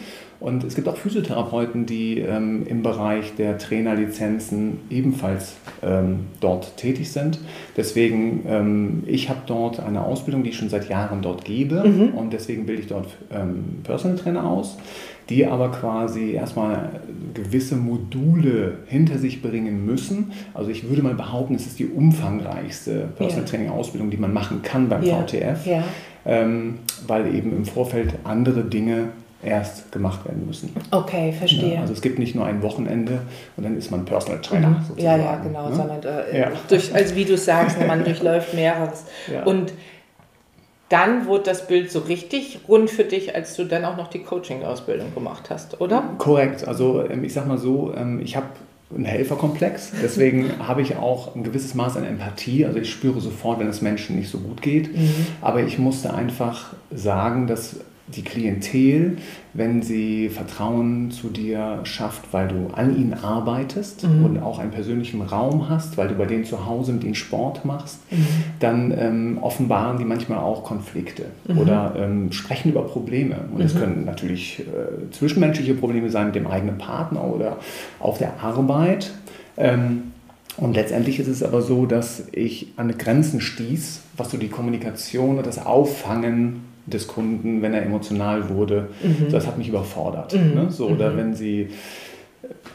Und 0.40 0.62
es 0.62 0.77
gibt 0.77 0.87
auch 0.87 0.96
Physiotherapeuten, 0.96 1.85
die 1.85 2.20
ähm, 2.20 2.64
im 2.66 2.83
Bereich 2.83 3.35
der 3.35 3.59
Trainerlizenzen 3.59 4.79
ebenfalls 4.88 5.57
ähm, 5.83 6.27
dort 6.40 6.77
tätig 6.77 7.11
sind. 7.11 7.40
Deswegen, 7.77 8.44
ähm, 8.46 9.03
ich 9.07 9.29
habe 9.29 9.40
dort 9.46 9.81
eine 9.81 10.05
Ausbildung, 10.05 10.44
die 10.44 10.51
ich 10.51 10.57
schon 10.57 10.68
seit 10.68 10.88
Jahren 10.88 11.22
dort 11.22 11.44
gebe 11.44 11.83
mhm. 11.85 12.14
und 12.14 12.33
deswegen 12.33 12.66
bilde 12.66 12.83
ich 12.83 12.88
dort 12.88 13.09
ähm, 13.33 13.81
Personal 13.83 14.16
Trainer 14.16 14.44
aus, 14.44 14.79
die 15.29 15.44
aber 15.44 15.72
quasi 15.72 16.33
erstmal 16.33 17.01
gewisse 17.35 17.74
Module 17.74 18.79
hinter 18.87 19.18
sich 19.18 19.42
bringen 19.42 19.85
müssen. 19.85 20.31
Also 20.55 20.70
ich 20.70 20.88
würde 20.88 21.03
mal 21.03 21.14
behaupten, 21.14 21.57
es 21.57 21.66
ist 21.66 21.81
die 21.81 21.87
umfangreichste 21.87 23.09
Personal 23.16 23.44
Training 23.44 23.70
Ausbildung, 23.70 24.11
die 24.11 24.16
man 24.16 24.33
machen 24.33 24.62
kann 24.62 24.88
beim 24.88 25.03
ja. 25.03 25.20
VTF, 25.20 25.66
ja. 25.66 25.83
Ähm, 26.24 26.79
weil 27.07 27.35
eben 27.35 27.57
im 27.57 27.64
Vorfeld 27.64 28.14
andere 28.24 28.62
Dinge 28.62 29.09
erst 29.42 29.92
gemacht 29.92 30.24
werden 30.24 30.46
müssen. 30.46 30.74
Okay, 30.90 31.33
verstehe. 31.33 31.74
Ja, 31.74 31.81
also 31.83 31.92
es 31.92 32.03
gibt 32.03 32.18
nicht 32.18 32.35
nur 32.35 32.44
ein 32.44 32.62
Wochenende 32.62 33.20
und 33.57 33.64
dann 33.64 33.77
ist 33.77 33.90
man 33.90 34.05
Personal 34.05 34.40
Trainer. 34.40 34.68
Mhm. 34.68 34.98
Ja, 34.98 35.16
ja, 35.16 35.37
genau, 35.37 35.68
ne? 35.68 35.77
sondern 35.77 36.03
äh, 36.03 36.40
ja. 36.40 36.53
Durch, 36.68 36.92
also 36.94 37.14
wie 37.14 37.24
du 37.24 37.37
sagst, 37.37 37.79
man 37.87 38.05
durchläuft 38.05 38.55
mehreres. 38.55 39.05
Ja. 39.33 39.44
Und 39.44 39.72
dann 40.88 41.27
wurde 41.27 41.44
das 41.44 41.66
Bild 41.66 41.90
so 41.90 42.01
richtig 42.01 42.61
rund 42.66 42.90
für 42.90 43.05
dich, 43.05 43.35
als 43.35 43.55
du 43.55 43.64
dann 43.64 43.85
auch 43.85 43.96
noch 43.96 44.09
die 44.09 44.20
Coaching-Ausbildung 44.20 45.14
gemacht 45.14 45.51
hast, 45.51 45.81
oder? 45.81 46.03
Korrekt. 46.18 46.66
Also 46.66 47.05
ähm, 47.09 47.22
ich 47.24 47.35
sag 47.35 47.46
mal 47.46 47.59
so, 47.59 47.94
ähm, 47.94 48.20
ich 48.20 48.37
habe 48.37 48.46
einen 48.94 49.05
Helferkomplex. 49.05 49.92
Deswegen 50.03 50.51
habe 50.66 50.83
ich 50.83 50.96
auch 50.96 51.37
ein 51.37 51.44
gewisses 51.44 51.74
Maß 51.74 51.96
an 51.96 52.05
Empathie. 52.05 52.64
Also 52.64 52.79
ich 52.79 52.90
spüre 52.90 53.20
sofort, 53.20 53.61
wenn 53.61 53.68
es 53.68 53.83
Menschen 53.83 54.16
nicht 54.16 54.31
so 54.31 54.38
gut 54.38 54.62
geht. 54.62 54.96
Mhm. 54.96 55.27
Aber 55.42 55.62
ich 55.62 55.79
musste 55.79 56.14
einfach 56.14 56.72
sagen, 56.90 57.46
dass 57.46 57.77
die 58.14 58.23
Klientel, 58.23 59.18
wenn 59.55 59.83
sie 59.83 60.29
Vertrauen 60.29 61.11
zu 61.11 61.29
dir 61.29 61.81
schafft, 61.85 62.33
weil 62.33 62.49
du 62.49 62.68
an 62.73 62.97
ihnen 62.97 63.14
arbeitest 63.14 64.05
mhm. 64.05 64.25
und 64.25 64.42
auch 64.42 64.59
einen 64.59 64.71
persönlichen 64.71 65.21
Raum 65.23 65.68
hast, 65.68 65.97
weil 65.97 66.09
du 66.09 66.14
bei 66.14 66.27
denen 66.27 66.44
zu 66.44 66.66
Hause 66.66 66.92
mit 66.92 67.05
ihnen 67.05 67.14
Sport 67.14 67.64
machst, 67.64 68.01
mhm. 68.11 68.27
dann 68.61 68.94
ähm, 68.97 69.38
offenbaren 69.40 69.99
die 69.99 70.05
manchmal 70.05 70.38
auch 70.38 70.64
Konflikte 70.64 71.27
mhm. 71.47 71.59
oder 71.59 71.94
ähm, 71.99 72.33
sprechen 72.33 72.71
über 72.71 72.83
Probleme. 72.83 73.37
Und 73.53 73.61
es 73.61 73.75
mhm. 73.75 73.79
können 73.79 74.05
natürlich 74.05 74.61
äh, 74.61 75.11
zwischenmenschliche 75.11 75.75
Probleme 75.75 76.11
sein 76.11 76.27
mit 76.27 76.35
dem 76.35 76.47
eigenen 76.47 76.79
Partner 76.79 77.25
oder 77.25 77.59
auf 78.01 78.18
der 78.18 78.40
Arbeit. 78.42 79.12
Ähm, 79.57 80.12
und 80.57 80.75
letztendlich 80.75 81.21
ist 81.21 81.29
es 81.29 81.42
aber 81.42 81.62
so, 81.62 81.87
dass 81.87 82.25
ich 82.33 82.73
an 82.77 82.97
Grenzen 82.99 83.40
stieß, 83.40 84.01
was 84.16 84.31
so 84.31 84.38
die 84.38 84.49
Kommunikation 84.49 85.38
und 85.38 85.47
das 85.47 85.64
Auffangen 85.64 86.64
des 86.90 87.07
Kunden, 87.07 87.62
wenn 87.62 87.74
er 87.74 87.83
emotional 87.83 88.48
wurde, 88.48 88.88
mhm. 89.03 89.31
das 89.31 89.46
hat 89.46 89.59
mich 89.59 89.68
überfordert. 89.68 90.35
Mhm. 90.35 90.55
Ne? 90.55 90.70
So, 90.70 90.88
oder 90.88 91.11
mhm. 91.11 91.16
wenn 91.16 91.35
sie 91.35 91.68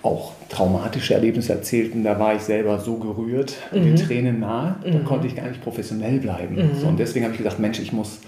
auch 0.02 0.34
traumatische 0.50 1.14
Erlebnisse 1.14 1.54
erzählten, 1.54 2.04
da 2.04 2.20
war 2.20 2.36
ich 2.36 2.42
selber 2.42 2.80
so 2.80 2.96
gerührt, 2.96 3.56
mhm. 3.72 3.84
den 3.84 3.96
Tränen 3.96 4.40
nahe, 4.40 4.76
da 4.84 4.98
mhm. 4.98 5.06
konnte 5.06 5.28
ich 5.28 5.36
gar 5.36 5.48
nicht 5.48 5.64
professionell 5.64 6.20
bleiben. 6.20 6.56
Mhm. 6.56 6.80
So, 6.80 6.88
und 6.88 7.00
deswegen 7.00 7.26
habe 7.26 7.34
ich 7.34 7.38
gesagt, 7.38 7.60
Mensch, 7.60 7.80
ich 7.80 7.94
muss 7.94 8.20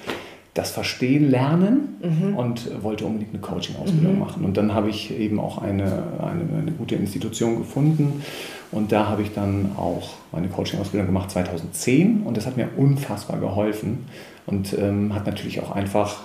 das 0.53 0.71
Verstehen 0.71 1.29
lernen 1.29 1.97
mhm. 2.01 2.37
und 2.37 2.81
wollte 2.81 3.05
unbedingt 3.05 3.33
eine 3.33 3.41
Coaching-Ausbildung 3.41 4.13
mhm. 4.13 4.19
machen. 4.19 4.45
Und 4.45 4.55
dann 4.55 4.73
habe 4.73 4.89
ich 4.89 5.19
eben 5.19 5.37
auch 5.37 5.57
eine, 5.57 5.83
eine, 5.83 6.61
eine, 6.61 6.71
gute 6.71 6.95
Institution 6.95 7.57
gefunden 7.57 8.23
und 8.71 8.93
da 8.93 9.09
habe 9.09 9.21
ich 9.21 9.33
dann 9.33 9.71
auch 9.75 10.13
meine 10.31 10.47
Coaching-Ausbildung 10.47 11.07
gemacht 11.07 11.29
2010 11.31 12.21
und 12.23 12.37
das 12.37 12.45
hat 12.47 12.55
mir 12.55 12.69
unfassbar 12.77 13.37
geholfen 13.37 14.05
und 14.45 14.73
ähm, 14.77 15.13
hat 15.13 15.25
natürlich 15.25 15.61
auch 15.61 15.71
einfach 15.71 16.21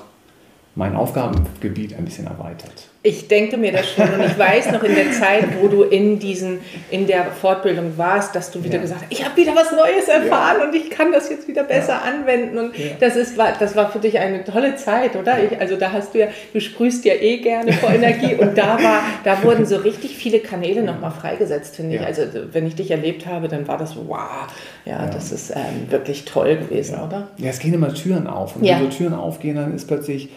mein 0.76 0.94
Aufgabengebiet 0.94 1.96
ein 1.98 2.04
bisschen 2.04 2.26
erweitert. 2.26 2.72
Ich 3.02 3.28
denke 3.28 3.56
mir 3.56 3.72
das 3.72 3.90
schon 3.92 4.08
und 4.12 4.24
ich 4.24 4.38
weiß 4.38 4.72
noch 4.72 4.82
in 4.82 4.94
der 4.94 5.10
Zeit, 5.10 5.44
wo 5.58 5.68
du 5.68 5.84
in, 5.84 6.18
diesen, 6.18 6.60
in 6.90 7.06
der 7.06 7.32
Fortbildung 7.32 7.96
warst, 7.96 8.36
dass 8.36 8.50
du 8.50 8.62
wieder 8.62 8.76
ja. 8.76 8.82
gesagt 8.82 9.00
hast, 9.02 9.10
ich 9.10 9.24
habe 9.24 9.36
wieder 9.36 9.56
was 9.56 9.72
Neues 9.72 10.06
erfahren 10.06 10.58
ja. 10.60 10.66
und 10.66 10.74
ich 10.74 10.90
kann 10.90 11.10
das 11.10 11.30
jetzt 11.30 11.48
wieder 11.48 11.64
besser 11.64 11.94
ja. 11.94 12.02
anwenden 12.02 12.58
und 12.58 12.74
das, 13.00 13.16
ist, 13.16 13.38
war, 13.38 13.54
das 13.58 13.74
war 13.74 13.90
für 13.90 14.00
dich 14.00 14.18
eine 14.18 14.44
tolle 14.44 14.76
Zeit, 14.76 15.16
oder? 15.16 15.42
Ich, 15.42 15.58
also 15.58 15.76
da 15.76 15.92
hast 15.92 16.14
du 16.14 16.20
ja, 16.20 16.28
du 16.52 16.60
sprühst 16.60 17.04
ja 17.06 17.14
eh 17.14 17.38
gerne 17.38 17.72
vor 17.72 17.90
Energie 17.90 18.34
und 18.34 18.56
da, 18.56 18.80
war, 18.82 19.02
da 19.24 19.42
wurden 19.42 19.64
so 19.64 19.76
richtig 19.76 20.14
viele 20.14 20.40
Kanäle 20.40 20.82
nochmal 20.82 21.10
freigesetzt, 21.10 21.76
finde 21.76 21.96
ich. 21.96 22.04
Also 22.04 22.22
wenn 22.52 22.66
ich 22.66 22.76
dich 22.76 22.90
erlebt 22.90 23.26
habe, 23.26 23.48
dann 23.48 23.66
war 23.66 23.78
das 23.78 23.96
wow, 23.96 24.46
ja, 24.84 25.06
das 25.06 25.32
ist 25.32 25.50
ähm, 25.50 25.90
wirklich 25.90 26.26
toll 26.26 26.58
gewesen, 26.58 27.00
oder? 27.00 27.28
Ja, 27.38 27.48
es 27.48 27.58
gehen 27.58 27.72
immer 27.72 27.92
Türen 27.94 28.26
auf 28.26 28.56
und 28.56 28.62
wenn 28.62 28.78
so 28.78 28.96
Türen 28.98 29.14
aufgehen, 29.14 29.56
dann 29.56 29.74
ist 29.74 29.88
plötzlich 29.88 30.28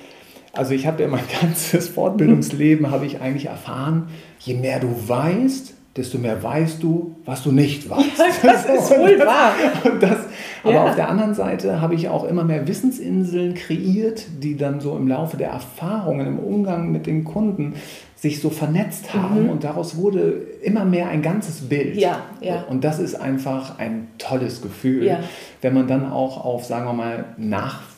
also 0.54 0.74
ich 0.74 0.86
habe 0.86 1.02
ja 1.02 1.10
mein 1.10 1.24
ganzes 1.42 1.90
Fortbildungsleben 1.90 2.92
habe 2.92 3.06
ich 3.06 3.20
eigentlich 3.20 3.48
erfahren, 3.48 4.08
je 4.40 4.54
mehr 4.54 4.80
du 4.80 4.88
weißt, 5.08 5.74
desto 5.96 6.18
mehr 6.18 6.42
weißt 6.42 6.82
du, 6.82 7.16
was 7.26 7.44
du 7.44 7.52
nicht 7.52 7.90
weißt. 7.90 8.18
Ja, 8.18 8.52
das 8.52 8.66
ist 8.66 8.92
wohl 9.00 9.20
wahr. 9.20 9.54
Das, 10.00 10.20
aber 10.64 10.74
ja. 10.74 10.84
auf 10.86 10.96
der 10.96 11.10
anderen 11.10 11.34
Seite 11.34 11.82
habe 11.82 11.96
ich 11.96 12.08
auch 12.08 12.24
immer 12.24 12.44
mehr 12.44 12.68
Wissensinseln 12.68 13.56
kreiert, 13.56 14.26
die 14.42 14.56
dann 14.56 14.80
so 14.80 14.96
im 14.96 15.08
Laufe 15.08 15.38
der 15.38 15.50
Erfahrungen 15.50 16.28
im 16.28 16.40
Umgang 16.40 16.92
mit 16.92 17.08
den 17.08 17.24
Kunden 17.24 17.74
sich 18.16 18.40
so 18.40 18.50
vernetzt 18.50 19.14
haben 19.14 19.44
mhm. 19.44 19.50
und 19.50 19.64
daraus 19.66 19.98
wurde 19.98 20.46
immer 20.62 20.86
mehr 20.86 21.10
ein 21.10 21.22
ganzes 21.22 21.68
Bild. 21.68 21.98
Ja, 21.98 22.22
ja. 22.40 22.64
Und 22.70 22.86
das 22.86 23.00
ist 23.00 23.16
einfach 23.16 23.80
ein 23.80 24.08
tolles 24.18 24.62
Gefühl, 24.62 25.06
ja. 25.06 25.20
wenn 25.62 25.74
man 25.74 25.88
dann 25.88 26.10
auch 26.10 26.44
auf, 26.46 26.64
sagen 26.64 26.86
wir 26.86 26.94
mal, 26.94 27.26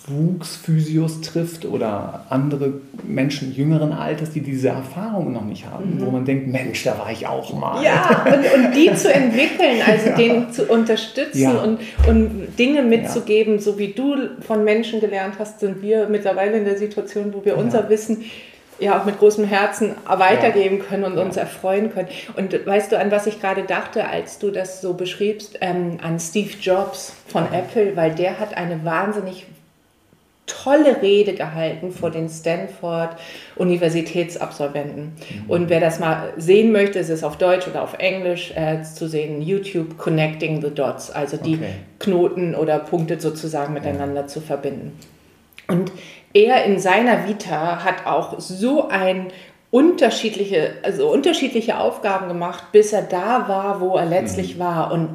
Nachwuchsphysios 0.07 1.21
trifft 1.21 1.65
oder 1.65 2.25
andere 2.29 2.73
Menschen 3.03 3.53
jüngeren 3.53 3.91
Alters, 3.91 4.31
die 4.31 4.41
diese 4.41 4.69
Erfahrungen 4.69 5.33
noch 5.33 5.45
nicht 5.45 5.65
haben, 5.65 5.95
mhm. 5.95 6.05
wo 6.05 6.11
man 6.11 6.25
denkt, 6.25 6.47
Mensch, 6.47 6.83
da 6.83 6.97
war 6.97 7.11
ich 7.11 7.25
auch 7.27 7.53
mal. 7.53 7.83
Ja, 7.83 8.25
und, 8.25 8.65
und 8.65 8.75
die 8.75 8.93
zu 8.93 9.11
entwickeln, 9.11 9.81
also 9.85 10.09
ja. 10.09 10.15
denen 10.15 10.51
zu 10.51 10.65
unterstützen 10.65 11.41
ja. 11.41 11.51
und, 11.51 11.79
und 12.07 12.47
Dinge 12.59 12.83
mitzugeben, 12.83 13.59
so 13.59 13.77
wie 13.77 13.93
du 13.93 14.15
von 14.41 14.63
Menschen 14.63 14.99
gelernt 14.99 15.35
hast, 15.39 15.59
sind 15.59 15.81
wir 15.81 16.07
mittlerweile 16.07 16.57
in 16.57 16.65
der 16.65 16.77
Situation, 16.77 17.33
wo 17.33 17.43
wir 17.43 17.57
unser 17.57 17.89
Wissen 17.89 18.25
ja 18.77 18.99
auch 18.99 19.05
mit 19.05 19.19
großem 19.19 19.45
Herzen 19.45 19.95
weitergeben 20.05 20.79
können 20.79 21.05
und 21.05 21.15
ja. 21.15 21.23
uns 21.23 21.37
erfreuen 21.37 21.93
können. 21.93 22.09
Und 22.35 22.65
weißt 22.65 22.91
du, 22.91 22.99
an 22.99 23.09
was 23.09 23.25
ich 23.25 23.39
gerade 23.39 23.63
dachte, 23.63 24.07
als 24.07 24.37
du 24.37 24.51
das 24.51 24.81
so 24.81 24.93
beschriebst, 24.93 25.59
ähm, 25.61 25.97
an 26.03 26.19
Steve 26.19 26.51
Jobs 26.59 27.13
von 27.27 27.45
ja. 27.45 27.59
Apple, 27.59 27.95
weil 27.95 28.13
der 28.13 28.37
hat 28.37 28.57
eine 28.57 28.83
wahnsinnig 28.83 29.45
tolle 30.45 31.01
Rede 31.01 31.33
gehalten 31.33 31.91
vor 31.91 32.11
den 32.11 32.29
Stanford 32.29 33.17
Universitätsabsolventen. 33.55 35.03
Mhm. 35.03 35.49
Und 35.49 35.69
wer 35.69 35.79
das 35.79 35.99
mal 35.99 36.33
sehen 36.37 36.71
möchte, 36.71 36.99
ist 36.99 37.09
es 37.09 37.23
auf 37.23 37.37
Deutsch 37.37 37.67
oder 37.67 37.81
auf 37.81 37.95
Englisch 37.97 38.51
äh, 38.55 38.83
zu 38.83 39.07
sehen, 39.07 39.41
YouTube 39.41 39.97
Connecting 39.97 40.61
the 40.61 40.69
Dots, 40.69 41.09
also 41.09 41.37
die 41.37 41.55
okay. 41.55 41.73
Knoten 41.99 42.55
oder 42.55 42.79
Punkte 42.79 43.19
sozusagen 43.19 43.73
miteinander 43.73 44.21
ja. 44.21 44.27
zu 44.27 44.41
verbinden. 44.41 44.99
Und 45.67 45.91
er 46.33 46.65
in 46.65 46.79
seiner 46.79 47.27
Vita 47.27 47.83
hat 47.83 48.05
auch 48.05 48.39
so 48.39 48.87
ein 48.87 49.27
unterschiedliche, 49.71 50.75
also 50.83 51.11
unterschiedliche 51.11 51.79
Aufgaben 51.79 52.27
gemacht, 52.27 52.71
bis 52.71 52.93
er 52.93 53.01
da 53.01 53.47
war, 53.47 53.81
wo 53.81 53.97
er 53.97 54.05
letztlich 54.05 54.55
mhm. 54.55 54.59
war. 54.59 54.91
Und 54.91 55.09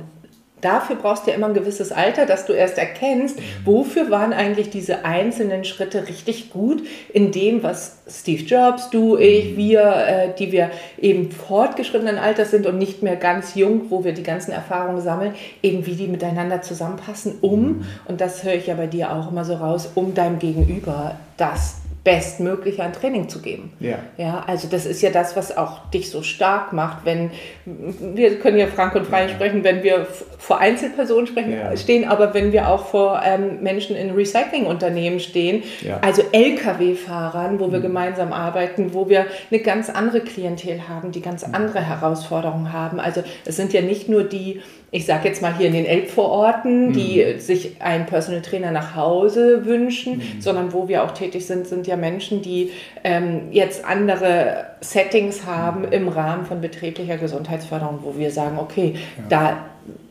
dafür 0.61 0.97
brauchst 0.97 1.27
du 1.27 1.31
ja 1.31 1.37
immer 1.37 1.49
ein 1.49 1.55
gewisses 1.55 1.93
Alter, 1.93 2.27
dass 2.27 2.47
du 2.47 2.53
erst 2.53 2.79
erkennst, 2.79 3.39
mhm. 3.39 3.43
wofür 3.65 4.11
waren 4.11 4.33
eigentlich 4.33 4.71
diese 4.71 5.05
einzelnen 5.05 5.65
Schritte 5.65 6.09
richtig 6.09 6.51
gut 6.51 6.83
in 7.13 7.33
dem, 7.33 7.63
was 7.63 7.99
Steve 8.09 8.43
Jobs, 8.43 8.91
du, 8.91 9.17
ich, 9.17 9.53
mhm. 9.53 9.57
wir, 9.57 9.81
äh, 9.81 10.29
die 10.39 10.53
wir 10.53 10.71
eben 10.99 11.31
fortgeschrittenen 11.31 12.19
Alters 12.19 12.51
sind 12.51 12.67
und 12.67 12.79
nicht 12.79 13.03
mehr 13.03 13.17
ganz 13.17 13.55
jung, 13.55 13.91
wo 13.91 14.05
wir 14.05 14.13
die 14.13 14.23
ganzen 14.23 14.53
Erfahrungen 14.53 15.01
sammeln, 15.01 15.35
eben 15.63 15.87
wie 15.87 15.95
die 15.95 16.07
miteinander 16.07 16.63
zusammenpassen, 16.63 17.39
um, 17.41 17.61
mhm. 17.61 17.87
und 18.07 18.21
das 18.21 18.45
höre 18.45 18.55
ich 18.55 18.67
ja 18.67 18.75
bei 18.75 18.87
dir 18.87 19.13
auch 19.13 19.31
immer 19.31 19.45
so 19.45 19.55
raus, 19.55 19.91
um 19.95 20.15
deinem 20.15 20.39
Gegenüber 20.39 21.17
das 21.37 21.77
bestmöglich 22.11 22.83
ein 22.83 22.93
Training 22.93 23.29
zu 23.29 23.41
geben. 23.41 23.73
Ja. 23.79 23.99
ja. 24.17 24.45
Also 24.47 24.67
das 24.69 24.85
ist 24.85 25.01
ja 25.01 25.11
das, 25.11 25.37
was 25.37 25.57
auch 25.57 25.91
dich 25.91 26.11
so 26.11 26.23
stark 26.23 26.73
macht, 26.73 27.05
wenn 27.05 27.31
wir 27.65 28.39
können 28.41 28.59
ja 28.59 28.67
frank 28.67 28.97
und 28.97 29.07
frei 29.07 29.23
ja. 29.23 29.29
sprechen, 29.29 29.63
wenn 29.63 29.83
wir 29.83 30.07
vor 30.39 30.59
Einzelpersonen 30.59 31.29
sprechen, 31.29 31.53
ja. 31.53 31.77
stehen, 31.77 32.09
aber 32.09 32.35
wenn 32.35 32.53
wir 32.53 32.69
auch 32.69 32.87
vor 32.87 33.21
ähm, 33.25 33.63
Menschen 33.63 33.95
in 33.95 34.11
Recyclingunternehmen 34.11 35.21
stehen, 35.21 35.63
also 36.01 36.23
Lkw-Fahrern, 36.33 37.61
wo 37.61 37.71
wir 37.71 37.79
mhm. 37.79 37.85
gemeinsam 37.85 38.33
arbeiten, 38.33 38.93
wo 38.93 39.09
wir 39.09 39.27
eine 39.51 39.61
ganz 39.61 39.89
andere 39.89 40.21
Klientel 40.21 40.89
haben, 40.89 41.13
die 41.13 41.21
ganz 41.21 41.47
mhm. 41.47 41.55
andere 41.55 41.81
Herausforderungen 41.81 42.73
haben. 42.73 42.99
Also 42.99 43.23
es 43.45 43.57
sind 43.57 43.73
ja 43.73 43.83
nicht 43.83 44.09
nur 44.09 44.25
die 44.25 44.63
ich 44.93 45.07
sage 45.07 45.29
jetzt 45.29 45.41
mal 45.41 45.57
hier 45.57 45.69
in 45.69 45.73
den 45.73 45.85
Elbvororten, 45.85 46.93
die 46.93 47.25
mhm. 47.25 47.39
sich 47.39 47.81
einen 47.81 48.07
Personal 48.07 48.43
Trainer 48.43 48.73
nach 48.73 48.97
Hause 48.97 49.65
wünschen, 49.65 50.19
mhm. 50.19 50.41
sondern 50.41 50.73
wo 50.73 50.89
wir 50.89 51.05
auch 51.05 51.13
tätig 51.13 51.47
sind, 51.47 51.67
sind 51.67 51.87
ja 51.87 51.97
Menschen, 51.97 52.43
die 52.43 52.73
ähm, 53.05 53.53
jetzt 53.53 53.85
andere 53.85 54.67
Settings 54.81 55.47
haben 55.47 55.83
mhm. 55.83 55.93
im 55.93 56.09
Rahmen 56.09 56.45
von 56.45 56.61
betrieblicher 56.61 57.19
Gesundheitsförderung, 57.19 58.01
wo 58.03 58.19
wir 58.19 58.33
sagen, 58.33 58.59
okay, 58.59 58.95
ja. 58.97 59.25
da 59.29 59.57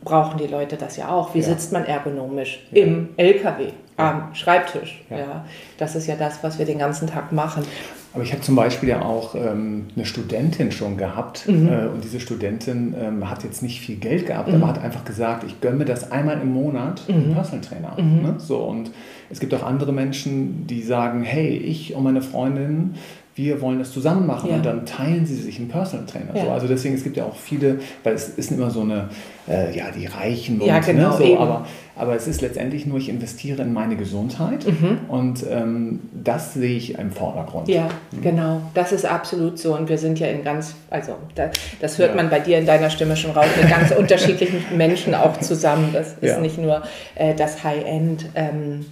brauchen 0.04 0.38
die 0.38 0.48
Leute 0.48 0.78
das 0.78 0.96
ja 0.96 1.10
auch. 1.10 1.34
Wie 1.34 1.40
ja. 1.40 1.46
sitzt 1.46 1.74
man 1.74 1.84
ergonomisch 1.84 2.66
ja. 2.72 2.84
im 2.84 3.10
LKW, 3.18 3.68
am 3.98 4.34
Schreibtisch? 4.34 5.04
Ja. 5.10 5.46
das 5.78 5.96
ist 5.96 6.08
ja 6.08 6.16
das, 6.16 6.42
was 6.42 6.58
wir 6.58 6.66
den 6.66 6.80
ganzen 6.80 7.08
Tag 7.08 7.34
machen. 7.34 7.66
Aber 8.14 8.24
ich 8.24 8.32
habe 8.32 8.42
zum 8.42 8.56
Beispiel 8.56 8.90
ja 8.90 9.04
auch 9.04 9.36
ähm, 9.36 9.86
eine 9.96 10.06
Studentin 10.06 10.72
schon 10.72 10.98
gehabt 10.98 11.48
mhm. 11.48 11.70
äh, 11.70 11.88
und 11.88 12.04
diese 12.04 12.20
Studentin 12.20 12.96
ähm, 13.00 13.30
hat 13.30 13.44
jetzt 13.44 13.62
nicht 13.62 13.82
viel 13.82 13.98
Geld 13.98 14.26
gehabt, 14.26 14.50
mhm. 14.50 14.56
aber 14.56 14.68
hat 14.68 14.84
einfach 14.84 15.06
gesagt, 15.06 15.44
ich 15.44 15.62
gönne 15.62 15.78
mir 15.78 15.86
das 15.86 16.12
einmal 16.12 16.42
im 16.42 16.52
Monat, 16.52 17.04
mhm. 17.08 17.16
einen 17.16 17.34
Personal 17.34 17.62
Trainer. 17.62 18.02
Mhm. 18.02 18.22
Ne? 18.22 18.36
So, 18.40 18.58
und 18.58 18.92
es 19.30 19.40
gibt 19.40 19.54
auch 19.54 19.64
andere 19.64 19.94
Menschen, 19.94 20.66
die 20.66 20.82
sagen, 20.82 21.24
hey, 21.24 21.56
ich 21.56 21.94
und 21.94 22.04
meine 22.04 22.24
Freundin, 22.24 22.96
wir 23.40 23.62
wollen 23.62 23.80
das 23.80 23.94
zusammen 23.94 24.28
machen 24.28 24.50
ja. 24.50 24.58
und 24.58 24.66
dann 24.66 24.86
teilen 24.86 25.26
sie 25.26 25.36
sich 25.36 25.60
einen 25.60 25.70
Personal 25.70 26.06
Trainer. 26.06 26.36
Ja. 26.36 26.44
So, 26.44 26.52
also 26.52 26.68
deswegen, 26.68 26.96
es 26.96 27.04
gibt 27.04 27.16
ja 27.16 27.24
auch 27.24 27.38
viele, 27.38 27.80
weil 28.04 28.14
es 28.14 28.28
ist 28.28 28.52
immer 28.52 28.70
so 28.70 28.82
eine, 28.82 29.10
äh, 29.48 29.76
ja, 29.76 29.86
die 29.92 30.08
Reichen 30.08 30.60
und 30.60 30.68
ja, 30.68 30.80
genau, 30.80 31.18
ne, 31.18 31.26
so, 31.26 31.40
aber, 31.40 31.66
aber 31.96 32.16
es 32.16 32.28
ist 32.28 32.42
letztendlich 32.42 32.86
nur, 32.86 32.98
ich 32.98 33.08
investiere 33.08 33.62
in 33.62 33.72
meine 33.72 33.96
Gesundheit 33.96 34.66
mhm. 34.68 35.00
und 35.08 35.46
ähm, 35.50 36.02
das 36.12 36.54
sehe 36.54 36.76
ich 36.76 37.00
im 37.00 37.12
Vordergrund. 37.12 37.70
Ja, 37.70 37.88
mhm. 38.12 38.22
genau, 38.22 38.62
das 38.74 38.92
ist 38.92 39.06
absolut 39.06 39.58
so 39.58 39.74
und 39.74 39.88
wir 39.88 39.98
sind 39.98 40.20
ja 40.20 40.28
in 40.28 40.44
ganz, 40.44 40.76
also 40.90 41.14
das, 41.36 41.52
das 41.80 41.98
hört 41.98 42.18
man 42.18 42.30
bei 42.30 42.42
dir 42.42 42.58
in 42.60 42.66
deiner 42.66 42.90
Stimme 42.90 43.16
schon 43.16 43.32
raus, 43.32 43.48
mit 43.60 43.70
ganz 43.70 43.92
unterschiedlichen 43.92 44.64
Menschen 44.76 45.16
auch 45.16 45.40
zusammen. 45.40 45.92
Das 45.94 46.16
ist 46.20 46.42
nicht 46.42 46.58
nur 46.58 46.84
äh, 47.16 47.34
das 47.36 47.64
High-End. 47.64 48.26
Ähm, 48.36 48.86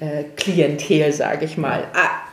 äh, 0.00 0.24
Klientel, 0.36 1.12
sage 1.12 1.44
ich 1.44 1.56
mal. 1.56 1.84
Ah, 1.94 2.24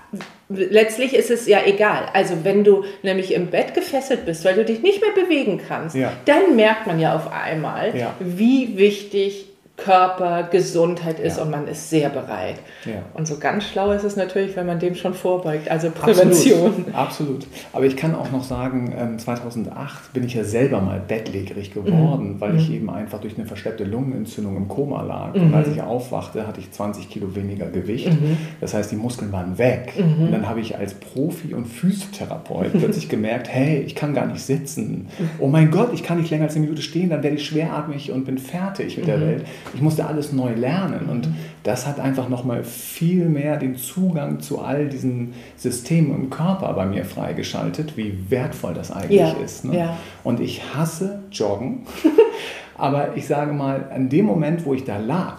letztlich 0.49 1.13
ist 1.13 1.31
es 1.31 1.47
ja 1.47 1.59
egal. 1.65 2.09
Also 2.13 2.43
wenn 2.43 2.63
du 2.63 2.83
nämlich 3.03 3.33
im 3.33 3.47
Bett 3.47 3.73
gefesselt 3.73 4.25
bist, 4.25 4.43
weil 4.45 4.55
du 4.55 4.65
dich 4.65 4.81
nicht 4.81 5.01
mehr 5.01 5.11
bewegen 5.11 5.61
kannst, 5.65 5.95
ja. 5.95 6.11
dann 6.25 6.55
merkt 6.55 6.87
man 6.87 6.99
ja 6.99 7.15
auf 7.15 7.31
einmal, 7.31 7.95
ja. 7.95 8.13
wie 8.19 8.77
wichtig 8.77 9.50
Körper, 9.83 10.43
Gesundheit 10.43 11.19
ist 11.19 11.37
ja. 11.37 11.43
und 11.43 11.51
man 11.51 11.67
ist 11.67 11.89
sehr 11.89 12.09
bereit. 12.09 12.55
Ja. 12.85 13.03
Und 13.13 13.27
so 13.27 13.37
ganz 13.37 13.63
schlau 13.65 13.91
ist 13.91 14.03
es 14.03 14.15
natürlich, 14.15 14.55
wenn 14.55 14.67
man 14.67 14.79
dem 14.79 14.95
schon 14.95 15.13
vorbeugt, 15.13 15.69
also 15.69 15.89
Prävention. 15.89 16.85
Absolut, 16.93 16.95
absolut. 16.95 17.47
Aber 17.73 17.85
ich 17.85 17.97
kann 17.97 18.13
auch 18.15 18.31
noch 18.31 18.43
sagen, 18.43 18.93
2008 19.17 19.71
ähm, 19.73 19.97
bin 20.13 20.23
ich 20.23 20.35
ja 20.35 20.43
selber 20.43 20.81
mal 20.81 21.01
bettlägerig 21.05 21.73
geworden, 21.73 22.33
mhm. 22.33 22.41
weil 22.41 22.57
ich 22.57 22.69
mhm. 22.69 22.75
eben 22.75 22.89
einfach 22.89 23.19
durch 23.19 23.37
eine 23.37 23.45
versteppte 23.45 23.83
Lungenentzündung 23.83 24.55
im 24.55 24.67
Koma 24.67 25.01
lag. 25.01 25.33
Mhm. 25.33 25.47
Und 25.47 25.53
als 25.55 25.67
ich 25.67 25.81
aufwachte, 25.81 26.45
hatte 26.45 26.59
ich 26.59 26.71
20 26.71 27.09
Kilo 27.09 27.35
weniger 27.35 27.67
Gewicht. 27.67 28.09
Mhm. 28.09 28.37
Das 28.59 28.73
heißt, 28.73 28.91
die 28.91 28.95
Muskeln 28.95 29.31
waren 29.31 29.57
weg. 29.57 29.93
Mhm. 29.97 30.25
Und 30.25 30.31
dann 30.31 30.47
habe 30.47 30.59
ich 30.59 30.77
als 30.77 30.93
Profi 30.93 31.53
und 31.53 31.65
Physiotherapeut 31.65 32.73
plötzlich 32.73 33.09
gemerkt, 33.09 33.49
hey, 33.49 33.81
ich 33.81 33.95
kann 33.95 34.13
gar 34.13 34.27
nicht 34.27 34.41
sitzen. 34.41 35.07
Oh 35.39 35.47
mein 35.47 35.71
Gott, 35.71 35.91
ich 35.93 36.03
kann 36.03 36.19
nicht 36.19 36.29
länger 36.29 36.45
als 36.45 36.55
eine 36.55 36.65
Minute 36.65 36.81
stehen, 36.81 37.09
dann 37.09 37.23
werde 37.23 37.37
ich 37.37 37.45
schweratmig 37.45 38.11
und 38.11 38.25
bin 38.25 38.37
fertig 38.37 38.97
mit 38.97 39.07
der 39.07 39.17
mhm. 39.17 39.21
Welt. 39.21 39.45
Ich 39.73 39.81
musste 39.81 40.05
alles 40.05 40.31
neu 40.33 40.53
lernen 40.53 41.09
und 41.09 41.29
das 41.63 41.87
hat 41.87 41.99
einfach 41.99 42.29
nochmal 42.29 42.63
viel 42.63 43.25
mehr 43.25 43.57
den 43.57 43.75
Zugang 43.75 44.39
zu 44.39 44.61
all 44.61 44.87
diesen 44.87 45.33
Systemen 45.55 46.15
im 46.15 46.29
Körper 46.29 46.73
bei 46.73 46.85
mir 46.85 47.05
freigeschaltet, 47.05 47.97
wie 47.97 48.29
wertvoll 48.29 48.73
das 48.73 48.91
eigentlich 48.91 49.19
ja. 49.19 49.31
ist. 49.43 49.65
Ne? 49.65 49.77
Ja. 49.77 49.97
Und 50.23 50.39
ich 50.39 50.61
hasse 50.75 51.19
Joggen, 51.31 51.85
aber 52.77 53.15
ich 53.15 53.27
sage 53.27 53.53
mal, 53.53 53.89
an 53.93 54.09
dem 54.09 54.25
Moment, 54.25 54.65
wo 54.65 54.73
ich 54.73 54.83
da 54.83 54.97
lag, 54.97 55.37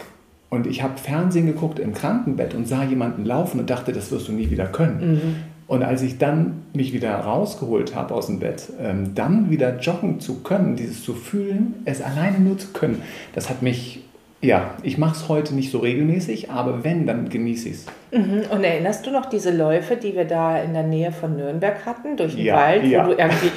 und 0.53 0.67
ich 0.67 0.83
habe 0.83 0.99
Fernsehen 0.99 1.47
geguckt 1.47 1.79
im 1.79 1.95
Krankenbett 1.95 2.53
und 2.53 2.69
sah 2.69 2.85
jemanden 2.85 3.25
laufen 3.25 3.59
und 3.59 3.71
dachte, 3.71 3.91
das 3.91 4.11
wirst 4.11 4.29
du 4.29 4.33
nie 4.33 4.51
wieder 4.51 4.67
können. 4.67 5.13
Mhm. 5.13 5.37
Und 5.67 5.83
als 5.83 6.03
ich 6.03 6.19
dann 6.19 6.65
mich 6.75 6.93
wieder 6.93 7.15
rausgeholt 7.15 7.95
habe 7.95 8.15
aus 8.15 8.27
dem 8.27 8.41
Bett, 8.41 8.71
ähm, 8.79 9.15
dann 9.15 9.49
wieder 9.49 9.79
joggen 9.79 10.21
zu 10.21 10.43
können, 10.43 10.77
dieses 10.77 11.03
zu 11.03 11.15
fühlen, 11.15 11.77
es 11.87 12.03
alleine 12.03 12.41
nur 12.41 12.59
zu 12.59 12.69
können, 12.75 13.01
das 13.35 13.49
hat 13.49 13.63
mich 13.63 14.03
ja, 14.43 14.77
ich 14.83 14.99
mache 14.99 15.15
es 15.15 15.29
heute 15.29 15.55
nicht 15.55 15.71
so 15.71 15.79
regelmäßig, 15.79 16.51
aber 16.51 16.85
wenn, 16.85 17.07
dann 17.07 17.29
genieße 17.29 17.69
ich 17.69 17.75
es. 17.77 17.87
Mhm. 18.13 18.43
Und 18.51 18.63
erinnerst 18.63 19.07
du 19.07 19.11
noch 19.11 19.25
diese 19.27 19.51
Läufe, 19.51 19.97
die 19.97 20.15
wir 20.15 20.27
da 20.27 20.59
in 20.59 20.75
der 20.75 20.83
Nähe 20.83 21.11
von 21.13 21.35
Nürnberg 21.35 21.87
hatten, 21.87 22.19
durch 22.19 22.37
den 22.37 22.45
ja, 22.45 22.57
Wald, 22.57 22.85
ja. 22.85 23.07
wo 23.07 23.11
du 23.11 23.19
irgendwie 23.19 23.51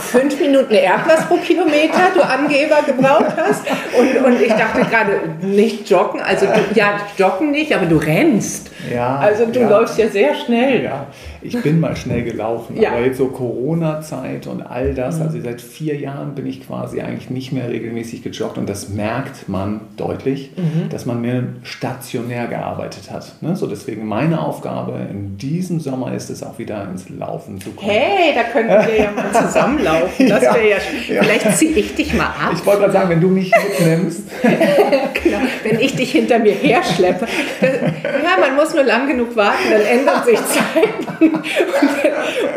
fünf 0.00 0.38
Minuten 0.38 0.74
Erdgas 0.74 1.26
pro 1.26 1.36
Kilometer, 1.36 2.10
du 2.14 2.20
Angeber, 2.20 2.82
gebraucht 2.84 3.34
hast? 3.36 3.64
Und, 3.98 4.24
und 4.24 4.40
ich 4.40 4.52
dachte 4.52 4.82
gerade, 4.82 5.20
nicht 5.40 5.88
joggen, 5.88 6.20
also 6.20 6.44
du, 6.44 6.78
ja, 6.78 7.00
joggen 7.16 7.52
nicht, 7.52 7.74
aber 7.74 7.86
du 7.86 7.96
rennst. 7.96 8.70
Ja, 8.92 9.16
also 9.16 9.46
du 9.46 9.60
ja. 9.60 9.68
läufst 9.68 9.98
ja 9.98 10.08
sehr 10.08 10.34
schnell. 10.34 10.84
Ja, 10.84 11.06
ich 11.40 11.60
bin 11.62 11.80
mal 11.80 11.96
schnell 11.96 12.22
gelaufen, 12.22 12.76
aber 12.84 13.00
jetzt 13.00 13.18
so 13.18 13.28
Corona-Zeit 13.28 14.46
und 14.46 14.62
all 14.62 14.94
das, 14.94 15.16
mhm. 15.16 15.22
also 15.22 15.40
seit 15.40 15.60
vier 15.60 15.96
Jahren 15.96 16.34
bin 16.34 16.46
ich 16.46 16.66
quasi 16.66 17.00
eigentlich 17.00 17.30
nicht 17.30 17.52
mehr 17.52 17.68
regelmäßig 17.68 18.22
gejoggt 18.22 18.58
und 18.58 18.68
das 18.68 18.88
merkt 18.88 19.48
man 19.48 19.80
deutlich, 19.96 20.52
mhm. 20.56 20.88
dass 20.90 21.06
man 21.06 21.20
mehr 21.20 21.44
stationär 21.62 22.46
gearbeitet 22.46 23.10
hat. 23.10 23.32
Ne? 23.40 23.56
So 23.56 23.66
deswegen 23.66 24.01
meine 24.02 24.40
Aufgabe 24.40 25.06
in 25.10 25.36
diesem 25.38 25.80
Sommer 25.80 26.14
ist 26.14 26.30
es 26.30 26.42
auch 26.42 26.58
wieder 26.58 26.88
ins 26.90 27.08
Laufen 27.08 27.60
zu 27.60 27.70
kommen. 27.70 27.90
Hey, 27.90 28.34
da 28.34 28.44
könnten 28.44 28.70
wir 28.70 29.04
ja 29.04 29.10
mal 29.10 29.32
zusammenlaufen. 29.46 30.28
Das 30.28 30.42
wäre 30.42 30.68
ja, 30.68 30.76
vielleicht 30.78 31.56
ziehe 31.56 31.72
ich 31.72 31.94
dich 31.94 32.14
mal 32.14 32.26
ab. 32.26 32.52
Ich 32.52 32.64
wollte 32.66 32.80
gerade 32.80 32.92
sagen, 32.92 33.10
wenn 33.10 33.20
du 33.20 33.28
mich 33.28 33.50
mitnimmst. 33.50 34.22
genau, 34.42 35.38
wenn 35.62 35.80
ich 35.80 35.94
dich 35.96 36.12
hinter 36.12 36.38
mir 36.38 36.52
herschleppe. 36.52 37.26
ja, 37.62 38.40
man 38.40 38.56
muss 38.56 38.74
nur 38.74 38.84
lang 38.84 39.08
genug 39.08 39.34
warten, 39.36 39.70
dann 39.70 39.82
ändern 39.82 40.24
sich 40.24 40.38
Zeiten. 40.38 41.42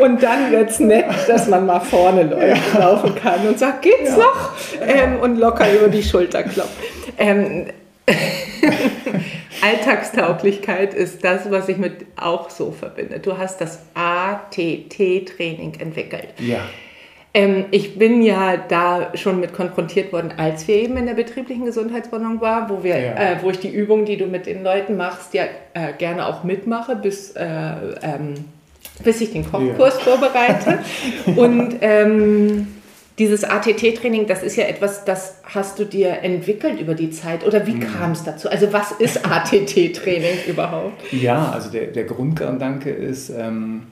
Und, 0.00 0.22
dann 0.22 0.50
wird 0.50 0.70
es 0.70 0.80
nett, 0.80 1.06
dass 1.28 1.46
man 1.48 1.66
mal 1.66 1.80
vorne 1.80 2.24
läuft, 2.24 2.74
ja. 2.74 2.80
laufen 2.80 3.14
kann 3.14 3.46
und 3.46 3.58
sagt, 3.58 3.82
geht's 3.82 4.10
ja. 4.10 4.16
noch? 4.16 4.52
Ähm, 4.86 5.20
und 5.20 5.38
locker 5.38 5.66
über 5.72 5.88
die 5.88 6.02
Schulter 6.02 6.42
klopft. 6.42 6.72
Ähm, 7.18 7.66
Alltagstauglichkeit 9.62 10.94
ist 10.94 11.24
das, 11.24 11.50
was 11.50 11.68
ich 11.68 11.76
mit 11.76 12.06
auch 12.16 12.50
so 12.50 12.72
verbinde. 12.72 13.20
Du 13.20 13.38
hast 13.38 13.60
das 13.60 13.80
ATT-Training 13.94 15.74
entwickelt. 15.80 16.28
Ja. 16.38 16.60
Ähm, 17.34 17.66
ich 17.70 17.98
bin 17.98 18.22
ja 18.22 18.56
da 18.56 19.10
schon 19.14 19.40
mit 19.40 19.52
konfrontiert 19.52 20.12
worden, 20.12 20.32
als 20.38 20.66
wir 20.68 20.76
eben 20.76 20.96
in 20.96 21.06
der 21.06 21.14
betrieblichen 21.14 21.66
Gesundheitswohnung 21.66 22.40
waren, 22.40 22.70
wo, 22.70 22.82
wir, 22.82 22.98
ja. 22.98 23.12
äh, 23.12 23.42
wo 23.42 23.50
ich 23.50 23.58
die 23.58 23.68
Übungen, 23.68 24.06
die 24.06 24.16
du 24.16 24.26
mit 24.26 24.46
den 24.46 24.62
Leuten 24.62 24.96
machst, 24.96 25.34
ja 25.34 25.44
äh, 25.74 25.92
gerne 25.98 26.26
auch 26.26 26.44
mitmache, 26.44 26.96
bis, 26.96 27.32
äh, 27.32 27.44
ähm, 27.44 28.34
bis 29.04 29.20
ich 29.20 29.32
den 29.32 29.44
Kochkurs 29.50 29.98
ja. 29.98 30.00
vorbereite. 30.00 30.78
Und 31.36 31.76
ähm, 31.82 32.68
dieses 33.18 33.44
ATT-Training, 33.44 34.26
das 34.26 34.42
ist 34.42 34.56
ja 34.56 34.64
etwas, 34.64 35.04
das 35.04 35.36
hast 35.44 35.78
du 35.78 35.84
dir 35.84 36.22
entwickelt 36.22 36.80
über 36.80 36.94
die 36.94 37.10
Zeit 37.10 37.46
oder 37.46 37.66
wie 37.66 37.74
mhm. 37.74 37.80
kam 37.80 38.12
es 38.12 38.24
dazu? 38.24 38.50
Also 38.50 38.72
was 38.72 38.92
ist 38.92 39.24
ATT-Training 39.30 40.44
überhaupt? 40.46 41.12
Ja, 41.12 41.50
also 41.50 41.70
der, 41.70 41.86
der 41.86 42.04
Grundgedanke 42.04 42.90
ist, 42.90 43.30
ähm, 43.30 43.84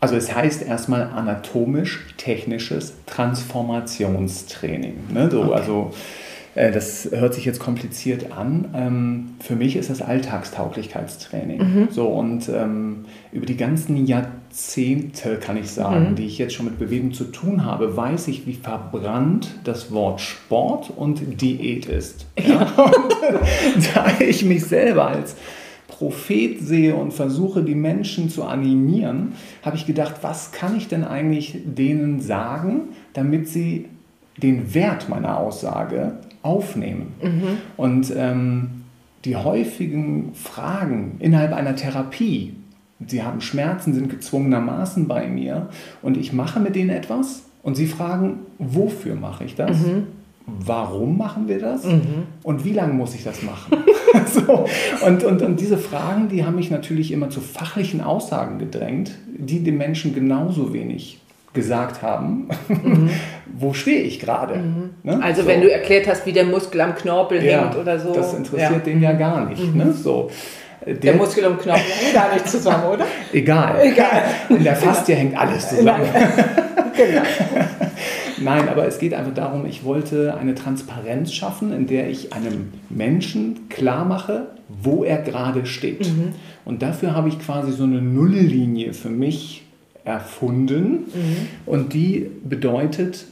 also 0.00 0.16
es 0.16 0.34
heißt 0.34 0.66
erstmal 0.66 1.02
anatomisch-technisches 1.02 2.94
Transformationstraining. 3.06 4.94
Ne? 5.12 5.30
So, 5.30 5.42
okay. 5.42 5.54
Also 5.54 5.92
das 6.54 7.08
hört 7.10 7.34
sich 7.34 7.44
jetzt 7.44 7.58
kompliziert 7.58 8.32
an. 8.32 8.66
Ähm, 8.74 9.30
für 9.40 9.56
mich 9.56 9.76
ist 9.76 9.90
das 9.90 10.02
Alltagstauglichkeitstraining. 10.02 11.58
Mhm. 11.58 11.88
So 11.90 12.06
und 12.06 12.48
ähm, 12.48 13.06
über 13.32 13.44
die 13.44 13.56
ganzen 13.56 14.06
Jahrzehnte 14.06 15.36
kann 15.36 15.56
ich 15.56 15.70
sagen, 15.70 16.10
mhm. 16.10 16.14
die 16.14 16.26
ich 16.26 16.38
jetzt 16.38 16.54
schon 16.54 16.66
mit 16.66 16.78
Bewegung 16.78 17.12
zu 17.12 17.24
tun 17.24 17.64
habe, 17.64 17.96
weiß 17.96 18.28
ich, 18.28 18.46
wie 18.46 18.54
verbrannt 18.54 19.58
das 19.64 19.90
Wort 19.90 20.20
Sport 20.20 20.92
und 20.94 21.40
Diät 21.40 21.86
ist. 21.86 22.26
Ja. 22.38 22.72
Und 23.74 23.96
da 23.96 24.06
ich 24.20 24.44
mich 24.44 24.64
selber 24.64 25.08
als 25.08 25.34
Prophet 25.88 26.60
sehe 26.60 26.94
und 26.96 27.12
versuche, 27.12 27.62
die 27.62 27.74
Menschen 27.74 28.28
zu 28.28 28.44
animieren, 28.44 29.32
habe 29.62 29.76
ich 29.76 29.86
gedacht, 29.86 30.16
was 30.22 30.52
kann 30.52 30.76
ich 30.76 30.88
denn 30.88 31.04
eigentlich 31.04 31.58
denen 31.64 32.20
sagen, 32.20 32.88
damit 33.12 33.48
sie 33.48 33.86
den 34.36 34.74
Wert 34.74 35.08
meiner 35.08 35.38
Aussage 35.38 36.18
aufnehmen. 36.44 37.14
Mhm. 37.22 37.58
Und 37.76 38.12
ähm, 38.16 38.70
die 39.24 39.36
häufigen 39.36 40.34
Fragen 40.34 41.16
innerhalb 41.18 41.52
einer 41.52 41.74
Therapie, 41.74 42.54
sie 43.06 43.22
haben 43.22 43.40
Schmerzen, 43.40 43.94
sind 43.94 44.10
gezwungenermaßen 44.10 45.08
bei 45.08 45.26
mir 45.26 45.68
und 46.02 46.16
ich 46.16 46.32
mache 46.32 46.60
mit 46.60 46.76
denen 46.76 46.90
etwas 46.90 47.44
und 47.62 47.74
sie 47.74 47.86
fragen, 47.86 48.40
wofür 48.58 49.14
mache 49.14 49.44
ich 49.44 49.54
das? 49.54 49.80
Mhm 49.80 50.06
warum 50.46 51.16
machen 51.16 51.48
wir 51.48 51.58
das 51.58 51.84
mhm. 51.84 52.24
und 52.42 52.64
wie 52.64 52.72
lange 52.72 52.92
muss 52.92 53.14
ich 53.14 53.24
das 53.24 53.42
machen? 53.42 53.78
so. 54.26 54.66
und, 55.04 55.24
und, 55.24 55.42
und 55.42 55.60
diese 55.60 55.78
Fragen, 55.78 56.28
die 56.28 56.44
haben 56.44 56.56
mich 56.56 56.70
natürlich 56.70 57.12
immer 57.12 57.30
zu 57.30 57.40
fachlichen 57.40 58.00
Aussagen 58.00 58.58
gedrängt, 58.58 59.12
die 59.26 59.62
dem 59.62 59.78
Menschen 59.78 60.14
genauso 60.14 60.72
wenig 60.72 61.20
gesagt 61.54 62.02
haben, 62.02 62.48
mhm. 62.68 63.10
wo 63.46 63.72
stehe 63.72 64.02
ich 64.02 64.20
gerade. 64.20 64.56
Mhm. 64.56 64.90
Ne? 65.02 65.20
Also 65.22 65.42
so. 65.42 65.48
wenn 65.48 65.62
du 65.62 65.70
erklärt 65.70 66.06
hast, 66.06 66.26
wie 66.26 66.32
der 66.32 66.44
Muskel 66.44 66.80
am 66.80 66.94
Knorpel 66.94 67.42
ja, 67.42 67.62
hängt 67.62 67.76
oder 67.76 67.98
so. 67.98 68.12
Das 68.12 68.34
interessiert 68.34 68.72
ja. 68.72 68.78
den 68.78 69.00
ja 69.00 69.12
gar 69.12 69.46
nicht. 69.46 69.72
Mhm. 69.72 69.78
Ne? 69.78 69.92
So. 69.92 70.30
Der, 70.84 70.94
der, 70.94 71.14
Muskel 71.14 71.46
und 71.46 71.60
Knorpel 71.60 71.82
hängen 71.82 72.12
gar 72.12 72.34
nicht 72.34 72.46
zusammen, 72.48 72.84
oder? 72.92 73.06
Egal. 73.32 73.80
Egal. 73.82 74.24
In 74.50 74.64
der 74.64 74.76
Faszie 74.76 75.14
hängt 75.14 75.38
alles 75.38 75.70
zusammen. 75.70 76.04
genau. 76.96 77.22
Nein, 78.42 78.68
aber 78.68 78.86
es 78.86 78.98
geht 78.98 79.14
einfach 79.14 79.32
darum, 79.32 79.64
ich 79.64 79.84
wollte 79.84 80.36
eine 80.38 80.54
Transparenz 80.54 81.32
schaffen, 81.32 81.72
in 81.72 81.86
der 81.86 82.10
ich 82.10 82.32
einem 82.34 82.72
Menschen 82.90 83.68
klar 83.70 84.04
mache, 84.04 84.48
wo 84.68 85.04
er 85.04 85.18
gerade 85.18 85.64
steht. 85.64 86.08
Mhm. 86.08 86.34
Und 86.64 86.82
dafür 86.82 87.14
habe 87.14 87.28
ich 87.28 87.38
quasi 87.38 87.72
so 87.72 87.84
eine 87.84 88.02
Nulllinie 88.02 88.92
für 88.92 89.08
mich 89.08 89.63
erfunden. 90.04 90.90
Mhm. 90.90 91.36
Und 91.66 91.94
die 91.94 92.30
bedeutet, 92.44 93.26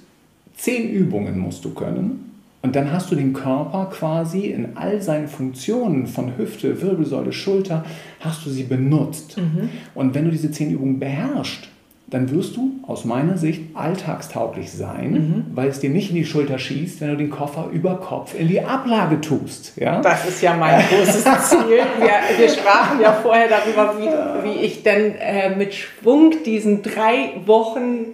zehn 0.57 0.91
Übungen 0.91 1.39
musst 1.39 1.65
du 1.65 1.75
können. 1.75 2.31
Und 2.63 2.77
dann 2.77 2.93
hast 2.93 3.11
du 3.11 3.17
den 3.17 3.33
Körper 3.33 3.91
quasi 3.93 4.47
in 4.47 4.77
all 4.77 5.03
seinen 5.03 5.27
Funktionen 5.27 6.07
von 6.07 6.37
Hüfte, 6.39 6.81
Wirbelsäule, 6.81 7.33
Schulter, 7.33 7.85
hast 8.21 8.47
du 8.47 8.51
sie 8.51 8.63
benutzt. 8.63 9.37
Mhm. 9.37 9.69
Und 9.95 10.15
wenn 10.15 10.27
du 10.27 10.31
diese 10.31 10.51
zehn 10.53 10.71
Übungen 10.71 11.01
beherrschst, 11.01 11.69
dann 12.13 12.31
wirst 12.31 12.57
du 12.57 12.73
aus 12.87 13.07
meiner 13.07 13.39
Sicht 13.39 13.63
alltagstauglich 13.73 14.71
sein, 14.71 15.13
mhm. 15.13 15.45
weil 15.55 15.69
es 15.69 15.81
dir 15.81 15.89
nicht 15.89 16.11
in 16.11 16.17
die 16.17 16.27
Schulter 16.27 16.59
schießt, 16.59 17.01
wenn 17.01 17.09
du 17.09 17.17
den 17.17 17.31
Koffer 17.31 17.71
über 17.73 17.97
Kopf 17.97 18.39
in 18.39 18.49
die 18.49 18.61
Ablage 18.61 19.19
tust. 19.23 19.73
Ja? 19.77 20.03
Das 20.03 20.29
ist 20.29 20.43
ja 20.43 20.53
mein 20.53 20.85
großes 20.91 21.25
Ziel. 21.49 21.61
Wir, 21.71 22.39
wir, 22.39 22.49
sprachen 22.51 23.01
ja 23.01 23.15
vorher 23.15 23.49
darüber, 23.49 23.95
wie, 23.99 24.47
wie 24.47 24.61
ich 24.61 24.83
denn 24.83 25.15
äh, 25.17 25.57
mit 25.57 25.73
Schwung 25.73 26.35
diesen 26.45 26.83
drei 26.83 27.31
Wochen 27.47 28.05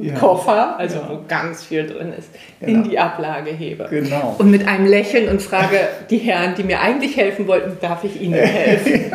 ja. 0.00 0.14
Koffer, 0.14 0.78
also 0.78 0.98
ja. 0.98 1.08
wo 1.10 1.18
ganz 1.26 1.64
viel 1.64 1.84
drin 1.84 2.12
ist, 2.16 2.28
in 2.60 2.66
genau. 2.66 2.88
die 2.88 2.98
Ablage 3.00 3.50
hebe. 3.50 3.88
Genau. 3.90 4.36
Und 4.38 4.52
mit 4.52 4.68
einem 4.68 4.86
Lächeln 4.86 5.28
und 5.28 5.42
frage 5.42 5.80
die 6.10 6.18
Herren, 6.18 6.54
die 6.56 6.62
mir 6.62 6.80
eigentlich 6.80 7.16
helfen 7.16 7.48
wollten, 7.48 7.76
darf 7.80 8.04
ich 8.04 8.20
ihnen 8.20 8.34
helfen? 8.38 9.12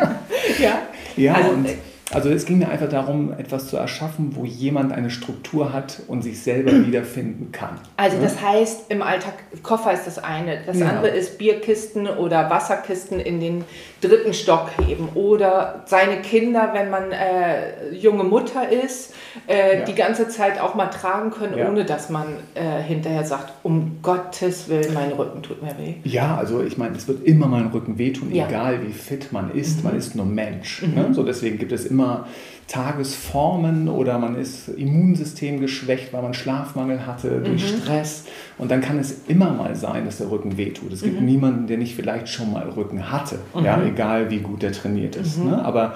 ja. 0.58 0.80
ja, 1.16 1.32
also, 1.32 1.50
und 1.50 1.68
Also 2.14 2.30
es 2.30 2.46
ging 2.46 2.58
mir 2.58 2.68
einfach 2.68 2.88
darum, 2.88 3.32
etwas 3.32 3.68
zu 3.68 3.76
erschaffen, 3.76 4.36
wo 4.36 4.44
jemand 4.44 4.92
eine 4.92 5.10
Struktur 5.10 5.72
hat 5.72 6.00
und 6.06 6.22
sich 6.22 6.40
selber 6.40 6.72
wiederfinden 6.86 7.50
kann. 7.52 7.80
Also 7.96 8.18
das 8.20 8.40
heißt, 8.40 8.90
im 8.90 9.02
Alltag, 9.02 9.34
Koffer 9.62 9.92
ist 9.92 10.06
das 10.06 10.18
eine. 10.18 10.60
Das 10.64 10.78
ja. 10.78 10.88
andere 10.88 11.08
ist 11.08 11.38
Bierkisten 11.38 12.06
oder 12.06 12.50
Wasserkisten 12.50 13.18
in 13.18 13.40
den 13.40 13.64
dritten 14.08 14.34
Stock 14.34 14.70
heben. 14.86 15.08
Oder 15.14 15.82
seine 15.86 16.20
Kinder, 16.22 16.70
wenn 16.72 16.90
man 16.90 17.12
äh, 17.12 17.92
junge 17.92 18.24
Mutter 18.24 18.68
ist, 18.70 19.14
äh, 19.46 19.80
ja. 19.80 19.84
die 19.84 19.94
ganze 19.94 20.28
Zeit 20.28 20.60
auch 20.60 20.74
mal 20.74 20.86
tragen 20.86 21.30
können, 21.30 21.58
ja. 21.58 21.68
ohne 21.68 21.84
dass 21.84 22.10
man 22.10 22.26
äh, 22.54 22.82
hinterher 22.82 23.24
sagt, 23.24 23.52
um 23.62 23.98
Gottes 24.02 24.68
Willen, 24.68 24.94
mein 24.94 25.12
Rücken 25.12 25.42
tut 25.42 25.62
mir 25.62 25.76
weh. 25.78 25.94
Ja, 26.04 26.36
also 26.36 26.62
ich 26.62 26.78
meine, 26.78 26.96
es 26.96 27.08
wird 27.08 27.24
immer 27.24 27.46
mein 27.46 27.66
Rücken 27.66 27.98
wehtun, 27.98 28.32
egal 28.32 28.80
wie 28.86 28.92
fit 28.92 29.32
man 29.32 29.50
ist. 29.52 29.78
Mhm. 29.78 29.84
Man 29.84 29.96
ist 29.96 30.14
nur 30.14 30.26
Mensch. 30.26 30.82
Mhm. 30.82 30.94
Ne? 30.94 31.08
So 31.12 31.22
deswegen 31.22 31.58
gibt 31.58 31.72
es 31.72 31.86
immer 31.86 32.26
Tagesformen 32.68 33.88
oder 33.88 34.18
man 34.18 34.36
ist 34.36 34.68
Immunsystem 34.68 35.60
geschwächt, 35.60 36.12
weil 36.12 36.22
man 36.22 36.34
Schlafmangel 36.34 37.06
hatte 37.06 37.40
durch 37.40 37.62
mhm. 37.62 37.82
Stress. 37.82 38.24
Und 38.56 38.70
dann 38.70 38.80
kann 38.80 38.98
es 38.98 39.22
immer 39.28 39.50
mal 39.50 39.76
sein, 39.76 40.04
dass 40.06 40.18
der 40.18 40.30
Rücken 40.30 40.56
wehtut. 40.56 40.92
Es 40.92 41.02
gibt 41.02 41.20
mhm. 41.20 41.26
niemanden, 41.26 41.66
der 41.66 41.78
nicht 41.78 41.94
vielleicht 41.94 42.28
schon 42.28 42.52
mal 42.52 42.68
Rücken 42.70 43.10
hatte, 43.10 43.38
mhm. 43.54 43.64
ja, 43.64 43.82
egal 43.82 44.30
wie 44.30 44.38
gut 44.38 44.62
der 44.62 44.72
trainiert 44.72 45.16
ist. 45.16 45.38
Mhm. 45.38 45.50
Ne? 45.50 45.64
Aber 45.64 45.94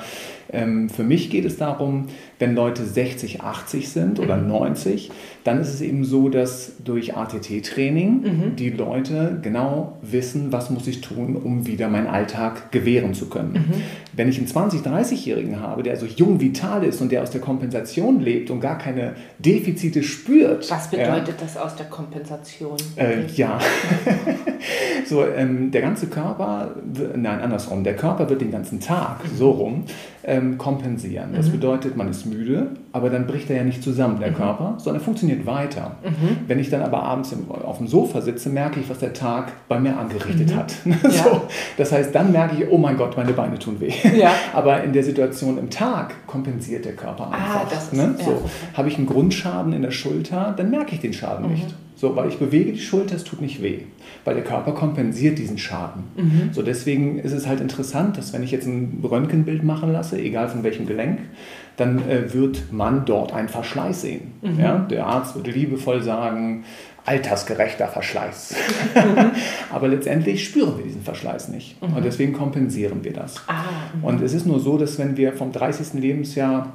für 0.51 1.03
mich 1.03 1.31
geht 1.31 1.45
es 1.45 1.59
darum, 1.59 2.07
wenn 2.39 2.55
Leute 2.55 2.85
60, 2.85 3.43
80 3.43 3.89
sind 3.89 4.19
oder 4.19 4.37
90, 4.37 5.09
mhm. 5.09 5.13
dann 5.45 5.61
ist 5.61 5.69
es 5.69 5.81
eben 5.81 6.05
so, 6.05 6.29
dass 6.29 6.73
durch 6.83 7.17
ATT-Training 7.17 8.23
mhm. 8.23 8.57
die 8.57 8.71
Leute 8.71 9.39
genau 9.43 9.99
wissen, 10.01 10.51
was 10.51 10.71
muss 10.71 10.87
ich 10.87 11.03
tun, 11.03 11.37
um 11.37 11.67
wieder 11.67 11.89
meinen 11.89 12.07
Alltag 12.07 12.73
gewähren 12.73 13.13
zu 13.13 13.29
können. 13.29 13.53
Mhm. 13.53 13.83
Wenn 14.15 14.29
ich 14.29 14.39
einen 14.39 14.47
20, 14.47 14.81
30-Jährigen 14.81 15.61
habe, 15.61 15.83
der 15.83 15.97
so 15.97 16.07
jung 16.07 16.41
vital 16.41 16.85
ist 16.85 17.01
und 17.01 17.13
der 17.13 17.23
aus 17.23 17.31
der 17.31 17.41
Kompensation 17.41 18.21
lebt 18.21 18.51
und 18.51 18.61
gar 18.61 18.79
keine 18.79 19.17
Defizite 19.39 20.03
spürt. 20.03 20.71
Was 20.71 20.91
bedeutet 20.91 21.29
ja, 21.29 21.35
das 21.41 21.57
aus 21.57 21.77
der 21.77 21.87
Kompensation? 21.87 22.77
Äh, 22.97 23.27
ja, 23.35 23.59
so 25.07 25.27
ähm, 25.27 25.71
der 25.71 25.83
ganze 25.83 26.07
Körper, 26.07 26.75
nein, 27.17 27.41
andersrum, 27.41 27.85
der 27.85 27.97
Körper 27.97 28.31
wird 28.31 28.41
den 28.41 28.51
ganzen 28.51 28.81
Tag 28.81 29.21
so 29.37 29.51
rum 29.51 29.85
ähm, 30.29 30.59
kompensieren. 30.59 31.31
Das 31.35 31.49
mhm. 31.49 31.53
bedeutet, 31.53 31.97
man 31.97 32.09
ist 32.09 32.27
müde, 32.27 32.69
aber 32.93 33.09
dann 33.09 33.27
bricht 33.27 33.49
er 33.49 33.57
ja 33.57 33.65
nicht 33.65 33.83
zusammen, 33.83 34.21
der 34.21 34.31
mhm. 34.31 34.35
Körper, 34.35 34.75
sondern 34.77 35.03
funktioniert 35.03 35.47
weiter. 35.47 35.97
Mhm. 36.05 36.37
Wenn 36.47 36.59
ich 36.59 36.69
dann 36.69 36.83
aber 36.83 37.03
abends 37.03 37.33
im, 37.33 37.51
auf 37.51 37.79
dem 37.79 37.87
Sofa 37.87 38.21
sitze, 38.21 38.51
merke 38.51 38.79
ich, 38.79 38.91
was 38.91 38.99
der 38.99 39.15
Tag 39.15 39.53
bei 39.69 39.81
mir 39.81 39.99
angerichtet 39.99 40.51
mhm. 40.51 40.57
hat. 40.57 40.75
Ja. 41.09 41.25
so, 41.25 41.43
das 41.77 41.93
heißt, 41.93 42.15
dann 42.15 42.33
merke 42.33 42.57
ich, 42.57 42.71
oh 42.71 42.77
mein 42.77 42.97
Gott, 42.97 43.17
meine 43.17 43.33
Beine 43.33 43.59
tun 43.59 43.81
weh. 43.81 43.93
Ja. 44.17 44.33
aber 44.53 44.83
in 44.83 44.93
der 44.93 45.03
Situation 45.03 45.57
im 45.57 45.71
Tag 45.71 46.15
kompensiert 46.27 46.85
der 46.85 46.95
Körper 46.95 47.29
ah, 47.31 47.35
einfach. 47.35 47.61
Ah, 47.63 47.67
das 47.71 47.85
ist, 47.85 47.95
ne? 47.95 48.15
so, 48.19 48.31
ja. 48.31 48.39
Habe 48.75 48.89
ich 48.89 48.99
einen 48.99 49.07
Grundschaden 49.07 49.73
in 49.73 49.83
der 49.83 49.91
Schulter, 49.91 50.55
dann 50.57 50.71
merke 50.71 50.95
ich 50.95 51.01
den 51.01 51.13
Schaden 51.13 51.47
mhm. 51.47 51.53
nicht. 51.53 51.75
So, 51.99 52.15
weil 52.15 52.29
ich 52.29 52.39
bewege 52.39 52.71
die 52.71 52.79
Schulter, 52.79 53.17
es 53.17 53.25
tut 53.25 53.41
nicht 53.41 53.61
weh, 53.61 53.81
weil 54.25 54.37
der 54.37 54.45
Körper 54.45 54.71
kompensiert 54.71 55.37
diesen 55.37 55.59
Schaden. 55.59 56.05
Mhm. 56.17 56.51
So, 56.53 56.63
deswegen 56.63 57.19
ist 57.19 57.33
es 57.33 57.49
halt 57.49 57.61
interessant, 57.61 58.17
dass 58.17 58.33
wenn 58.33 58.45
ich 58.45 58.53
jetzt 58.53 58.69
ein 58.69 59.01
Röntgenbild 59.03 59.65
machen 59.65 59.93
lasse, 59.93 60.17
egal 60.17 60.49
von 60.49 60.63
welchem 60.63 60.87
Gelenk, 60.87 61.19
dann 61.77 62.09
äh, 62.09 62.33
wird 62.33 62.73
man 62.73 63.05
dort 63.05 63.33
einen 63.33 63.49
Verschleiß 63.49 64.03
sehen. 64.03 64.33
Mhm. 64.43 64.61
Ja? 64.61 64.79
Der 64.79 65.07
Arzt 65.07 65.35
wird 65.35 65.49
liebevoll 65.49 66.01
sagen, 66.01 66.63
altersgerechter 67.05 67.89
Verschleiß. 67.89 68.55
Mhm. 68.95 69.33
Aber 69.73 69.89
letztendlich 69.89 70.45
spüren 70.45 70.77
wir 70.77 70.85
diesen 70.85 71.03
Verschleiß 71.03 71.49
nicht. 71.49 71.83
Mhm. 71.83 71.97
Und 71.97 72.05
deswegen 72.05 72.33
kompensieren 72.33 73.03
wir 73.03 73.13
das. 73.13 73.43
Ah, 73.49 73.65
mhm. 73.97 74.05
und 74.05 74.23
es 74.23 74.35
ist 74.35 74.47
nur 74.47 74.61
so, 74.61 74.79
dass 74.79 75.01
wenn 75.01 75.17
wir 75.17 75.33
vom 75.33 75.51
30. 75.51 75.95
Lebensjahr 75.95 76.73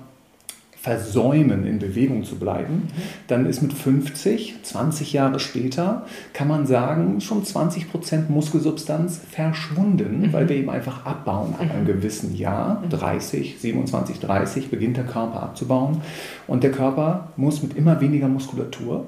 versäumen, 0.84 1.66
in 1.66 1.80
Bewegung 1.80 2.26
zu 2.26 2.36
bleiben, 2.36 2.90
dann 3.28 3.46
ist 3.46 3.62
mit 3.62 3.72
50, 3.72 4.64
20 4.64 5.14
Jahre 5.14 5.40
später, 5.40 6.06
kann 6.34 6.50
man 6.50 6.68
sagen, 6.68 7.22
schon 7.22 7.46
20 7.46 7.90
Prozent 7.90 8.30
Muskelsubstanz 8.30 9.22
verschwunden, 9.32 10.24
mhm. 10.24 10.34
weil 10.34 10.50
wir 10.50 10.58
eben 10.58 10.70
einfach 10.70 11.06
abbauen. 11.06 11.54
Ab 11.54 11.62
einem 11.72 11.84
mhm. 11.84 11.88
gewissen 11.88 12.36
Jahr, 12.36 12.84
30, 12.90 13.62
27, 13.62 14.20
30, 14.20 14.70
beginnt 14.70 14.98
der 14.98 15.06
Körper 15.06 15.42
abzubauen. 15.42 16.02
Und 16.48 16.64
der 16.64 16.72
Körper 16.72 17.30
muss 17.38 17.64
mit 17.64 17.78
immer 17.78 18.02
weniger 18.02 18.28
Muskulatur 18.28 19.08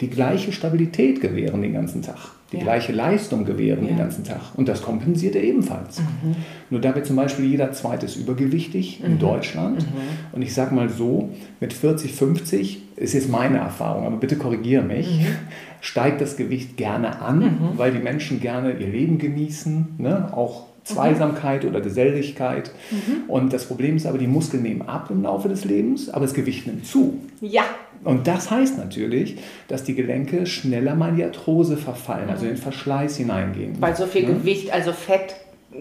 die 0.00 0.10
gleiche 0.10 0.52
Stabilität 0.52 1.20
gewähren 1.20 1.60
den 1.60 1.72
ganzen 1.72 2.02
Tag, 2.02 2.35
die 2.56 2.60
ja. 2.60 2.64
gleiche 2.64 2.92
Leistung 2.92 3.44
gewähren 3.44 3.82
ja. 3.82 3.88
den 3.88 3.98
ganzen 3.98 4.24
Tag. 4.24 4.40
Und 4.54 4.68
das 4.68 4.82
kompensiert 4.82 5.36
er 5.36 5.42
ebenfalls. 5.42 6.00
Mhm. 6.00 6.36
Nur 6.70 6.80
da 6.80 6.94
wird 6.94 7.06
zum 7.06 7.16
Beispiel 7.16 7.44
jeder 7.44 7.72
zweite 7.72 8.06
ist 8.06 8.16
übergewichtig 8.16 9.00
mhm. 9.00 9.06
in 9.06 9.18
Deutschland. 9.18 9.82
Mhm. 9.82 10.00
Und 10.32 10.42
ich 10.42 10.54
sage 10.54 10.74
mal 10.74 10.88
so, 10.88 11.30
mit 11.60 11.72
40, 11.72 12.12
50 12.12 12.82
ist 12.96 13.12
jetzt 13.12 13.28
meine 13.28 13.58
Erfahrung, 13.58 14.06
aber 14.06 14.16
bitte 14.16 14.36
korrigiere 14.36 14.82
mich, 14.82 15.20
mhm. 15.20 15.26
steigt 15.80 16.20
das 16.20 16.36
Gewicht 16.36 16.76
gerne 16.76 17.20
an, 17.20 17.38
mhm. 17.38 17.58
weil 17.76 17.92
die 17.92 17.98
Menschen 17.98 18.40
gerne 18.40 18.72
ihr 18.72 18.88
Leben 18.88 19.18
genießen, 19.18 19.96
ne? 19.98 20.32
auch 20.34 20.64
Zweisamkeit 20.86 21.64
oder 21.64 21.80
Geselligkeit. 21.80 22.70
Mhm. 22.90 23.28
Und 23.28 23.52
das 23.52 23.64
Problem 23.64 23.96
ist 23.96 24.06
aber, 24.06 24.18
die 24.18 24.28
Muskeln 24.28 24.62
nehmen 24.62 24.82
ab 24.82 25.08
im 25.10 25.22
Laufe 25.22 25.48
des 25.48 25.64
Lebens, 25.64 26.08
aber 26.08 26.24
das 26.24 26.34
Gewicht 26.34 26.66
nimmt 26.66 26.86
zu. 26.86 27.20
Ja. 27.40 27.64
Und 28.04 28.28
das 28.28 28.50
heißt 28.50 28.78
natürlich, 28.78 29.38
dass 29.66 29.82
die 29.82 29.94
Gelenke 29.94 30.46
schneller 30.46 30.94
mal 30.94 31.08
in 31.10 31.16
die 31.16 31.24
Arthrose 31.24 31.76
verfallen, 31.76 32.30
also 32.30 32.44
in 32.44 32.52
den 32.52 32.56
Verschleiß 32.56 33.16
hineingehen. 33.16 33.74
Weil 33.80 33.96
so 33.96 34.06
viel 34.06 34.22
ja. 34.22 34.28
Gewicht, 34.28 34.72
also 34.72 34.92
Fett 34.92 35.34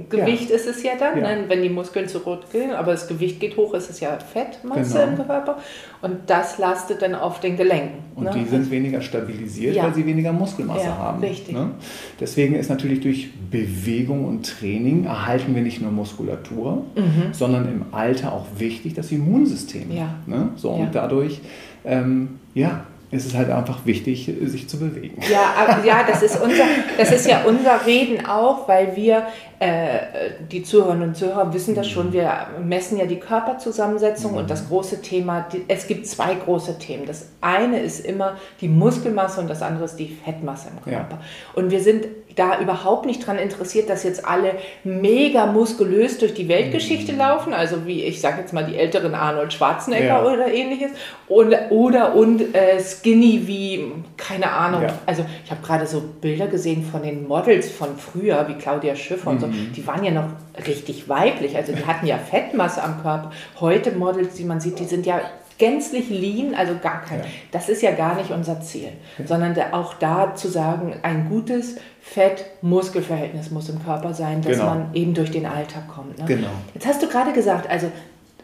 Gewicht 0.10 0.50
ja. 0.50 0.56
ist 0.56 0.68
es 0.68 0.84
ja 0.84 0.92
dann, 0.98 1.22
ja. 1.22 1.36
Ne? 1.36 1.46
wenn 1.48 1.62
die 1.62 1.70
Muskeln 1.70 2.08
zurückgehen, 2.08 2.72
aber 2.72 2.92
das 2.92 3.08
Gewicht 3.08 3.40
geht 3.40 3.58
hoch, 3.58 3.74
ist 3.74 3.90
es 3.90 4.00
ja 4.00 4.18
Fettmasse 4.20 5.00
genau. 5.00 5.22
im 5.22 5.28
Körper 5.28 5.58
und 6.02 6.18
das 6.28 6.58
lastet 6.58 7.02
dann 7.02 7.16
auf 7.16 7.40
den 7.40 7.58
Gelenken. 7.58 8.04
Und 8.16 8.26
ne? 8.26 8.32
die 8.36 8.46
sind 8.46 8.70
weniger 8.72 9.02
stabilisiert, 9.02 9.76
ja. 9.76 9.84
weil 9.84 9.94
sie 9.94 10.06
weniger 10.06 10.32
Muskelmasse 10.34 10.98
haben. 10.98 11.20
Richtig. 11.20 11.54
Ne? 11.54 11.72
Deswegen 12.20 12.56
ist 12.56 12.70
natürlich 12.70 13.02
durch 13.02 13.30
Bewegung 13.50 14.26
und 14.26 14.44
Training 14.60 15.06
erhalten 15.06 15.56
wir 15.56 15.62
nicht 15.62 15.82
nur 15.82 15.92
Muskulatur, 15.92 16.86
mhm. 16.96 17.34
sondern 17.34 17.68
im 17.68 17.86
Alter 17.92 18.34
auch 18.34 18.46
wichtig 18.58 18.94
das 18.94 19.12
Immunsystem. 19.12 19.92
Ja. 19.92 20.16
Ne? 20.26 20.50
So, 20.56 20.70
und 20.72 20.94
dadurch, 20.94 21.42
ähm, 21.84 22.40
ja, 22.54 22.86
ist 23.12 23.26
es 23.26 23.36
halt 23.36 23.50
einfach 23.50 23.86
wichtig, 23.86 24.32
sich 24.46 24.68
zu 24.68 24.80
bewegen. 24.80 25.22
Ja, 25.32 25.82
ja 25.86 26.04
das, 26.08 26.24
ist 26.24 26.41
unser, 26.41 26.63
das 26.98 27.12
ist 27.12 27.28
ja 27.28 27.44
unser 27.46 27.86
Reden 27.86 28.26
auch, 28.26 28.68
weil 28.68 28.96
wir, 28.96 29.28
äh, 29.60 30.32
die 30.52 30.63
Zuhörerinnen 30.63 31.10
und 31.10 31.15
Zuhörer 31.15 31.54
wissen 31.54 31.76
das 31.76 31.88
schon, 31.88 32.12
wir 32.12 32.48
messen 32.63 32.98
ja 32.98 33.06
die 33.06 33.20
Körperzusammensetzung 33.20 34.32
mhm. 34.32 34.38
und 34.39 34.50
das 34.50 34.68
große 34.68 35.02
Thema, 35.02 35.48
die, 35.52 35.63
es 35.68 35.88
gibt 35.88 36.08
zwei 36.08 36.36
große 36.36 36.78
Themen. 36.80 37.06
Das 37.06 37.30
eine 37.41 37.80
ist 37.80 38.06
immer 38.06 38.38
die 38.60 38.68
Muskelmasse 38.68 39.39
und 39.39 39.50
das 39.50 39.62
andere 39.62 39.86
ist 39.86 39.98
die 39.98 40.08
Fettmasse 40.08 40.70
im 40.70 40.84
Körper. 40.84 41.15
Ja. 41.15 41.20
Und 41.54 41.72
wir 41.72 41.82
sind 41.82 42.08
da 42.36 42.60
überhaupt 42.60 43.06
nicht 43.06 43.24
daran 43.24 43.38
interessiert, 43.38 43.89
dass 43.89 44.04
jetzt 44.04 44.26
alle 44.26 44.56
mega 44.84 45.45
muskulös 45.45 46.17
durch 46.17 46.34
die 46.34 46.48
Weltgeschichte 46.48 47.13
mhm. 47.13 47.19
laufen, 47.19 47.54
also 47.54 47.86
wie 47.86 48.04
ich 48.04 48.19
sage 48.19 48.41
jetzt 48.41 48.54
mal 48.54 48.65
die 48.65 48.78
älteren 48.78 49.15
Arnold 49.15 49.54
Schwarzenegger 49.54 50.06
ja. 50.06 50.24
oder 50.24 50.54
ähnliches, 50.54 50.91
oder, 51.28 51.71
oder 51.71 52.13
und 52.13 52.54
äh, 52.54 52.80
skinny 52.80 53.43
wie, 53.45 53.91
keine 54.17 54.52
Ahnung, 54.52 54.84
ja. 54.84 55.00
also 55.06 55.26
ich 55.43 55.52
habe 55.52 55.65
gerade 55.65 55.88
so 55.88 56.02
Bilder 56.21 56.48
gesehen 56.48 56.84
von 56.84 57.02
den 57.04 57.28
Models 57.28 57.69
von 57.69 57.98
früher, 57.98 58.48
wie 58.50 58.56
Claudia 58.56 58.95
Schiffer 58.95 59.32
mhm. 59.32 59.36
und 59.36 59.39
so, 59.39 59.48
mhm. 59.48 59.71
die 59.74 59.88
waren 59.88 60.04
ja 60.04 60.12
noch 60.12 60.28
richtig 60.67 61.08
weiblich, 61.08 61.56
also 61.56 61.71
die 61.71 61.86
hatten 61.86 62.06
ja 62.06 62.17
Fettmasse 62.17 62.84
am 62.84 63.02
Körper. 63.02 63.32
Heute 63.60 63.91
Models, 63.91 64.36
die 64.36 64.43
man 64.43 64.60
sieht, 64.60 64.80
die 64.80 64.86
sind 64.86 65.06
ja 65.06 65.21
gänzlich 65.58 66.10
lean, 66.10 66.54
also 66.56 66.74
gar 66.82 67.02
kein. 67.04 67.19
Ja. 67.19 67.26
Das 67.52 67.69
ist 67.69 67.82
ja 67.82 67.91
gar 67.91 68.15
nicht 68.15 68.32
unser 68.32 68.62
Ziel, 68.62 68.89
sondern 69.26 69.56
auch 69.71 69.93
da 69.93 70.36
zu 70.36 70.50
sagen, 70.50 70.95
ein 71.02 71.30
gutes 71.30 71.78
Fett-Muskelverhältnis 72.06 73.50
muss 73.50 73.68
im 73.68 73.84
Körper 73.84 74.13
sein, 74.13 74.41
dass 74.41 74.54
genau. 74.54 74.65
man 74.65 74.94
eben 74.94 75.15
durch 75.15 75.32
den 75.32 75.46
Alltag 75.46 75.88
kommt. 75.88 76.20
Ne? 76.20 76.26
Genau. 76.26 76.50
Jetzt 76.74 76.86
hast 76.86 77.02
du 77.02 77.08
gerade 77.08 77.34
gesagt, 77.34 77.70
also 77.70 77.91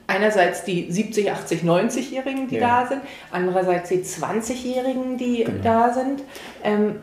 einerseits 0.07 0.63
die 0.63 0.91
70, 0.91 1.31
80, 1.31 1.61
90-Jährigen, 1.61 2.47
die 2.47 2.55
ja. 2.55 2.81
da 2.81 2.87
sind, 2.87 3.01
andererseits 3.31 3.89
die 3.89 3.99
20-Jährigen, 3.99 5.17
die 5.17 5.43
genau. 5.43 5.63
da 5.63 5.93
sind. 5.93 6.23
Ähm, 6.63 6.95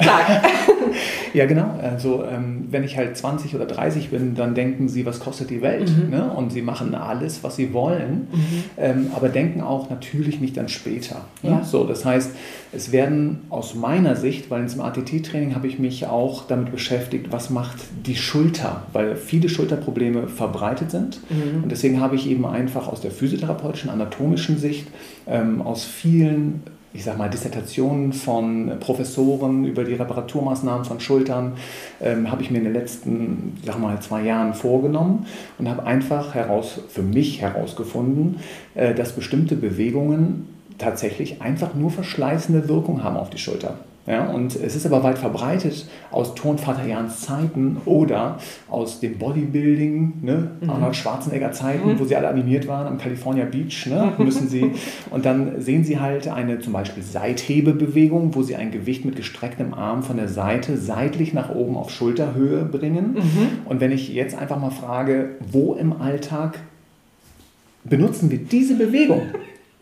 ja, 1.34 1.46
genau. 1.46 1.74
Also 1.82 2.24
ähm, 2.24 2.68
wenn 2.70 2.84
ich 2.84 2.96
halt 2.96 3.16
20 3.16 3.54
oder 3.54 3.66
30 3.66 4.10
bin, 4.10 4.34
dann 4.34 4.54
denken 4.54 4.88
sie, 4.88 5.04
was 5.04 5.20
kostet 5.20 5.50
die 5.50 5.60
Welt? 5.60 5.90
Mhm. 5.90 6.10
Ne? 6.10 6.30
Und 6.30 6.52
sie 6.52 6.62
machen 6.62 6.94
alles, 6.94 7.42
was 7.42 7.56
sie 7.56 7.72
wollen, 7.72 8.28
mhm. 8.30 8.64
ähm, 8.76 9.10
aber 9.14 9.28
denken 9.28 9.60
auch 9.60 9.90
natürlich 9.90 10.40
nicht 10.40 10.56
dann 10.56 10.68
später. 10.68 11.22
Ne? 11.42 11.50
Ja. 11.50 11.64
So, 11.64 11.84
das 11.84 12.04
heißt, 12.04 12.30
es 12.72 12.92
werden 12.92 13.40
aus 13.50 13.74
meiner 13.74 14.14
Sicht, 14.14 14.50
weil 14.50 14.62
ins 14.62 14.78
ATT-Training 14.78 15.54
habe 15.54 15.66
ich 15.66 15.78
mich 15.78 16.06
auch 16.06 16.46
damit 16.46 16.70
beschäftigt, 16.70 17.26
was 17.30 17.50
macht 17.50 17.78
die 18.06 18.16
Schulter, 18.16 18.84
weil 18.92 19.16
viele 19.16 19.48
Schulterprobleme 19.48 20.28
verbreitet 20.28 20.90
sind. 20.90 21.20
Mhm. 21.30 21.64
Und 21.64 21.72
deswegen 21.72 22.00
habe 22.00 22.14
ich 22.14 22.28
eben 22.28 22.46
einfach 22.46 22.88
aus 22.88 23.00
der 23.00 23.10
physiotherapeutischen, 23.10 23.90
anatomischen 23.90 24.58
Sicht 24.58 24.86
ähm, 25.26 25.60
aus 25.62 25.84
vielen 25.84 26.62
ich 26.92 27.04
sag 27.04 27.18
mal, 27.18 27.28
Dissertationen 27.28 28.12
von 28.12 28.72
Professoren 28.80 29.64
über 29.64 29.84
die 29.84 29.94
Reparaturmaßnahmen 29.94 30.84
von 30.84 31.00
Schultern 31.00 31.52
ähm, 32.00 32.30
habe 32.30 32.42
ich 32.42 32.50
mir 32.50 32.58
in 32.58 32.64
den 32.64 32.72
letzten, 32.72 33.58
sag 33.64 33.78
mal, 33.78 34.00
zwei 34.00 34.22
Jahren 34.22 34.54
vorgenommen 34.54 35.26
und 35.58 35.68
habe 35.68 35.84
einfach 35.84 36.34
heraus, 36.34 36.80
für 36.88 37.02
mich 37.02 37.40
herausgefunden, 37.40 38.40
äh, 38.74 38.94
dass 38.94 39.12
bestimmte 39.12 39.56
Bewegungen 39.56 40.48
tatsächlich 40.78 41.42
einfach 41.42 41.74
nur 41.74 41.90
verschleißende 41.90 42.68
Wirkung 42.68 43.02
haben 43.02 43.16
auf 43.16 43.30
die 43.30 43.38
Schulter. 43.38 43.78
Ja, 44.08 44.30
und 44.30 44.56
es 44.56 44.74
ist 44.74 44.86
aber 44.86 45.02
weit 45.02 45.18
verbreitet 45.18 45.86
aus 46.10 46.34
Turnvater 46.34 46.86
Jans 46.86 47.20
Zeiten 47.20 47.76
oder 47.84 48.38
aus 48.70 49.00
dem 49.00 49.18
Bodybuilding, 49.18 50.14
ne? 50.22 50.50
Mhm. 50.60 50.70
Arnold 50.70 50.96
Schwarzenegger 50.96 51.52
Zeiten, 51.52 51.92
mhm. 51.92 52.00
wo 52.00 52.04
sie 52.04 52.16
alle 52.16 52.28
animiert 52.28 52.66
waren 52.66 52.86
am 52.86 52.96
California 52.96 53.44
Beach, 53.44 53.86
ne? 53.86 54.14
müssen 54.16 54.48
sie. 54.48 54.72
Und 55.10 55.26
dann 55.26 55.60
sehen 55.60 55.84
sie 55.84 56.00
halt 56.00 56.26
eine 56.26 56.58
zum 56.60 56.72
Beispiel 56.72 57.02
Seithhebebewegung, 57.02 58.34
wo 58.34 58.42
sie 58.42 58.56
ein 58.56 58.70
Gewicht 58.70 59.04
mit 59.04 59.16
gestrecktem 59.16 59.74
Arm 59.74 60.02
von 60.02 60.16
der 60.16 60.28
Seite 60.28 60.78
seitlich 60.78 61.34
nach 61.34 61.54
oben 61.54 61.76
auf 61.76 61.90
Schulterhöhe 61.90 62.64
bringen. 62.64 63.14
Mhm. 63.14 63.48
Und 63.66 63.80
wenn 63.80 63.92
ich 63.92 64.08
jetzt 64.08 64.38
einfach 64.38 64.58
mal 64.58 64.70
frage, 64.70 65.36
wo 65.52 65.74
im 65.74 66.00
Alltag 66.00 66.58
benutzen 67.84 68.30
wir 68.30 68.38
diese 68.38 68.74
Bewegung? 68.74 69.22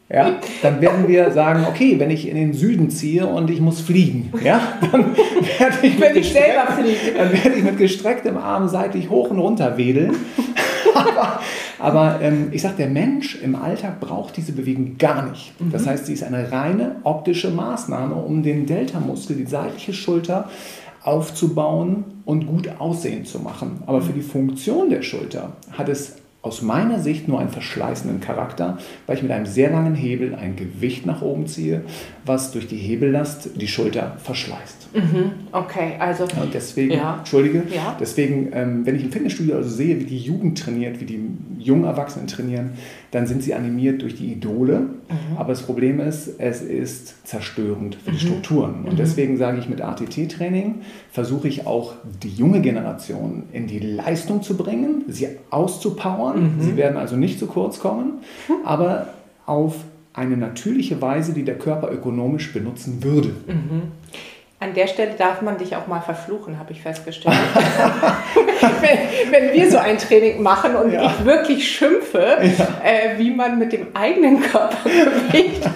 Ja, 0.09 0.37
dann 0.63 0.81
werden 0.81 1.09
wir 1.09 1.33
sagen, 1.33 1.67
okay, 1.69 1.99
wenn 1.99 2.11
ich 2.11 2.29
in 2.29 2.37
den 2.37 2.53
Süden 2.53 2.91
ziehe 2.91 3.27
und 3.27 3.51
ich 3.51 3.61
muss 3.61 3.81
fliegen, 3.81 4.33
ja, 4.45 4.61
dann 4.93 5.17
werde 5.17 5.77
ich, 5.83 6.01
wenn 6.01 6.17
ich 6.17 6.33
selber. 6.33 6.69
Dann 7.17 7.33
werde 7.33 7.57
ich 7.57 7.65
mit 7.65 7.77
gestrecktem 7.77 8.37
Arm 8.37 8.69
seitlich 8.69 9.11
hoch 9.11 9.31
und 9.31 9.41
runter 9.41 9.77
wedeln. 9.77 10.15
aber, 10.95 11.41
aber 11.81 12.21
ähm, 12.23 12.49
ich 12.53 12.63
sage, 12.63 12.77
der 12.79 12.89
Mensch 12.89 13.43
im 13.43 13.57
Alltag 13.57 13.99
braucht 13.99 14.37
diese 14.37 14.53
Bewegung 14.53 14.97
gar 14.97 15.29
nicht. 15.29 15.53
Das 15.73 15.85
mhm. 15.85 15.91
heißt, 15.91 16.07
sie 16.07 16.13
ist 16.13 16.23
eine 16.23 16.53
reine 16.53 16.97
optische 17.03 17.51
Maßnahme, 17.51 18.15
um 18.15 18.45
den 18.45 18.65
Deltamuskel, 18.67 19.35
die 19.35 19.47
seitliche 19.47 19.93
Schulter, 19.93 20.49
aufzubauen 21.03 22.05
und 22.25 22.47
gut 22.47 22.69
aussehen 22.79 23.25
zu 23.25 23.41
machen. 23.41 23.83
Aber 23.87 24.03
für 24.03 24.13
die 24.13 24.23
Funktion 24.23 24.91
der 24.91 25.03
Schulter 25.03 25.53
hat 25.73 25.89
es 25.89 26.17
aus 26.47 26.63
meiner 26.63 27.01
Sicht 27.01 27.27
nur 27.27 27.41
einen 27.41 27.51
verschleißenden 27.51 28.21
Charakter, 28.21 28.79
weil 29.07 29.17
ich 29.17 29.23
mit 29.23 29.33
einem 29.33 29.47
sehr 29.47 29.71
langen 29.71 29.97
Hebel 29.97 30.35
ein 30.37 30.55
Gewicht 30.55 31.05
nach 31.05 31.21
oben 31.21 31.49
ziehe, 31.49 31.83
was 32.25 32.53
durch 32.53 32.69
die 32.69 32.77
Hebellast 32.77 33.51
die 33.57 33.67
Schulter 33.67 34.17
verschleißt. 34.23 34.95
Mhm, 34.95 35.33
okay, 35.51 35.95
also. 35.99 36.25
Und 36.25 36.55
deswegen, 36.55 36.93
ja. 36.93 37.17
Entschuldige, 37.19 37.65
ja. 37.75 37.97
deswegen, 37.99 38.51
ähm, 38.53 38.87
wenn 38.87 38.95
ich 38.95 39.03
im 39.03 39.11
Fitnessstudio 39.11 39.57
also 39.57 39.69
sehe, 39.69 39.99
wie 39.99 40.05
die 40.05 40.19
Jugend 40.19 40.59
trainiert, 40.59 41.01
wie 41.01 41.05
die 41.05 41.21
jungen 41.59 41.85
Erwachsenen 41.85 42.29
trainieren, 42.29 42.71
dann 43.11 43.27
sind 43.27 43.43
sie 43.43 43.55
animiert 43.55 44.03
durch 44.03 44.15
die 44.15 44.33
Idole. 44.33 44.81
Mhm. 44.81 45.37
Aber 45.37 45.51
das 45.51 45.63
Problem 45.63 46.01
ist, 46.01 46.39
es 46.39 46.63
ist 46.63 47.27
zerstörend 47.27 47.97
für 47.97 48.11
die 48.11 48.17
mhm. 48.17 48.21
Strukturen. 48.21 48.75
Und 48.85 48.95
mhm. 48.95 48.97
deswegen 48.97 49.37
sage 49.37 49.59
ich, 49.59 49.69
mit 49.69 49.81
ATT-Training 49.81 50.77
versuche 51.11 51.49
ich 51.49 51.67
auch 51.67 51.95
die 52.23 52.31
junge 52.31 52.61
Generation 52.61 53.45
in 53.53 53.67
die 53.67 53.79
Leistung 53.79 54.43
zu 54.43 54.57
bringen, 54.57 55.05
sie 55.09 55.29
auszupowern. 55.51 56.57
Mhm. 56.57 56.61
Sie 56.61 56.77
werden 56.77 56.97
also 56.97 57.17
nicht 57.17 57.39
zu 57.39 57.47
kurz 57.47 57.79
kommen, 57.79 58.19
aber 58.65 59.09
auf 59.47 59.77
eine 60.13 60.37
natürliche 60.37 61.01
Weise, 61.03 61.33
die 61.35 61.45
der 61.45 61.59
Körper 61.59 61.93
ökonomisch 61.93 62.53
benutzen 62.53 63.03
würde. 63.05 63.29
Mhm. 63.47 63.83
An 64.59 64.73
der 64.73 64.87
Stelle 64.87 65.13
darf 65.19 65.43
man 65.43 65.59
dich 65.59 65.77
auch 65.77 65.87
mal 65.87 66.01
verfluchen, 66.01 66.59
habe 66.59 66.73
ich 66.73 66.81
festgestellt. 66.81 67.37
wenn, 68.81 69.31
wenn, 69.33 69.53
wir 69.53 69.71
so 69.71 69.77
ein 69.77 69.99
Training 69.99 70.43
machen 70.43 70.75
und 70.77 70.93
ja. 70.93 71.07
ich 71.07 71.25
wirklich 71.27 71.71
schimpfe, 71.71 72.39
ja. 72.41 72.69
äh, 72.83 73.19
wie 73.19 73.31
man 73.33 73.59
mit 73.59 73.73
dem 73.73 73.89
eigenen 73.95 74.41
Körpergewicht 74.41 75.63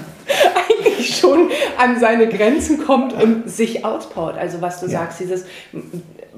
eigentlich 0.56 1.14
schon 1.14 1.50
an 1.76 2.00
seine 2.00 2.28
Grenzen 2.28 2.82
kommt 2.82 3.12
und 3.12 3.50
sich 3.50 3.84
auspowert. 3.84 4.38
Also 4.38 4.62
was 4.62 4.80
du 4.80 4.86
ja. 4.86 5.00
sagst, 5.00 5.20
dieses 5.20 5.44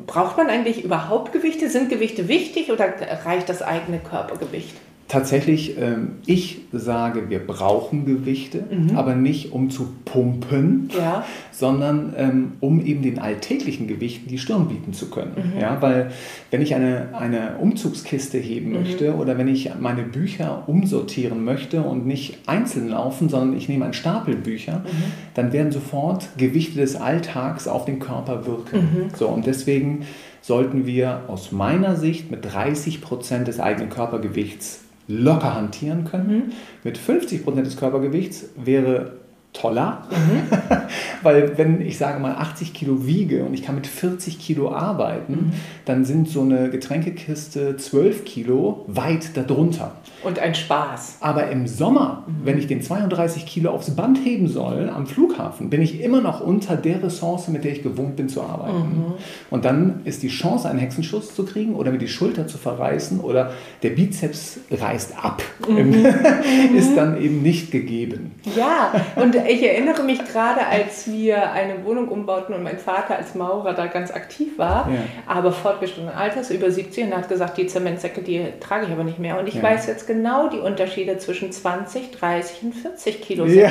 braucht 0.07 0.37
man 0.37 0.49
eigentlich 0.49 0.85
überhaupt 0.85 1.33
Gewichte? 1.33 1.71
Sind 1.71 1.91
Gewichte 1.91 2.27
wichtig 2.27 2.73
oder 2.73 2.93
reicht 3.25 3.49
das 3.49 3.63
eigene 3.63 4.01
Körpergewicht? 4.01 4.75
Tatsächlich, 5.13 5.77
ähm, 5.79 6.13
ich 6.25 6.63
sage, 6.73 7.29
wir 7.29 7.47
brauchen 7.47 8.07
Gewichte, 8.07 8.65
mhm. 8.71 8.97
aber 8.97 9.15
nicht 9.15 9.53
um 9.53 9.69
zu 9.69 9.93
pumpen, 10.07 10.89
ja. 10.97 11.27
sondern 11.51 12.15
ähm, 12.17 12.53
um 12.61 12.83
eben 12.83 13.03
den 13.03 13.19
alltäglichen 13.19 13.89
Gewichten 13.89 14.31
die 14.31 14.39
Stirn 14.39 14.69
bieten 14.69 14.95
zu 14.95 15.11
können. 15.11 15.53
Mhm. 15.55 15.61
Ja, 15.61 15.83
weil 15.83 16.13
wenn 16.51 16.63
ich 16.63 16.75
eine, 16.75 17.09
eine 17.13 17.59
Umzugskiste 17.61 18.39
heben 18.39 18.69
mhm. 18.69 18.79
möchte 18.79 19.15
oder 19.15 19.37
wenn 19.37 19.49
ich 19.49 19.73
meine 19.79 20.03
Bücher 20.03 20.63
umsortieren 20.67 21.45
möchte 21.45 21.83
und 21.83 22.07
nicht 22.07 22.39
einzeln 22.47 22.89
laufen, 22.89 23.29
sondern 23.29 23.55
ich 23.55 23.69
nehme 23.69 23.85
einen 23.85 23.93
Stapel 23.95 24.35
Bücher, 24.35 24.79
mhm. 24.79 25.13
dann 25.35 25.53
werden 25.53 25.73
sofort 25.73 26.31
Gewichte 26.39 26.81
des 26.81 26.97
Alltags 26.97 27.69
auf 27.69 27.85
den 27.85 27.99
Körper 27.99 28.47
wirken. 28.47 28.79
Mhm. 28.79 29.11
So, 29.15 29.29
und 29.29 29.45
deswegen 29.45 30.07
sollten 30.41 30.87
wir 30.87 31.25
aus 31.29 31.53
meiner 31.53 31.97
Sicht 31.97 32.31
mit 32.31 32.51
30 32.51 33.03
Prozent 33.03 33.47
des 33.47 33.61
eigenen 33.61 33.91
Körpergewichts 33.91 34.81
locker 35.13 35.55
hantieren 35.55 36.05
können. 36.05 36.37
Mhm. 36.37 36.53
Mit 36.85 36.99
50 36.99 37.45
Prozent 37.45 37.67
des 37.67 37.77
Körpergewichts 37.77 38.51
wäre 38.57 39.22
toller, 39.53 40.07
mhm. 40.11 40.57
weil 41.23 41.59
wenn 41.59 41.81
ich 41.81 41.99
sage 41.99 42.19
mal 42.21 42.37
80 42.37 42.73
Kilo 42.73 43.07
wiege 43.07 43.45
und 43.45 43.53
ich 43.53 43.63
kann 43.63 43.75
mit 43.75 43.87
40 43.87 44.39
Kilo 44.39 44.73
arbeiten, 44.73 45.33
mhm. 45.33 45.53
dann 45.85 46.05
sind 46.05 46.29
so 46.29 46.41
eine 46.41 46.71
Getränkekiste 46.71 47.77
12 47.77 48.25
Kilo 48.25 48.85
weit 48.89 49.37
darunter. 49.37 49.97
Und 50.25 50.39
ein 50.39 50.55
Spaß. 50.55 51.19
Aber 51.21 51.51
im 51.51 51.67
Sommer, 51.67 52.25
mhm. 52.27 52.33
wenn 52.45 52.59
ich 52.59 52.67
den 52.67 52.81
32 52.81 53.45
Kilo 53.45 53.73
aufs 53.73 53.91
Band 53.91 54.25
heben 54.25 54.49
soll 54.49 54.89
am 54.89 55.07
Flughafen, 55.07 55.69
bin 55.69 55.83
ich 55.83 56.01
immer 56.01 56.23
noch 56.23 56.41
unter 56.41 56.77
der 56.77 57.03
Ressource, 57.03 57.49
mit 57.49 57.65
der 57.65 57.73
ich 57.73 57.83
gewohnt 57.83 58.17
bin 58.17 58.29
zu 58.29 58.43
arbeiten. 58.43 58.79
Mhm. 58.79 59.15
Und 59.51 59.65
dann 59.65 60.01
ist 60.05 60.23
die 60.23 60.29
Chance, 60.29 60.69
einen 60.69 60.79
Hexenschuss 60.79 61.35
zu 61.35 61.45
kriegen 61.45 61.75
oder 61.75 61.91
mir 61.91 61.99
die 61.99 62.09
Schulter 62.09 62.47
zu 62.47 62.57
verreißen 62.57 63.21
oder 63.21 63.53
der 63.83 63.91
Bizeps 63.91 64.61
reißt 64.71 65.23
ab, 65.23 65.43
mhm. 65.69 66.07
ist 66.77 66.97
dann 66.97 67.21
eben 67.21 67.43
nicht 67.43 67.71
gegeben. 67.71 68.33
Ja, 68.57 68.95
und 69.17 69.35
ich 69.47 69.63
erinnere 69.63 70.03
mich 70.03 70.25
gerade, 70.25 70.67
als 70.67 71.11
wir 71.11 71.53
eine 71.53 71.85
Wohnung 71.85 72.09
umbauten 72.09 72.55
und 72.55 72.63
mein 72.63 72.79
Vater 72.79 73.17
als 73.17 73.35
Maurer 73.35 73.75
da 73.75 73.87
ganz 73.87 74.11
aktiv 74.11 74.59
war, 74.59 74.89
ja. 74.91 74.99
aber 75.27 75.53
fortgeschrittenen 75.53 76.15
Alters, 76.15 76.51
über 76.51 76.71
70, 76.71 77.05
und 77.05 77.17
hat 77.17 77.29
gesagt, 77.29 77.59
die 77.59 77.67
Zementsäcke, 77.67 78.23
die 78.23 78.45
trage 78.61 78.87
ich 78.87 78.93
aber 78.93 79.05
nicht 79.05 79.19
mehr. 79.19 79.39
Und 79.39 79.49
ich 79.49 79.55
ja. 79.55 79.63
weiß 79.63 79.87
jetzt 79.87 80.07
genau 80.07 80.49
die 80.49 80.59
Unterschiede 80.59 81.19
zwischen 81.19 81.53
20, 81.53 82.11
30 82.13 82.63
und 82.63 82.73
40 82.75 83.23
Kilo 83.23 83.47
ja. 83.47 83.71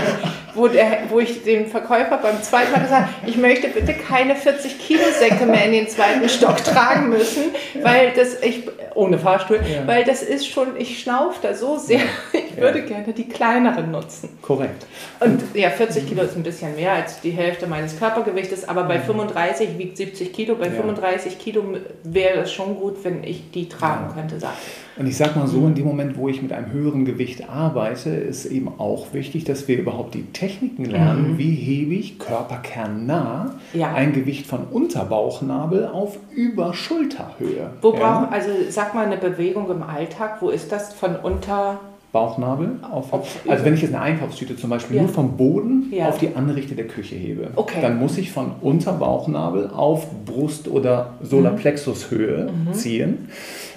wo, 0.56 0.68
der, 0.68 1.04
wo 1.10 1.20
ich 1.20 1.44
dem 1.44 1.68
Verkäufer 1.68 2.18
beim 2.18 2.42
zweiten 2.42 2.72
Mal 2.72 2.82
gesagt 2.82 3.08
habe, 3.08 3.28
ich 3.28 3.38
möchte 3.38 3.68
bitte 3.70 3.94
keine 3.94 4.36
40 4.36 4.80
Kilo 4.80 5.04
Säcke 5.20 5.46
mehr 5.46 5.66
in 5.66 5.72
den 5.72 5.88
zweiten 5.88 6.28
Stock 6.30 6.64
tragen 6.64 7.10
müssen, 7.10 7.44
weil 7.82 8.12
das, 8.16 8.42
ich, 8.42 8.64
ohne 8.96 9.18
Fahrstuhl, 9.18 9.60
weil 9.86 10.04
das 10.04 10.22
ist 10.24 10.48
schon, 10.48 10.78
ich 10.78 11.00
schnaufe 11.00 11.40
da 11.42 11.54
so 11.54 11.78
sehr, 11.78 12.02
ich 12.34 12.58
würde 12.58 12.82
gerne 12.84 13.14
die 13.14 13.28
kleineren 13.28 13.92
nutzen. 13.92 14.38
Korrekt. 14.42 14.86
Und 15.20 15.42
ja, 15.62 15.70
40 15.70 16.08
Kilo 16.08 16.24
ist 16.24 16.36
ein 16.36 16.44
bisschen 16.44 16.76
mehr 16.76 16.94
als 16.94 17.22
die 17.22 17.32
Hälfte 17.32 17.68
meines 17.68 17.98
Körpergewichtes, 17.98 18.68
aber 18.68 18.84
bei 18.84 19.00
35 19.00 19.78
wiegt 19.78 19.96
70 19.96 20.34
Kilo. 20.34 20.56
Bei 20.56 20.66
ja. 20.66 20.72
35 20.72 21.38
Kilo 21.38 21.64
wäre 22.04 22.40
es 22.40 22.52
schon 22.52 22.76
gut, 22.76 23.04
wenn 23.04 23.24
ich 23.24 23.52
die 23.52 23.70
tragen 23.70 24.08
ja. 24.10 24.14
könnte, 24.14 24.40
sagt 24.40 24.58
Und 24.98 25.08
ich 25.08 25.16
sag 25.16 25.36
mal 25.36 25.48
so, 25.48 25.66
in 25.68 25.76
dem 25.76 25.86
Moment, 25.86 26.18
wo 26.18 26.28
ich 26.30 26.42
mit 26.42 26.52
einem 26.52 26.72
höheren 26.72 27.06
Gewicht 27.06 27.48
arbeite, 27.48 28.10
ist 28.10 28.46
eben 28.46 28.70
auch 28.80 29.14
wichtig, 29.14 29.44
dass 29.44 29.68
wir 29.68 29.78
überhaupt 29.78 30.16
die 30.16 30.24
Techniken 30.34 30.86
lernen, 30.86 31.34
mhm. 31.34 31.38
wie 31.38 31.54
hebe 31.54 31.94
ich 31.94 32.18
körperkernnah 32.18 33.56
ja. 33.74 33.94
ein 33.94 34.14
Gewicht 34.14 34.48
von 34.48 34.66
Unterbauchnabel 34.66 35.88
auf 35.88 36.18
über 36.34 36.74
Schulterhöhe. 36.74 37.72
Wo 37.82 37.92
brauchen, 37.92 38.34
also 38.34 38.50
sag 38.70 38.96
mal 38.96 39.06
eine 39.06 39.18
Bewegung 39.18 39.70
im 39.70 39.84
Alltag, 39.84 40.38
wo 40.42 40.50
ist 40.50 40.72
das 40.72 40.94
von 40.94 41.16
unter 41.16 41.80
Bauchnabel. 42.12 42.80
Auf, 42.82 43.14
auf, 43.14 43.40
also 43.48 43.64
wenn 43.64 43.74
ich 43.74 43.82
jetzt 43.82 43.94
eine 43.94 44.04
Einkaufstüte 44.04 44.58
zum 44.58 44.70
Beispiel 44.70 44.98
ja. 44.98 45.04
nur 45.04 45.12
vom 45.12 45.38
Boden 45.38 45.92
ja. 45.92 46.10
auf 46.10 46.18
die 46.18 46.36
andere 46.36 46.58
Richtung 46.58 46.76
der 46.76 46.88
Küche 46.88 47.16
hebe, 47.16 47.52
okay. 47.56 47.80
dann 47.82 48.00
muss 48.00 48.18
ich 48.18 48.32
von 48.32 48.52
Unterbauchnabel 48.62 49.70
auf 49.70 50.08
Brust- 50.26 50.68
oder 50.68 51.14
Solarplexushöhe 51.22 52.50
mhm. 52.52 52.74
ziehen. 52.74 53.30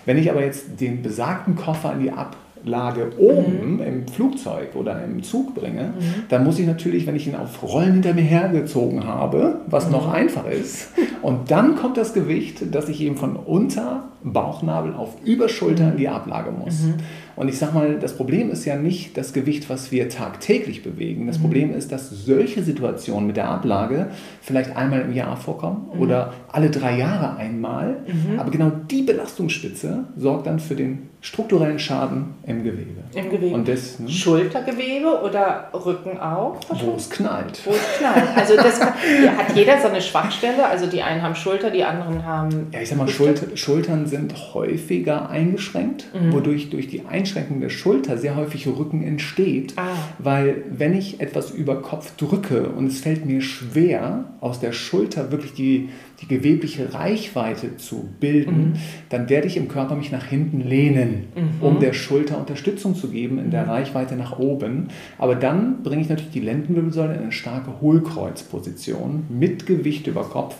Wenn 0.05 0.19
ich 0.19 0.31
aber 0.31 0.45
jetzt 0.45 0.81
den 0.81 1.03
besagten 1.03 1.55
Koffer 1.55 1.93
in 1.93 2.01
die 2.01 2.11
Ab 2.11 2.37
Lage 2.67 3.13
oben 3.19 3.77
mhm. 3.77 3.83
im 3.83 4.09
Flugzeug 4.09 4.75
oder 4.75 5.05
im 5.05 5.23
Zug 5.23 5.55
bringe, 5.55 5.93
mhm. 5.99 6.23
dann 6.29 6.45
muss 6.45 6.59
ich 6.59 6.67
natürlich, 6.67 7.07
wenn 7.07 7.15
ich 7.15 7.27
ihn 7.27 7.35
auf 7.35 7.63
Rollen 7.63 7.93
hinter 7.93 8.15
mir 8.15 8.23
hergezogen 8.23 9.05
habe, 9.05 9.61
was 9.67 9.87
mhm. 9.87 9.93
noch 9.93 10.13
einfach 10.13 10.47
ist, 10.47 10.89
und 11.21 11.51
dann 11.51 11.77
kommt 11.77 11.97
das 11.97 12.15
Gewicht, 12.15 12.63
das 12.73 12.89
ich 12.89 13.01
eben 13.01 13.17
von 13.17 13.37
unter 13.37 14.05
Bauchnabel 14.23 14.95
auf 14.95 15.11
Überschulter 15.25 15.91
in 15.91 15.99
die 15.99 16.09
Ablage 16.09 16.51
muss. 16.51 16.85
Und 17.37 17.49
ich 17.49 17.59
sage 17.59 17.75
mal, 17.75 17.99
das 17.99 18.17
Problem 18.17 18.51
ist 18.51 18.65
ja 18.65 18.77
nicht 18.77 19.17
das 19.17 19.33
Gewicht, 19.33 19.69
was 19.69 19.91
wir 19.91 20.09
tagtäglich 20.09 20.83
bewegen. 20.83 21.27
Das 21.27 21.39
mhm. 21.39 21.43
Problem 21.43 21.75
ist, 21.75 21.93
dass 21.93 22.11
solche 22.11 22.63
Situationen 22.63 23.27
mit 23.27 23.37
der 23.37 23.49
Ablage 23.49 24.09
vielleicht 24.41 24.77
einmal 24.77 25.01
im 25.01 25.13
Jahr 25.13 25.37
vorkommen 25.37 25.89
mhm. 25.95 26.01
oder 26.01 26.33
alle 26.51 26.71
drei 26.71 26.99
Jahre 26.99 27.37
einmal. 27.37 27.97
Mhm. 28.07 28.39
Aber 28.39 28.51
genau 28.51 28.71
die 28.91 29.03
Belastungsspitze 29.03 30.05
sorgt 30.17 30.47
dann 30.47 30.61
für 30.61 30.77
den 30.77 31.11
strukturellen 31.21 31.79
Schaden 31.79 32.35
im 32.47 32.63
Gewebe. 32.63 33.01
Im 33.15 33.31
Gewebe. 33.31 33.55
Und 33.55 33.67
das, 33.67 33.99
ne? 33.99 34.11
Schultergewebe 34.11 35.23
oder 35.23 35.71
Rücken 35.73 36.19
auch? 36.19 36.61
Wo 36.69 36.95
es 36.97 37.09
knallt. 37.09 37.63
Wo 37.65 37.71
es 37.71 37.99
knallt. 37.99 38.37
Also 38.37 38.57
das 38.57 38.79
kann, 38.79 38.93
hat 38.93 39.57
jeder 39.57 39.81
so 39.81 39.89
eine 39.89 40.03
Schwachstelle. 40.03 40.67
Also 40.67 40.87
die 40.87 41.03
einen 41.03 41.23
haben 41.23 41.35
Schulter, 41.35 41.71
die 41.71 41.83
anderen 41.83 42.27
haben. 42.27 42.67
Ja, 42.73 42.81
ich 42.81 42.91
sag 42.91 42.99
mal, 42.99 43.09
Schulter, 43.09 43.57
Schultern 43.57 44.07
sind 44.07 44.35
häufiger 44.53 45.31
eingeschränkt, 45.31 46.07
mhm. 46.13 46.33
wodurch 46.33 46.69
durch 46.69 46.89
die 46.89 47.07
Einschränkung 47.07 47.24
der 47.61 47.69
Schulter 47.69 48.19
sehr 48.19 48.37
häufig 48.37 48.67
Rücken 48.67 49.03
entsteht. 49.03 49.75
Ah. 49.77 49.95
Weil 50.19 50.65
wenn 50.71 50.95
ich 50.95 51.21
etwas 51.21 51.51
über 51.51 51.83
Kopf 51.83 52.17
drücke 52.17 52.69
und 52.69 52.87
es 52.87 53.01
fällt 53.01 53.27
mir 53.27 53.41
schwer, 53.41 54.25
aus 54.41 54.61
der 54.61 54.73
Schulter 54.73 55.31
wirklich 55.31 55.55
die 55.55 55.89
die 56.21 56.29
gewebliche 56.29 56.95
Reichweite 56.95 57.77
zu 57.77 58.09
bilden, 58.21 58.71
mhm. 58.71 58.73
dann 59.09 59.29
werde 59.29 59.47
ich 59.47 59.57
im 59.57 59.69
Körper 59.69 59.97
mich 59.97 60.13
nach 60.13 60.25
hinten 60.25 60.61
lehnen, 60.61 61.27
mhm. 61.35 61.67
um 61.67 61.81
der 61.81 61.93
Schulter 61.93 62.39
Unterstützung 62.39 62.95
zu 62.95 63.09
geben 63.09 63.39
in 63.39 63.51
der 63.51 63.65
mhm. 63.65 63.71
Reichweite 63.71 64.17
nach 64.17 64.39
oben. 64.39 64.89
Aber 65.19 65.35
dann 65.35 65.83
bringe 65.83 66.03
ich 66.03 66.09
natürlich 66.09 66.33
die 66.33 66.41
Lendenwirbelsäule 66.41 67.15
in 67.15 67.23
eine 67.23 67.33
starke 67.33 67.81
Hohlkreuzposition 67.81 69.25
mit 69.29 69.67
Gewicht 69.67 70.07
über 70.07 70.25
Kopf. 70.25 70.57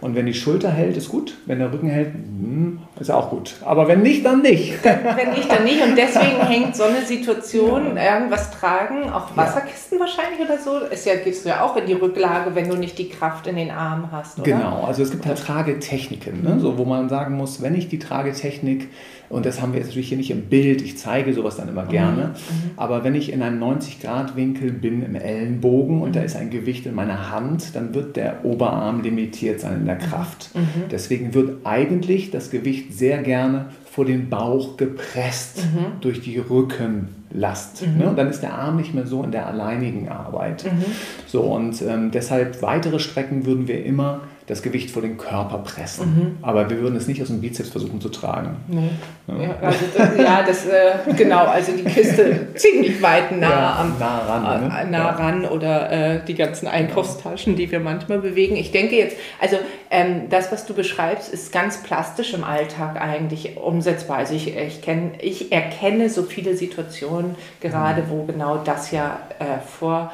Und 0.00 0.14
wenn 0.14 0.26
die 0.26 0.34
Schulter 0.34 0.70
hält, 0.70 0.96
ist 0.96 1.08
gut. 1.08 1.34
Wenn 1.46 1.58
der 1.58 1.72
Rücken 1.72 1.88
hält, 1.88 2.14
hm, 2.14 2.78
ist 3.00 3.10
auch 3.10 3.30
gut. 3.30 3.56
Aber 3.64 3.88
wenn 3.88 4.02
nicht, 4.02 4.24
dann 4.24 4.42
nicht. 4.42 4.74
wenn 4.84 5.30
nicht, 5.32 5.50
dann 5.50 5.64
nicht. 5.64 5.82
Und 5.82 5.96
deswegen 5.96 6.40
hängt 6.48 6.76
so 6.76 6.84
eine 6.84 7.02
Situation, 7.02 7.96
ja. 7.96 8.14
irgendwas 8.14 8.52
tragen, 8.52 9.10
auch 9.10 9.36
Wasserkisten 9.36 9.98
ja. 9.98 10.04
wahrscheinlich 10.04 10.40
oder 10.40 10.58
so, 10.58 10.78
ist 10.86 11.04
ja, 11.04 11.16
gehst 11.16 11.44
du 11.44 11.48
ja 11.48 11.64
auch 11.64 11.76
in 11.76 11.86
die 11.86 11.94
Rücklage, 11.94 12.54
wenn 12.54 12.68
du 12.68 12.76
nicht 12.76 12.96
die 12.98 13.08
Kraft 13.08 13.48
in 13.48 13.56
den 13.56 13.70
Armen 13.70 14.10
hast, 14.12 14.38
oder? 14.38 14.52
Genau, 14.52 14.84
also 14.84 15.02
es 15.02 15.10
gibt 15.10 15.26
halt 15.26 15.38
Tragetechniken, 15.38 16.44
ne? 16.44 16.60
so, 16.60 16.78
wo 16.78 16.84
man 16.84 17.08
sagen 17.08 17.36
muss, 17.36 17.60
wenn 17.60 17.74
ich 17.74 17.88
die 17.88 17.98
Tragetechnik 17.98 18.88
und 19.30 19.44
das 19.44 19.60
haben 19.60 19.72
wir 19.72 19.78
jetzt 19.80 19.88
natürlich 19.88 20.08
hier 20.08 20.16
nicht 20.16 20.30
im 20.30 20.42
Bild. 20.42 20.80
Ich 20.80 20.96
zeige 20.96 21.34
sowas 21.34 21.56
dann 21.56 21.68
immer 21.68 21.84
gerne. 21.84 22.22
Mhm. 22.22 22.28
mhm. 22.28 22.70
Aber 22.76 23.04
wenn 23.04 23.14
ich 23.14 23.32
in 23.32 23.42
einem 23.42 23.62
90-Grad-Winkel 23.62 24.72
bin 24.72 25.02
im 25.02 25.14
Ellenbogen 25.14 26.00
und 26.00 26.10
mhm. 26.10 26.12
da 26.14 26.20
ist 26.22 26.36
ein 26.36 26.50
Gewicht 26.50 26.86
in 26.86 26.94
meiner 26.94 27.30
Hand, 27.30 27.74
dann 27.74 27.94
wird 27.94 28.16
der 28.16 28.44
Oberarm 28.44 29.02
limitiert 29.02 29.60
sein 29.60 29.80
in 29.80 29.86
der 29.86 29.96
mhm. 29.96 30.00
Kraft. 30.00 30.50
Mhm. 30.54 30.88
Deswegen 30.90 31.34
wird 31.34 31.66
eigentlich 31.66 32.30
das 32.30 32.50
Gewicht 32.50 32.94
sehr 32.94 33.22
gerne 33.22 33.66
vor 33.84 34.04
den 34.04 34.30
Bauch 34.30 34.76
gepresst 34.76 35.58
mhm. 35.58 36.00
durch 36.00 36.20
die 36.20 36.38
Rückenlast. 36.38 37.86
Mhm. 37.86 37.98
Ne? 37.98 38.08
Und 38.08 38.16
dann 38.16 38.30
ist 38.30 38.40
der 38.40 38.54
Arm 38.54 38.76
nicht 38.76 38.94
mehr 38.94 39.06
so 39.06 39.22
in 39.22 39.32
der 39.32 39.46
alleinigen 39.46 40.08
Arbeit. 40.08 40.64
Mhm. 40.64 40.84
So, 41.26 41.42
und 41.42 41.82
ähm, 41.82 42.10
deshalb 42.12 42.62
weitere 42.62 42.98
Strecken 42.98 43.44
würden 43.44 43.68
wir 43.68 43.84
immer 43.84 44.20
das 44.48 44.62
Gewicht 44.62 44.90
vor 44.90 45.02
den 45.02 45.18
Körper 45.18 45.58
pressen. 45.58 46.06
Mhm. 46.06 46.38
Aber 46.40 46.70
wir 46.70 46.80
würden 46.80 46.96
es 46.96 47.06
nicht 47.06 47.20
aus 47.20 47.28
dem 47.28 47.42
Bizeps 47.42 47.68
versuchen 47.68 48.00
zu 48.00 48.08
tragen. 48.08 48.56
Nee. 48.66 48.90
Ja. 49.26 49.42
Ja, 49.42 49.56
also 49.60 49.84
das, 49.94 50.16
ja, 50.16 50.42
das 50.42 50.66
äh, 50.66 51.14
genau, 51.14 51.44
also 51.44 51.72
die 51.72 51.84
Kiste 51.84 52.48
ziemlich 52.54 53.02
weit 53.02 53.30
nah, 53.32 53.50
ja, 53.50 53.76
am, 53.80 53.98
nah 53.98 54.18
ran, 54.18 54.68
ne? 54.68 54.80
äh, 54.80 54.86
nah 54.86 55.10
ran 55.10 55.44
oder 55.44 55.92
äh, 55.92 56.24
die 56.26 56.34
ganzen 56.34 56.66
Einkaufstaschen, 56.66 57.56
die 57.56 57.70
wir 57.70 57.80
manchmal 57.80 58.20
bewegen. 58.20 58.56
Ich 58.56 58.72
denke 58.72 58.96
jetzt, 58.96 59.18
also 59.38 59.58
ähm, 59.90 60.30
das, 60.30 60.50
was 60.50 60.64
du 60.64 60.72
beschreibst, 60.72 61.30
ist 61.30 61.52
ganz 61.52 61.82
plastisch 61.82 62.32
im 62.32 62.42
Alltag 62.42 62.98
eigentlich 62.98 63.58
umsetzbar. 63.58 64.16
Also 64.16 64.34
ich, 64.34 64.56
ich, 64.56 64.80
kenn, 64.80 65.12
ich 65.20 65.52
erkenne 65.52 66.08
so 66.08 66.22
viele 66.22 66.56
Situationen 66.56 67.34
gerade, 67.60 68.02
mhm. 68.02 68.10
wo 68.10 68.24
genau 68.24 68.56
das 68.56 68.92
ja 68.92 69.20
äh, 69.38 69.60
vorkommt. 69.60 70.12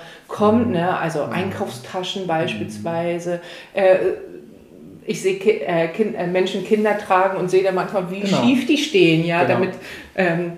Mhm. 0.66 0.72
Ne? 0.72 0.96
Also 0.98 1.26
mhm. 1.26 1.32
Einkaufstaschen 1.32 2.26
beispielsweise. 2.26 3.40
Äh, 3.72 3.96
ich 5.06 5.20
sehe 5.20 5.36
äh, 5.36 5.88
kind, 5.88 6.14
äh, 6.16 6.26
Menschen 6.26 6.64
Kinder 6.64 6.96
tragen 6.98 7.36
und 7.36 7.50
sehe 7.50 7.62
da 7.62 7.72
manchmal, 7.72 8.10
wie 8.10 8.20
genau. 8.20 8.42
schief 8.42 8.66
die 8.66 8.78
stehen, 8.78 9.24
ja, 9.24 9.44
genau. 9.44 9.60
damit 9.60 9.74
ähm, 10.16 10.52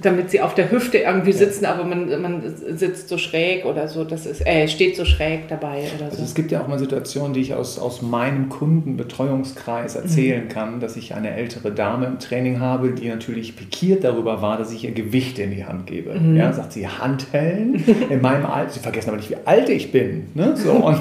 damit 0.00 0.30
sie 0.30 0.40
auf 0.40 0.54
der 0.54 0.70
Hüfte 0.70 0.98
irgendwie 0.98 1.32
sitzen, 1.32 1.64
aber 1.64 1.84
man, 1.84 2.20
man 2.20 2.42
sitzt 2.76 3.08
so 3.08 3.18
schräg 3.18 3.64
oder 3.64 3.88
so, 3.88 4.04
das 4.04 4.26
ist, 4.26 4.46
äh, 4.46 4.68
steht 4.68 4.96
so 4.96 5.04
schräg 5.04 5.48
dabei 5.48 5.84
oder 5.96 6.06
also 6.06 6.18
so. 6.18 6.22
Es 6.22 6.34
gibt 6.34 6.52
ja 6.52 6.62
auch 6.62 6.68
mal 6.68 6.78
Situationen, 6.78 7.32
die 7.32 7.40
ich 7.40 7.54
aus, 7.54 7.78
aus 7.78 8.02
meinem 8.02 8.48
Kundenbetreuungskreis 8.48 9.96
erzählen 9.96 10.44
mhm. 10.44 10.48
kann, 10.48 10.80
dass 10.80 10.96
ich 10.96 11.14
eine 11.14 11.34
ältere 11.34 11.72
Dame 11.72 12.06
im 12.06 12.18
Training 12.18 12.60
habe, 12.60 12.90
die 12.90 13.08
natürlich 13.08 13.56
pikiert 13.56 14.04
darüber 14.04 14.42
war, 14.42 14.58
dass 14.58 14.72
ich 14.72 14.84
ihr 14.84 14.92
Gewichte 14.92 15.42
in 15.42 15.50
die 15.50 15.64
Hand 15.64 15.86
gebe. 15.86 16.18
Mhm. 16.18 16.36
Ja, 16.36 16.52
sagt 16.52 16.72
sie, 16.72 16.86
Handhellen 16.86 17.84
in 18.10 18.20
meinem 18.20 18.46
Alter, 18.46 18.72
sie 18.72 18.80
vergessen 18.80 19.10
aber 19.10 19.18
nicht, 19.18 19.30
wie 19.30 19.36
alt 19.44 19.68
ich 19.68 19.92
bin. 19.92 20.28
Ne? 20.34 20.56
So, 20.56 20.70
und, 20.72 21.00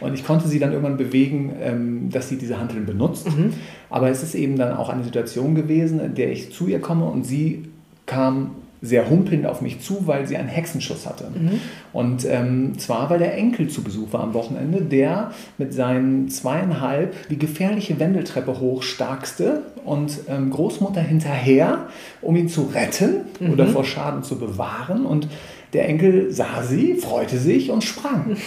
und 0.00 0.14
ich 0.14 0.24
konnte 0.24 0.48
sie 0.48 0.58
dann 0.58 0.72
irgendwann 0.72 0.96
bewegen, 0.96 1.52
ähm, 1.60 2.10
dass 2.10 2.28
sie 2.28 2.36
diese 2.36 2.58
Handeln 2.58 2.86
benutzt. 2.86 3.26
Mhm. 3.26 3.52
Aber 3.90 4.10
es 4.10 4.22
ist 4.22 4.34
eben 4.34 4.56
dann 4.56 4.76
auch 4.76 4.88
eine 4.90 5.02
Situation 5.02 5.54
gewesen, 5.54 6.00
in 6.00 6.14
der 6.14 6.30
ich 6.30 6.52
zu 6.52 6.66
ihr 6.66 6.80
komme 6.80 7.06
und 7.06 7.24
sie 7.24 7.67
kam 8.08 8.56
sehr 8.80 9.10
humpelnd 9.10 9.46
auf 9.46 9.60
mich 9.60 9.80
zu, 9.80 10.06
weil 10.06 10.26
sie 10.26 10.36
einen 10.36 10.48
Hexenschuss 10.48 11.06
hatte. 11.06 11.30
Mhm. 11.34 11.60
Und 11.92 12.24
ähm, 12.24 12.78
zwar, 12.78 13.10
weil 13.10 13.18
der 13.18 13.36
Enkel 13.36 13.68
zu 13.68 13.82
Besuch 13.82 14.12
war 14.12 14.20
am 14.20 14.34
Wochenende, 14.34 14.82
der 14.82 15.32
mit 15.58 15.74
seinen 15.74 16.28
zweieinhalb 16.28 17.28
die 17.28 17.38
gefährliche 17.38 17.98
Wendeltreppe 17.98 18.60
hochstarkste 18.60 19.62
und 19.84 20.20
ähm, 20.28 20.50
Großmutter 20.50 21.00
hinterher, 21.00 21.88
um 22.22 22.36
ihn 22.36 22.48
zu 22.48 22.70
retten 22.72 23.22
mhm. 23.40 23.52
oder 23.52 23.66
vor 23.66 23.84
Schaden 23.84 24.22
zu 24.22 24.38
bewahren. 24.38 25.06
Und 25.06 25.28
der 25.72 25.88
Enkel 25.88 26.30
sah 26.30 26.62
sie, 26.62 26.94
freute 26.94 27.38
sich 27.38 27.70
und 27.70 27.82
sprang. 27.82 28.36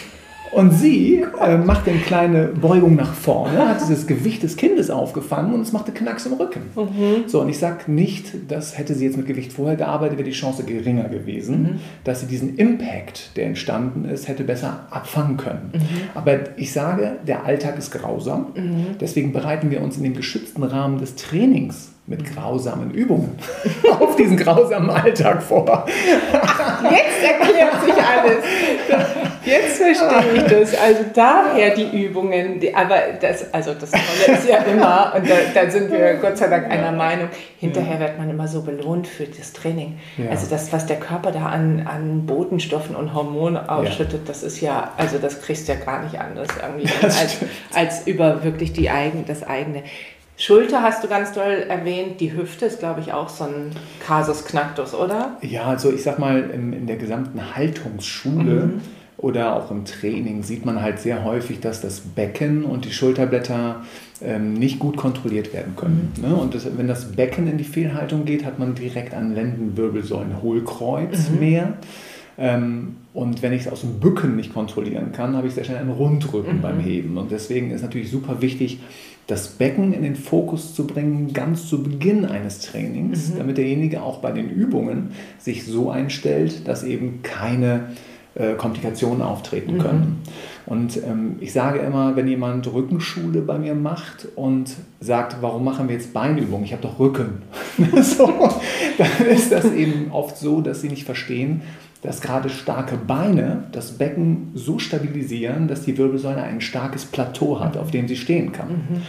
Und 0.51 0.71
sie 0.71 1.23
äh, 1.41 1.57
machte 1.57 1.91
eine 1.91 1.99
kleine 1.99 2.47
Beugung 2.47 2.95
nach 2.95 3.13
vorne, 3.13 3.69
hat 3.69 3.81
dieses 3.81 4.05
Gewicht 4.05 4.43
des 4.43 4.57
Kindes 4.57 4.89
aufgefangen 4.89 5.53
und 5.53 5.61
es 5.61 5.71
machte 5.71 5.91
Knacks 5.91 6.25
im 6.25 6.33
Rücken. 6.33 6.61
Mhm. 6.75 7.27
So, 7.27 7.41
und 7.41 7.49
ich 7.49 7.57
sage 7.57 7.89
nicht, 7.91 8.51
dass 8.51 8.77
hätte 8.77 8.93
sie 8.93 9.05
jetzt 9.05 9.17
mit 9.17 9.27
Gewicht 9.27 9.53
vorher 9.53 9.77
gearbeitet, 9.77 10.17
wäre 10.17 10.27
die 10.27 10.35
Chance 10.35 10.63
geringer 10.63 11.07
gewesen, 11.09 11.63
mhm. 11.63 11.79
dass 12.03 12.21
sie 12.21 12.27
diesen 12.27 12.57
Impact, 12.57 13.37
der 13.37 13.45
entstanden 13.45 14.05
ist, 14.05 14.27
hätte 14.27 14.43
besser 14.43 14.87
abfangen 14.89 15.37
können. 15.37 15.71
Mhm. 15.73 15.79
Aber 16.15 16.57
ich 16.57 16.73
sage, 16.73 17.17
der 17.25 17.45
Alltag 17.45 17.77
ist 17.77 17.91
grausam. 17.91 18.47
Mhm. 18.55 18.97
Deswegen 18.99 19.31
bereiten 19.31 19.71
wir 19.71 19.81
uns 19.81 19.97
in 19.97 20.03
dem 20.03 20.15
geschützten 20.15 20.63
Rahmen 20.63 20.97
des 20.97 21.15
Trainings 21.15 21.90
mit 22.07 22.25
grausamen 22.33 22.91
Übungen 22.91 23.37
auf 23.99 24.15
diesen 24.15 24.35
grausamen 24.37 24.89
Alltag 24.89 25.41
vor. 25.41 25.85
Jetzt 26.83 27.23
erklärt 27.23 27.83
sich 27.85 27.93
alles. 27.93 28.43
Jetzt 29.43 29.77
verstehe 29.77 30.33
ich 30.35 30.43
das. 30.43 30.79
Also 30.79 31.05
daher 31.13 31.75
die 31.75 32.03
Übungen. 32.03 32.59
Die, 32.59 32.73
aber 32.73 32.95
das, 33.19 33.53
also 33.53 33.73
das 33.73 33.91
Tolle 33.91 34.37
ist 34.37 34.47
ja 34.47 34.57
immer, 34.57 35.13
und 35.15 35.29
da, 35.29 35.35
da, 35.53 35.69
sind 35.69 35.91
wir 35.91 36.15
Gott 36.15 36.37
sei 36.37 36.47
Dank 36.47 36.69
einer 36.69 36.91
Meinung, 36.91 37.29
hinterher 37.59 37.99
wird 37.99 38.17
man 38.17 38.29
immer 38.29 38.47
so 38.47 38.61
belohnt 38.61 39.07
für 39.07 39.25
das 39.25 39.53
Training. 39.53 39.99
Ja. 40.17 40.31
Also 40.31 40.47
das, 40.49 40.71
was 40.73 40.85
der 40.85 40.97
Körper 40.97 41.31
da 41.31 41.47
an, 41.47 41.87
an 41.87 42.25
Botenstoffen 42.25 42.95
und 42.95 43.13
Hormonen 43.13 43.57
ausschüttet, 43.57 44.27
das 44.27 44.43
ist 44.43 44.61
ja, 44.61 44.91
also 44.97 45.17
das 45.17 45.41
kriegst 45.41 45.67
du 45.67 45.73
ja 45.73 45.79
gar 45.79 46.03
nicht 46.03 46.19
anders 46.19 46.49
irgendwie, 46.61 46.91
als, 47.03 47.37
als 47.73 48.07
über 48.07 48.43
wirklich 48.43 48.73
die 48.73 48.89
eigen, 48.89 49.25
das 49.25 49.43
eigene. 49.43 49.83
Schulter 50.41 50.81
hast 50.81 51.03
du 51.03 51.07
ganz 51.07 51.33
doll 51.33 51.65
erwähnt, 51.69 52.19
die 52.19 52.33
Hüfte 52.33 52.65
ist, 52.65 52.79
glaube 52.79 52.99
ich, 52.99 53.13
auch 53.13 53.29
so 53.29 53.43
ein 53.43 53.69
Kasus 54.03 54.43
Knacktus, 54.43 54.95
oder? 54.95 55.37
Ja, 55.43 55.65
also 55.65 55.93
ich 55.93 56.01
sag 56.01 56.17
mal, 56.17 56.49
in, 56.49 56.73
in 56.73 56.87
der 56.87 56.95
gesamten 56.95 57.55
Haltungsschule 57.55 58.65
mhm. 58.65 58.81
oder 59.17 59.55
auch 59.55 59.69
im 59.69 59.85
Training 59.85 60.41
sieht 60.41 60.65
man 60.65 60.81
halt 60.81 60.97
sehr 60.97 61.23
häufig, 61.23 61.59
dass 61.59 61.79
das 61.81 61.99
Becken 61.99 62.63
und 62.63 62.85
die 62.85 62.91
Schulterblätter 62.91 63.81
ähm, 64.23 64.55
nicht 64.55 64.79
gut 64.79 64.97
kontrolliert 64.97 65.53
werden 65.53 65.75
können. 65.75 66.11
Mhm. 66.17 66.27
Ne? 66.27 66.35
Und 66.35 66.55
das, 66.55 66.65
wenn 66.75 66.87
das 66.87 67.11
Becken 67.11 67.45
in 67.45 67.59
die 67.59 67.63
Fehlhaltung 67.63 68.25
geht, 68.25 68.43
hat 68.43 68.57
man 68.57 68.73
direkt 68.73 69.13
an 69.13 69.35
Lendenwirbelsäulen-Hohlkreuz 69.35 71.29
mhm. 71.29 71.39
mehr. 71.39 71.73
Ähm, 72.39 72.95
und 73.13 73.43
wenn 73.43 73.53
ich 73.53 73.61
es 73.63 73.67
aus 73.67 73.81
dem 73.81 73.99
Bücken 73.99 74.37
nicht 74.37 74.53
kontrollieren 74.53 75.11
kann, 75.11 75.35
habe 75.35 75.45
ich 75.45 75.53
sehr 75.53 75.65
schnell 75.65 75.77
einen 75.77 75.91
Rundrücken 75.91 76.57
mhm. 76.57 76.61
beim 76.61 76.79
Heben. 76.79 77.17
Und 77.17 77.29
deswegen 77.29 77.69
ist 77.69 77.83
natürlich 77.83 78.09
super 78.09 78.41
wichtig, 78.41 78.79
das 79.31 79.47
Becken 79.47 79.93
in 79.93 80.03
den 80.03 80.17
Fokus 80.17 80.75
zu 80.75 80.85
bringen, 80.85 81.31
ganz 81.31 81.67
zu 81.67 81.81
Beginn 81.83 82.25
eines 82.25 82.59
Trainings, 82.59 83.29
mhm. 83.29 83.37
damit 83.37 83.57
derjenige 83.57 84.03
auch 84.03 84.19
bei 84.19 84.31
den 84.31 84.49
Übungen 84.49 85.11
sich 85.39 85.65
so 85.65 85.89
einstellt, 85.89 86.67
dass 86.67 86.83
eben 86.83 87.21
keine 87.23 87.85
äh, 88.35 88.55
Komplikationen 88.55 89.21
auftreten 89.21 89.75
mhm. 89.75 89.79
können. 89.79 90.21
Und 90.65 90.97
ähm, 90.97 91.37
ich 91.39 91.53
sage 91.53 91.79
immer, 91.79 92.17
wenn 92.17 92.27
jemand 92.27 92.71
Rückenschule 92.71 93.41
bei 93.41 93.57
mir 93.57 93.73
macht 93.73 94.27
und 94.35 94.75
sagt, 94.99 95.37
warum 95.41 95.63
machen 95.63 95.87
wir 95.87 95.95
jetzt 95.95 96.13
Beinübungen? 96.13 96.65
Ich 96.65 96.73
habe 96.73 96.81
doch 96.81 96.99
Rücken. 96.99 97.41
so, 98.01 98.49
dann 98.97 99.27
ist 99.27 99.51
das 99.51 99.65
eben 99.71 100.11
oft 100.11 100.37
so, 100.37 100.61
dass 100.61 100.81
sie 100.81 100.89
nicht 100.89 101.05
verstehen, 101.05 101.61
dass 102.01 102.21
gerade 102.21 102.49
starke 102.49 102.97
Beine 102.97 103.65
das 103.71 103.97
Becken 103.97 104.51
so 104.55 104.79
stabilisieren, 104.79 105.67
dass 105.67 105.83
die 105.83 105.97
Wirbelsäule 105.97 106.41
ein 106.41 106.61
starkes 106.61 107.05
Plateau 107.05 107.59
hat, 107.59 107.77
auf 107.77 107.91
dem 107.91 108.07
sie 108.07 108.15
stehen 108.15 108.51
kann. 108.51 108.69
Mhm. 108.69 109.01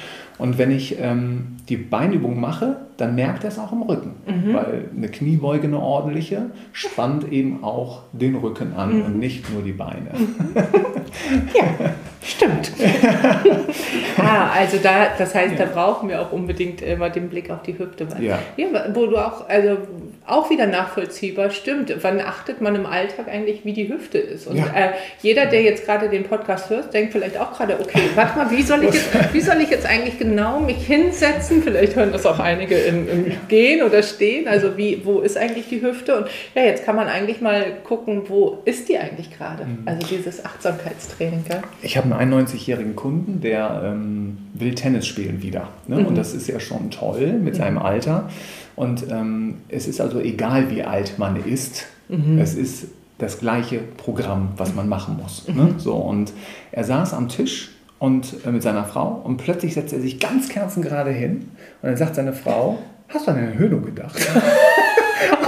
Und 0.43 0.59
wenn 0.59 0.72
ich 0.72 0.99
ähm, 0.99 1.59
die 1.68 1.76
Beinübung 1.76 2.40
mache, 2.40 2.78
dann 2.97 3.14
merkt 3.14 3.45
er 3.45 3.51
es 3.51 3.61
auch 3.61 3.70
im 3.70 3.82
Rücken, 3.82 4.14
mhm. 4.26 4.55
weil 4.55 4.84
eine 4.97 5.09
Kniebeuge, 5.09 5.68
eine 5.68 5.78
ordentliche, 5.78 6.51
spannt 6.72 7.30
eben 7.30 7.62
auch 7.62 8.03
den 8.12 8.34
Rücken 8.34 8.74
an 8.74 8.99
mhm. 8.99 9.05
und 9.05 9.18
nicht 9.20 9.49
nur 9.53 9.62
die 9.62 9.70
Beine. 9.70 10.11
ja, 11.55 11.90
stimmt. 12.24 12.72
ah, 14.18 14.51
also 14.59 14.78
da, 14.82 15.11
das 15.16 15.32
heißt, 15.32 15.57
ja. 15.57 15.64
da 15.64 15.72
brauchen 15.72 16.09
wir 16.09 16.20
auch 16.20 16.32
unbedingt 16.32 16.82
immer 16.82 17.09
den 17.09 17.28
Blick 17.28 17.49
auf 17.49 17.62
die 17.62 17.78
Hüfte. 17.78 18.09
Ja. 18.20 18.40
ja. 18.57 18.66
Wo 18.95 19.07
du 19.07 19.18
auch, 19.18 19.49
also 19.49 19.78
auch 20.26 20.51
wieder 20.51 20.66
nachvollziehbar 20.66 21.51
stimmt. 21.51 21.93
Wann 22.03 22.20
achtet 22.20 22.61
man 22.61 22.74
im 22.74 22.86
Alltag 22.86 23.28
eigentlich, 23.28 23.64
wie 23.64 23.72
die 23.72 23.88
Hüfte 23.88 24.18
ist? 24.18 24.49
Und 24.49 24.57
ja. 24.57 24.66
äh, 24.66 24.90
jeder, 25.22 25.47
der 25.47 25.62
jetzt 25.62 25.86
gerade 25.86 26.09
den 26.09 26.24
Podcast 26.24 26.68
hört, 26.68 26.93
denkt 26.93 27.12
vielleicht 27.12 27.38
auch 27.38 27.57
gerade, 27.57 27.78
okay, 27.80 28.03
warte 28.16 28.38
mal, 28.38 28.51
wie 28.51 28.62
soll 28.62 28.84
ich 28.84 28.95
jetzt, 28.95 29.32
wie 29.32 29.40
soll 29.40 29.61
ich 29.61 29.70
jetzt 29.70 29.86
eigentlich 29.86 30.18
genau 30.18 30.32
mich 30.61 30.87
hinsetzen? 30.87 31.62
Vielleicht 31.62 31.97
hören 31.97 32.12
das 32.12 32.26
auch 32.26 32.39
einige 32.39 32.76
im, 32.76 33.09
im 33.09 33.33
Gehen 33.49 33.83
oder 33.83 34.03
Stehen. 34.03 34.49
Also 34.49 34.76
wie, 34.76 35.03
wo 35.05 35.20
ist 35.20 35.37
eigentlich 35.37 35.68
die 35.68 35.83
Hüfte? 35.83 36.16
Und 36.16 36.26
ja, 36.55 36.62
jetzt 36.62 36.85
kann 36.85 36.97
man 36.97 37.09
eigentlich 37.09 37.41
mal 37.41 37.64
gucken, 37.85 38.22
wo 38.28 38.59
ist 38.64 38.89
die 38.89 38.99
eigentlich 38.99 39.37
gerade? 39.37 39.64
Mhm. 39.64 39.83
Also 39.85 40.07
dieses 40.07 40.45
Achtsamkeitstraining. 40.45 41.45
Gell? 41.49 41.62
Ich 41.83 41.97
habe 41.97 42.14
einen 42.14 42.35
91-jährigen 42.35 42.97
Kunden, 42.97 43.41
der 43.41 43.83
ähm, 43.85 44.39
will 44.55 44.74
Tennis 44.74 45.07
spielen 45.07 45.43
wieder. 45.43 45.68
Ne? 45.87 45.97
Mhm. 45.97 46.07
Und 46.07 46.18
das 46.18 46.35
ist 46.35 46.49
ja 46.49 46.61
schon 46.61 46.91
toll 46.91 47.33
mit 47.33 47.55
mhm. 47.55 47.59
seinem 47.59 47.78
Alter. 47.78 48.28
Und 48.76 49.05
ähm, 49.11 49.59
es 49.68 49.87
ist 49.87 50.01
also 50.01 50.20
egal, 50.20 50.70
wie 50.70 50.83
alt 50.83 51.18
man 51.18 51.37
ist, 51.45 51.87
mhm. 52.09 52.39
es 52.39 52.55
ist 52.55 52.87
das 53.18 53.39
gleiche 53.39 53.78
Programm, 53.78 54.51
was 54.57 54.74
man 54.74 54.89
machen 54.89 55.18
muss. 55.22 55.47
Mhm. 55.47 55.57
Ne? 55.57 55.74
So, 55.78 55.95
und 55.95 56.33
er 56.72 56.85
saß 56.85 57.14
am 57.14 57.28
Tisch 57.28 57.70
und 58.03 58.45
äh, 58.45 58.51
mit 58.51 58.65
seiner 58.65 58.83
Frau 58.83 59.23
und 59.23 59.37
plötzlich 59.37 59.75
setzt 59.75 59.93
er 59.93 60.01
sich 60.01 60.19
ganz 60.19 60.49
kerzengerade 60.49 61.11
hin 61.13 61.53
und 61.83 61.89
dann 61.89 61.97
sagt 61.97 62.17
seine 62.17 62.33
Frau, 62.33 62.81
hast 63.09 63.29
du 63.29 63.31
an 63.31 63.37
eine 63.37 63.53
Erhöhung 63.53 63.85
gedacht? 63.85 64.17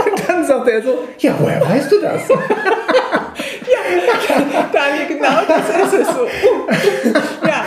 und 0.06 0.28
dann 0.28 0.46
sagt 0.46 0.68
er 0.68 0.80
so, 0.80 0.98
ja, 1.18 1.34
woher 1.36 1.60
weißt 1.60 1.90
du 1.90 2.00
das? 2.00 2.22
Daniel, 4.72 5.08
genau 5.08 5.40
das 5.48 5.68
ist 5.68 5.94
es 6.00 6.06
so. 6.06 6.28
ja, 7.44 7.63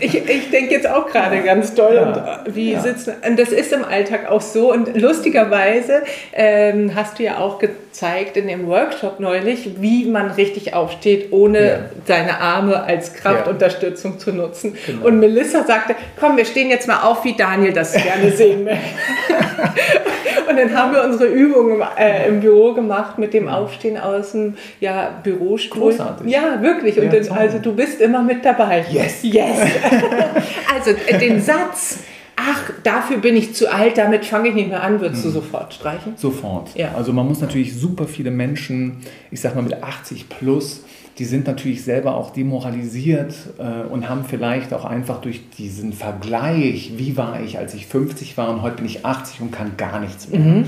ich, 0.00 0.14
ich 0.14 0.50
denke 0.50 0.74
jetzt 0.74 0.88
auch 0.88 1.06
gerade 1.06 1.40
ganz 1.42 1.74
doll, 1.74 1.94
ja. 1.94 2.42
und 2.44 2.54
wie 2.54 2.72
ja. 2.72 2.80
sitzen. 2.80 3.14
Und 3.26 3.38
das 3.38 3.50
ist 3.50 3.72
im 3.72 3.84
Alltag 3.84 4.30
auch 4.30 4.40
so. 4.40 4.72
Und 4.72 5.00
lustigerweise 5.00 6.02
ähm, 6.32 6.92
hast 6.94 7.18
du 7.18 7.24
ja 7.24 7.38
auch 7.38 7.58
gezeigt 7.58 8.36
in 8.36 8.46
dem 8.46 8.66
Workshop 8.66 9.20
neulich, 9.20 9.80
wie 9.80 10.06
man 10.06 10.30
richtig 10.30 10.74
aufsteht, 10.74 11.32
ohne 11.32 11.60
ja. 11.60 11.78
seine 12.06 12.40
Arme 12.40 12.82
als 12.82 13.14
Kraftunterstützung 13.14 14.18
zu 14.18 14.32
nutzen. 14.32 14.76
Genau. 14.86 15.06
Und 15.06 15.20
Melissa 15.20 15.64
sagte, 15.64 15.94
komm, 16.18 16.36
wir 16.36 16.44
stehen 16.44 16.70
jetzt 16.70 16.86
mal 16.88 17.02
auf, 17.02 17.24
wie 17.24 17.36
Daniel 17.36 17.72
das 17.72 17.92
gerne 17.92 18.30
sehen 18.30 18.64
möchte. 18.64 18.78
und 20.48 20.56
dann 20.56 20.76
haben 20.76 20.94
wir 20.94 21.04
unsere 21.04 21.26
Übungen 21.26 21.82
äh, 21.98 22.28
im 22.28 22.40
Büro 22.40 22.72
gemacht 22.72 23.18
mit 23.18 23.34
dem 23.34 23.48
Aufstehen 23.48 23.98
aus 23.98 24.32
dem 24.32 24.56
ja, 24.80 25.10
Bürostuhl. 25.22 25.90
Großartig. 25.90 26.30
Ja, 26.30 26.60
wirklich. 26.62 26.98
Und 27.00 27.12
dann, 27.12 27.28
also 27.36 27.58
du 27.58 27.74
bist 27.74 28.00
immer 28.00 28.22
mit 28.22 28.44
dabei. 28.44 28.84
Yes. 28.90 29.18
Yes. 29.22 29.58
also 30.74 30.90
äh, 30.90 31.18
den 31.18 31.40
Satz, 31.40 32.00
ach, 32.36 32.70
dafür 32.82 33.18
bin 33.18 33.36
ich 33.36 33.54
zu 33.54 33.72
alt, 33.72 33.98
damit 33.98 34.24
fange 34.24 34.48
ich 34.48 34.54
nicht 34.54 34.68
mehr 34.68 34.82
an, 34.82 35.00
würdest 35.00 35.24
hm. 35.24 35.32
du 35.32 35.40
sofort 35.40 35.74
streichen? 35.74 36.14
Sofort. 36.16 36.74
Ja. 36.74 36.92
Also 36.96 37.12
man 37.12 37.26
muss 37.26 37.40
natürlich 37.40 37.76
super 37.76 38.06
viele 38.06 38.30
Menschen, 38.30 38.98
ich 39.30 39.40
sag 39.40 39.54
mal 39.54 39.62
mit 39.62 39.82
80 39.82 40.28
plus, 40.28 40.82
die 41.18 41.24
sind 41.24 41.48
natürlich 41.48 41.82
selber 41.82 42.14
auch 42.14 42.30
demoralisiert 42.30 43.34
äh, 43.58 43.86
und 43.88 44.08
haben 44.08 44.24
vielleicht 44.24 44.72
auch 44.72 44.84
einfach 44.84 45.20
durch 45.20 45.50
diesen 45.50 45.92
Vergleich, 45.92 46.92
wie 46.96 47.16
war 47.16 47.40
ich, 47.42 47.58
als 47.58 47.74
ich 47.74 47.86
50 47.86 48.36
war 48.36 48.50
und 48.50 48.62
heute 48.62 48.76
bin 48.76 48.86
ich 48.86 49.04
80 49.04 49.40
und 49.40 49.50
kann 49.50 49.76
gar 49.76 49.98
nichts 49.98 50.28
mehr. 50.28 50.40
Mhm. 50.40 50.64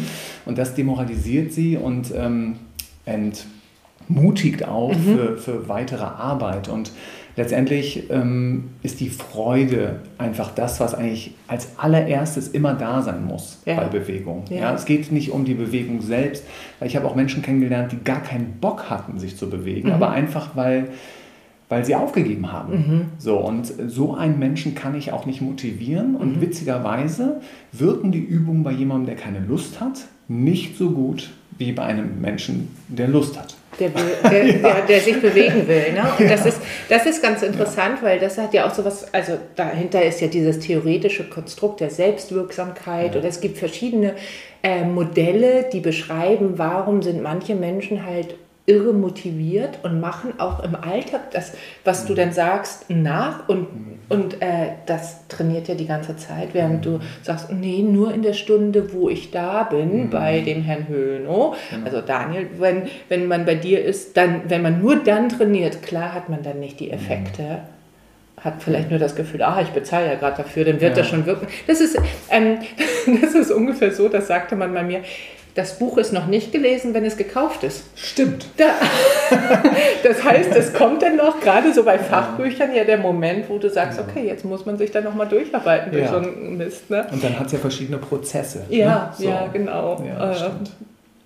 Und 0.47 0.59
das 0.59 0.75
demoralisiert 0.75 1.53
sie 1.53 1.77
und 1.77 2.13
ähm, 2.17 2.57
entmutigt 3.07 4.67
auch 4.67 4.93
mhm. 4.93 5.03
für, 5.03 5.39
für 5.39 5.69
weitere 5.69 6.03
Arbeit. 6.03 6.69
Und 6.69 6.91
letztendlich 7.37 8.11
ähm, 8.11 8.71
ist 8.83 9.01
die 9.01 9.11
Freude 9.11 10.01
einfach 10.19 10.51
das, 10.55 10.81
was 10.81 10.95
eigentlich 10.95 11.35
als 11.49 11.79
allererstes 11.79 12.49
immer 12.49 12.75
da 12.75 13.03
sein 13.03 13.25
muss 13.25 13.61
ja. 13.65 13.77
bei 13.77 13.87
Bewegung. 13.87 14.45
Ja. 14.51 14.57
ja. 14.57 14.75
es 14.75 14.85
geht 14.85 15.11
nicht 15.13 15.31
um 15.31 15.45
die 15.45 15.55
Bewegung 15.55 16.01
selbst, 16.03 16.45
weil 16.79 16.89
ich 16.89 16.97
habe 16.97 17.07
auch 17.07 17.15
Menschen 17.15 17.43
kennengelernt, 17.43 17.93
die 17.93 18.03
gar 18.03 18.23
keinen 18.23 18.59
Bock 18.61 18.91
hatten, 18.91 19.19
sich 19.19 19.37
zu 19.37 19.49
bewegen, 19.49 19.89
mhm. 19.89 19.95
aber 19.95 20.11
einfach 20.11 20.57
weil 20.57 20.89
weil 21.69 21.85
sie 21.85 21.95
aufgegeben 21.95 22.51
haben. 22.51 22.73
Mhm. 22.73 23.03
So, 23.19 23.37
und 23.37 23.65
so 23.65 24.17
einen 24.17 24.41
Menschen 24.41 24.75
kann 24.75 24.97
ich 24.97 25.13
auch 25.13 25.25
nicht 25.25 25.41
motivieren. 25.41 26.17
Und 26.17 26.39
mhm. 26.39 26.41
witzigerweise 26.41 27.41
wirken 27.71 28.11
die 28.11 28.19
Übungen 28.19 28.65
bei 28.65 28.73
jemandem, 28.73 29.07
der 29.07 29.15
keine 29.15 29.39
Lust 29.39 29.81
hat, 29.81 30.09
nicht 30.27 30.77
so 30.77 30.91
gut 30.91 31.31
wie 31.59 31.71
bei 31.71 31.85
einem 31.85 32.21
Menschen, 32.21 32.75
der 32.89 33.07
Lust 33.07 33.39
hat 33.39 33.55
der, 33.79 33.91
der, 33.91 34.47
ja. 34.47 34.59
der, 34.59 34.81
der, 34.83 35.01
sich 35.01 35.21
bewegen 35.21 35.67
will. 35.69 35.93
Ne? 35.93 36.03
Und 36.19 36.25
ja. 36.25 36.29
das, 36.29 36.47
ist, 36.47 36.61
das 36.89 37.07
ist 37.07 37.23
ganz 37.23 37.43
interessant, 37.43 37.99
ja. 38.01 38.09
weil 38.09 38.19
das 38.19 38.39
hat 38.39 38.53
ja 38.55 38.67
auch 38.67 38.75
so 38.75 38.85
was, 38.85 39.13
also 39.15 39.39
dahinter 39.57 40.03
ist 40.03 40.21
ja 40.21 40.27
dieses 40.29 40.59
theoretische 40.59 41.29
Konstrukt 41.29 41.81
der 41.81 41.91
Selbstwirksamkeit 41.91 43.17
oder 43.17 43.29
es 43.29 43.41
gibt 43.41 43.59
verschiedene 43.59 44.15
äh, 44.63 44.85
Modelle, 44.85 45.67
die 45.73 45.81
beschreiben, 45.81 46.55
warum 46.57 47.03
sind 47.03 47.23
manche 47.23 47.55
Menschen 47.55 48.05
halt 48.05 48.35
irre 48.71 48.93
motiviert 48.93 49.81
und 49.83 50.01
machen 50.01 50.35
auch 50.39 50.63
im 50.63 50.77
Alltag 50.77 51.33
das, 51.33 51.55
was 51.85 52.07
du 52.07 52.15
dann 52.15 52.33
sagst, 52.33 52.89
nach 52.89 53.49
und, 53.49 53.67
und 54.09 54.41
äh, 54.41 54.75
das 54.87 55.27
trainiert 55.27 55.67
ja 55.67 55.75
die 55.75 55.87
ganze 55.87 56.17
Zeit, 56.17 56.51
während 56.53 56.87
du 56.87 57.01
sagst, 57.23 57.53
nee, 57.53 57.83
nur 57.83 58.15
in 58.15 58.23
der 58.23 58.33
Stunde, 58.33 58.93
wo 58.93 59.09
ich 59.09 59.33
da 59.33 59.65
bin, 59.65 60.05
mhm. 60.05 60.11
bei 60.11 60.41
dem 60.41 60.63
Herrn 60.63 60.87
Höhno, 60.87 61.55
genau. 61.71 61.85
also 61.85 62.01
Daniel, 62.01 62.47
wenn, 62.59 62.85
wenn 63.09 63.27
man 63.27 63.45
bei 63.45 63.57
dir 63.57 63.85
ist, 63.85 64.17
dann, 64.17 64.43
wenn 64.47 64.63
man 64.63 64.81
nur 64.81 64.97
dann 65.03 65.29
trainiert, 65.29 65.83
klar 65.83 66.15
hat 66.15 66.29
man 66.29 66.45
dann 66.45 66.61
nicht 66.61 66.79
die 66.79 66.93
Effekte 66.93 67.63
hat 68.41 68.63
vielleicht 68.63 68.89
nur 68.89 68.99
das 68.99 69.17
Gefühl, 69.17 69.43
ah, 69.43 69.61
ich 69.61 69.69
bezahle 69.69 70.07
ja 70.07 70.15
gerade 70.15 70.39
dafür, 70.39 70.65
dann 70.65 70.81
wird 70.81 70.97
ja. 70.97 71.03
das 71.03 71.11
schon 71.11 71.27
wirken. 71.27 71.47
Das 71.67 71.81
ist, 71.81 71.99
ähm, 72.31 72.59
das 73.21 73.35
ist 73.35 73.51
ungefähr 73.51 73.93
so, 73.93 74.09
das 74.09 74.29
sagte 74.29 74.57
man 74.57 74.73
bei 74.73 74.83
mir 74.83 75.03
das 75.55 75.79
Buch 75.79 75.99
ist 75.99 76.13
noch 76.13 76.27
nicht 76.27 76.53
gelesen, 76.53 76.95
wenn 76.95 77.05
es 77.05 77.17
gekauft 77.17 77.65
ist. 77.65 77.85
Stimmt. 77.97 78.47
Da, 78.57 78.75
das 80.03 80.23
heißt, 80.23 80.55
es 80.55 80.73
kommt 80.73 81.03
dann 81.03 81.17
noch, 81.17 81.41
gerade 81.41 81.73
so 81.75 81.83
bei 81.83 81.99
Fachbüchern, 81.99 82.75
ja 82.75 82.85
der 82.85 82.99
Moment, 82.99 83.49
wo 83.49 83.59
du 83.59 83.69
sagst, 83.69 83.99
ja. 83.99 84.05
okay, 84.05 84.27
jetzt 84.27 84.45
muss 84.45 84.65
man 84.65 84.79
sich 84.79 84.91
dann 84.91 85.05
nochmal 85.05 85.29
durcharbeiten 85.29 85.93
durch 85.93 86.05
ja. 86.05 86.11
so 86.11 86.17
einen 86.19 86.57
Mist. 86.57 86.89
Ne? 86.91 87.07
Und 87.11 87.23
dann 87.23 87.39
hat 87.39 87.47
es 87.47 87.53
ja 87.53 87.59
verschiedene 87.59 87.99
Prozesse. 87.99 88.65
Ja, 88.69 88.87
ne? 88.87 89.11
so. 89.17 89.25
ja, 89.25 89.49
genau. 89.53 90.03
Ja, 90.07 90.33
äh, 90.33 90.51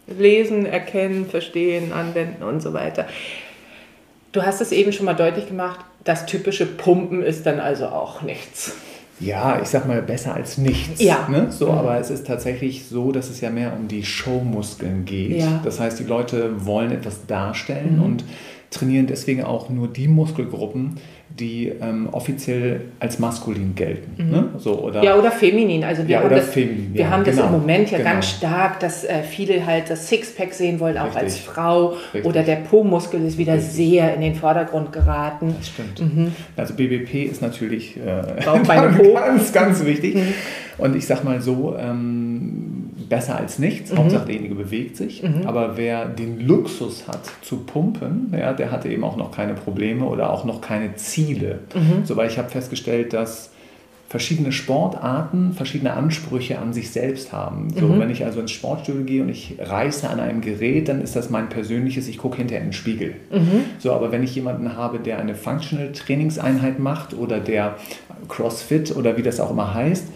lesen, 0.06 0.66
erkennen, 0.66 1.26
verstehen, 1.26 1.92
anwenden 1.92 2.42
und 2.42 2.60
so 2.60 2.72
weiter. 2.72 3.06
Du 4.32 4.42
hast 4.42 4.60
es 4.60 4.72
eben 4.72 4.92
schon 4.92 5.06
mal 5.06 5.14
deutlich 5.14 5.48
gemacht, 5.48 5.80
das 6.02 6.26
typische 6.26 6.66
Pumpen 6.66 7.22
ist 7.22 7.46
dann 7.46 7.60
also 7.60 7.86
auch 7.86 8.22
nichts 8.22 8.74
ja, 9.20 9.60
ich 9.62 9.68
sag 9.68 9.86
mal, 9.86 10.02
besser 10.02 10.34
als 10.34 10.58
nichts. 10.58 11.00
Ja. 11.00 11.28
Ne? 11.30 11.50
So, 11.50 11.66
mhm. 11.66 11.78
Aber 11.78 11.98
es 11.98 12.10
ist 12.10 12.26
tatsächlich 12.26 12.86
so, 12.86 13.12
dass 13.12 13.30
es 13.30 13.40
ja 13.40 13.50
mehr 13.50 13.72
um 13.74 13.88
die 13.88 14.04
Showmuskeln 14.04 15.04
geht. 15.04 15.40
Ja. 15.40 15.60
Das 15.64 15.80
heißt, 15.80 15.98
die 16.00 16.04
Leute 16.04 16.66
wollen 16.66 16.90
etwas 16.90 17.26
darstellen 17.26 17.96
mhm. 17.96 18.02
und 18.02 18.24
trainieren 18.70 19.06
deswegen 19.06 19.44
auch 19.44 19.70
nur 19.70 19.88
die 19.88 20.08
Muskelgruppen, 20.08 20.96
die 21.38 21.72
ähm, 21.80 22.08
offiziell 22.12 22.82
als 23.00 23.18
maskulin 23.18 23.74
gelten. 23.74 24.22
Mhm. 24.22 24.30
Ne? 24.30 24.48
So, 24.58 24.78
oder, 24.80 25.02
ja, 25.02 25.16
oder 25.16 25.32
feminin. 25.32 25.82
Also 25.82 26.06
wir 26.06 26.16
ja, 26.16 26.22
haben, 26.22 26.30
das, 26.30 26.48
feminin, 26.50 26.94
wir 26.94 27.00
ja, 27.00 27.10
haben 27.10 27.24
genau, 27.24 27.36
das 27.36 27.46
im 27.46 27.52
Moment 27.52 27.90
ja 27.90 27.98
genau. 27.98 28.10
ganz 28.10 28.30
stark, 28.30 28.78
dass 28.78 29.04
äh, 29.04 29.22
viele 29.24 29.66
halt 29.66 29.90
das 29.90 30.08
Sixpack 30.08 30.54
sehen 30.54 30.78
wollen, 30.78 30.96
auch 30.96 31.06
Richtig. 31.06 31.22
als 31.22 31.38
Frau. 31.38 31.88
Richtig. 31.88 32.24
Oder 32.24 32.44
der 32.44 32.56
Po-Muskel 32.56 33.24
ist 33.26 33.36
wieder 33.36 33.54
Richtig. 33.54 33.72
sehr 33.72 34.14
in 34.14 34.20
den 34.20 34.36
Vordergrund 34.36 34.92
geraten. 34.92 35.56
Das 35.58 35.68
stimmt. 35.68 36.00
Mhm. 36.00 36.32
Also 36.56 36.74
BBP 36.74 37.24
ist 37.24 37.42
natürlich 37.42 37.96
äh, 37.96 38.40
ganz, 38.44 39.52
ganz 39.52 39.84
wichtig. 39.84 40.14
Mhm. 40.14 40.34
Und 40.78 40.94
ich 40.94 41.06
sag 41.06 41.24
mal 41.24 41.40
so, 41.40 41.76
ähm, 41.76 42.83
besser 43.08 43.36
als 43.36 43.58
nichts. 43.58 43.92
Mhm. 43.92 43.98
Hauptsache 43.98 44.26
derjenige 44.26 44.54
bewegt 44.54 44.96
sich. 44.96 45.22
Mhm. 45.22 45.46
Aber 45.46 45.76
wer 45.76 46.06
den 46.06 46.46
Luxus 46.46 47.08
hat 47.08 47.20
zu 47.42 47.58
pumpen, 47.58 48.32
ja, 48.36 48.52
der 48.52 48.70
hatte 48.70 48.88
eben 48.88 49.04
auch 49.04 49.16
noch 49.16 49.30
keine 49.30 49.54
Probleme 49.54 50.04
oder 50.04 50.30
auch 50.30 50.44
noch 50.44 50.60
keine 50.60 50.96
Ziele. 50.96 51.60
Mhm. 51.74 52.04
So, 52.04 52.16
weil 52.16 52.28
ich 52.28 52.38
habe 52.38 52.50
festgestellt, 52.50 53.12
dass 53.12 53.50
verschiedene 54.14 54.52
Sportarten 54.52 55.54
verschiedene 55.54 55.92
Ansprüche 55.94 56.60
an 56.60 56.72
sich 56.72 56.90
selbst 56.90 57.32
haben. 57.32 57.74
So, 57.76 57.88
mhm. 57.88 57.98
Wenn 57.98 58.10
ich 58.10 58.24
also 58.24 58.38
ins 58.38 58.52
Sportstudio 58.52 59.02
gehe 59.02 59.22
und 59.22 59.28
ich 59.28 59.56
reiße 59.58 60.08
an 60.08 60.20
einem 60.20 60.40
Gerät, 60.40 60.88
dann 60.88 61.02
ist 61.02 61.16
das 61.16 61.30
mein 61.30 61.48
persönliches, 61.48 62.06
ich 62.06 62.18
gucke 62.18 62.36
hinterher 62.36 62.62
in 62.62 62.68
den 62.68 62.72
Spiegel. 62.74 63.16
Mhm. 63.32 63.64
So, 63.80 63.92
aber 63.92 64.12
wenn 64.12 64.22
ich 64.22 64.32
jemanden 64.34 64.76
habe, 64.76 65.00
der 65.00 65.18
eine 65.18 65.34
Functional 65.34 65.90
Trainingseinheit 65.90 66.78
macht 66.78 67.14
oder 67.14 67.40
der 67.40 67.74
CrossFit 68.28 68.94
oder 68.94 69.16
wie 69.16 69.22
das 69.22 69.40
auch 69.40 69.50
immer 69.50 69.74
heißt, 69.74 70.06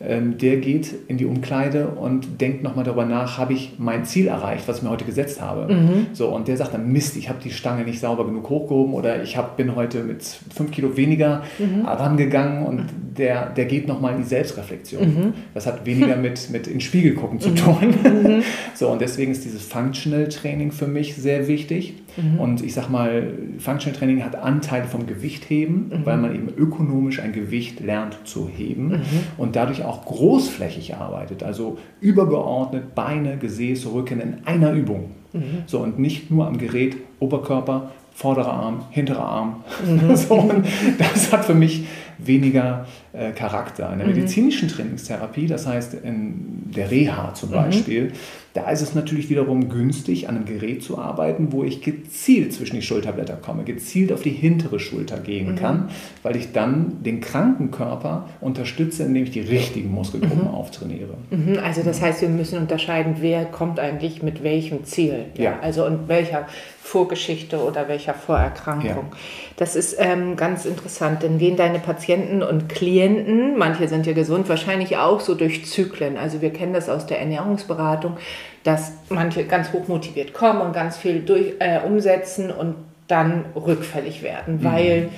der 0.00 0.58
geht 0.58 0.94
in 1.08 1.16
die 1.16 1.26
Umkleide 1.26 1.88
und 1.88 2.40
denkt 2.40 2.62
nochmal 2.62 2.84
darüber 2.84 3.04
nach, 3.04 3.36
habe 3.36 3.52
ich 3.52 3.74
mein 3.78 4.04
Ziel 4.04 4.28
erreicht, 4.28 4.68
was 4.68 4.78
ich 4.78 4.82
mir 4.84 4.90
heute 4.90 5.04
gesetzt 5.04 5.40
habe. 5.40 5.72
Mhm. 5.72 6.06
So, 6.12 6.28
und 6.28 6.46
der 6.46 6.56
sagt 6.56 6.74
dann, 6.74 6.92
Mist, 6.92 7.16
ich 7.16 7.28
habe 7.28 7.40
die 7.42 7.50
Stange 7.50 7.82
nicht 7.82 7.98
sauber 7.98 8.24
genug 8.24 8.48
hochgehoben 8.48 8.94
oder 8.94 9.22
ich 9.22 9.36
hab, 9.36 9.56
bin 9.56 9.74
heute 9.74 10.04
mit 10.04 10.22
fünf 10.54 10.70
Kilo 10.70 10.96
weniger 10.96 11.42
mhm. 11.58 11.84
rangegangen 11.84 12.64
und 12.64 12.84
der, 13.18 13.50
der 13.50 13.64
geht 13.64 13.88
nochmal 13.88 14.14
in 14.14 14.18
die 14.18 14.28
Selbstreflexion. 14.28 15.02
Mhm. 15.02 15.34
Das 15.52 15.66
hat 15.66 15.84
weniger 15.84 16.16
mit, 16.16 16.48
mit 16.50 16.68
in 16.68 16.74
den 16.74 16.80
Spiegel 16.80 17.14
gucken 17.14 17.40
zu 17.40 17.50
mhm. 17.50 17.56
tun. 17.56 17.94
Mhm. 18.02 18.42
so, 18.74 18.88
und 18.90 19.00
deswegen 19.00 19.32
ist 19.32 19.44
dieses 19.44 19.64
Functional 19.64 20.28
Training 20.28 20.70
für 20.70 20.86
mich 20.86 21.16
sehr 21.16 21.48
wichtig. 21.48 21.94
Mhm. 22.16 22.40
Und 22.40 22.62
ich 22.64 22.74
sag 22.74 22.88
mal, 22.88 23.32
Functional 23.58 23.98
Training 23.98 24.24
hat 24.24 24.36
Anteile 24.36 24.84
vom 24.84 25.06
Gewichtheben, 25.06 25.88
mhm. 25.88 26.06
weil 26.06 26.16
man 26.16 26.34
eben 26.34 26.48
ökonomisch 26.56 27.20
ein 27.20 27.32
Gewicht 27.32 27.80
lernt 27.80 28.18
zu 28.24 28.48
heben 28.48 28.88
mhm. 28.88 29.02
und 29.36 29.56
dadurch 29.56 29.84
auch 29.84 30.04
großflächig 30.04 30.96
arbeitet, 30.96 31.42
also 31.42 31.78
übergeordnet 32.00 32.94
Beine, 32.94 33.36
Gesäß, 33.36 33.86
Rücken 33.92 34.20
in 34.20 34.36
einer 34.44 34.72
Übung. 34.72 35.10
Mhm. 35.32 35.64
So 35.66 35.80
und 35.80 35.98
nicht 35.98 36.30
nur 36.30 36.46
am 36.46 36.58
Gerät 36.58 36.96
Oberkörper, 37.20 37.90
vorderer 38.14 38.52
Arm, 38.52 38.84
hinterer 38.90 39.24
Arm. 39.24 39.64
Mhm. 39.86 40.16
so, 40.16 40.34
und 40.34 40.66
das 40.98 41.32
hat 41.32 41.44
für 41.44 41.54
mich 41.54 41.86
weniger 42.18 42.86
äh, 43.12 43.30
Charakter. 43.30 43.92
In 43.92 43.98
der 43.98 44.08
mhm. 44.08 44.14
medizinischen 44.14 44.68
Trainingstherapie, 44.68 45.46
das 45.46 45.68
heißt 45.68 45.94
in 46.02 46.64
der 46.74 46.90
Reha 46.90 47.32
zum 47.34 47.50
mhm. 47.50 48.10
Da 48.54 48.70
ist 48.70 48.80
es 48.80 48.94
natürlich 48.94 49.28
wiederum 49.28 49.68
günstig, 49.68 50.28
an 50.28 50.36
einem 50.36 50.46
Gerät 50.46 50.82
zu 50.82 50.98
arbeiten, 50.98 51.52
wo 51.52 51.64
ich 51.64 51.82
gezielt 51.82 52.52
zwischen 52.52 52.76
die 52.76 52.82
Schulterblätter 52.82 53.36
komme, 53.36 53.64
gezielt 53.64 54.12
auf 54.12 54.22
die 54.22 54.30
hintere 54.30 54.80
Schulter 54.80 55.18
gehen 55.18 55.52
mhm. 55.52 55.56
kann, 55.56 55.90
weil 56.22 56.36
ich 56.36 56.52
dann 56.52 57.02
den 57.02 57.20
kranken 57.20 57.70
Körper 57.70 58.28
unterstütze, 58.40 59.04
indem 59.04 59.24
ich 59.24 59.30
die 59.30 59.40
richtigen 59.40 59.90
Muskelgruppen 59.92 60.48
mhm. 60.48 60.54
auftrainiere. 60.54 61.14
Mhm. 61.30 61.58
Also 61.62 61.82
das 61.82 62.00
heißt, 62.00 62.22
wir 62.22 62.28
müssen 62.28 62.58
unterscheiden, 62.58 63.16
wer 63.20 63.44
kommt 63.44 63.78
eigentlich 63.78 64.22
mit 64.22 64.42
welchem 64.42 64.84
Ziel. 64.84 65.26
Ja. 65.36 65.44
ja. 65.44 65.60
Also 65.60 65.84
und 65.84 66.08
welcher 66.08 66.46
Vorgeschichte 66.88 67.62
oder 67.62 67.86
welcher 67.86 68.14
Vorerkrankung. 68.14 68.88
Ja. 69.10 69.18
Das 69.56 69.76
ist 69.76 69.96
ähm, 69.98 70.36
ganz 70.36 70.64
interessant, 70.64 71.22
denn 71.22 71.36
gehen 71.36 71.56
deine 71.56 71.80
Patienten 71.80 72.42
und 72.42 72.70
Klienten, 72.70 73.58
manche 73.58 73.88
sind 73.88 74.06
ja 74.06 74.14
gesund, 74.14 74.48
wahrscheinlich 74.48 74.96
auch 74.96 75.20
so 75.20 75.34
durch 75.34 75.66
Zyklen. 75.66 76.16
Also 76.16 76.40
wir 76.40 76.50
kennen 76.50 76.72
das 76.72 76.88
aus 76.88 77.04
der 77.06 77.20
Ernährungsberatung, 77.20 78.16
dass 78.64 78.92
manche 79.08 79.44
ganz 79.44 79.72
hoch 79.72 79.88
motiviert 79.88 80.34
kommen 80.34 80.60
und 80.60 80.72
ganz 80.72 80.96
viel 80.96 81.22
durch, 81.22 81.54
äh, 81.58 81.80
umsetzen 81.86 82.50
und 82.50 82.74
dann 83.08 83.46
rückfällig 83.56 84.22
werden, 84.22 84.56
mhm. 84.56 84.64
weil, 84.64 85.08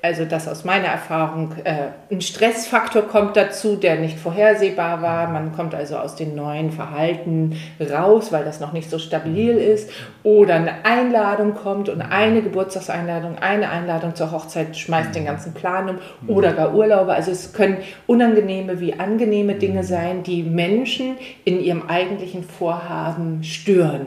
also 0.00 0.24
das 0.24 0.46
aus 0.46 0.64
meiner 0.64 0.86
Erfahrung, 0.86 1.52
äh, 1.64 1.88
ein 2.10 2.20
Stressfaktor 2.20 3.02
kommt 3.02 3.36
dazu, 3.36 3.74
der 3.74 3.96
nicht 3.96 4.16
vorhersehbar 4.16 5.02
war. 5.02 5.28
Man 5.28 5.52
kommt 5.52 5.74
also 5.74 5.96
aus 5.96 6.14
den 6.14 6.36
neuen 6.36 6.70
Verhalten 6.70 7.56
raus, 7.80 8.30
weil 8.30 8.44
das 8.44 8.60
noch 8.60 8.72
nicht 8.72 8.88
so 8.88 9.00
stabil 9.00 9.56
ist. 9.56 9.90
Oder 10.22 10.54
eine 10.54 10.84
Einladung 10.84 11.54
kommt 11.54 11.88
und 11.88 12.00
eine 12.00 12.42
Geburtstagseinladung, 12.42 13.38
eine 13.38 13.70
Einladung 13.70 14.14
zur 14.14 14.30
Hochzeit 14.30 14.76
schmeißt 14.76 15.12
den 15.12 15.24
ganzen 15.24 15.52
Plan 15.52 15.88
um. 15.88 15.98
Oder 16.28 16.52
gar 16.52 16.72
Urlaube. 16.72 17.12
Also 17.12 17.32
es 17.32 17.52
können 17.52 17.78
unangenehme 18.06 18.78
wie 18.78 18.94
angenehme 19.00 19.56
Dinge 19.56 19.82
sein, 19.82 20.22
die 20.22 20.44
Menschen 20.44 21.16
in 21.44 21.60
ihrem 21.60 21.88
eigentlichen 21.88 22.44
Vorhaben 22.44 23.42
stören. 23.42 24.06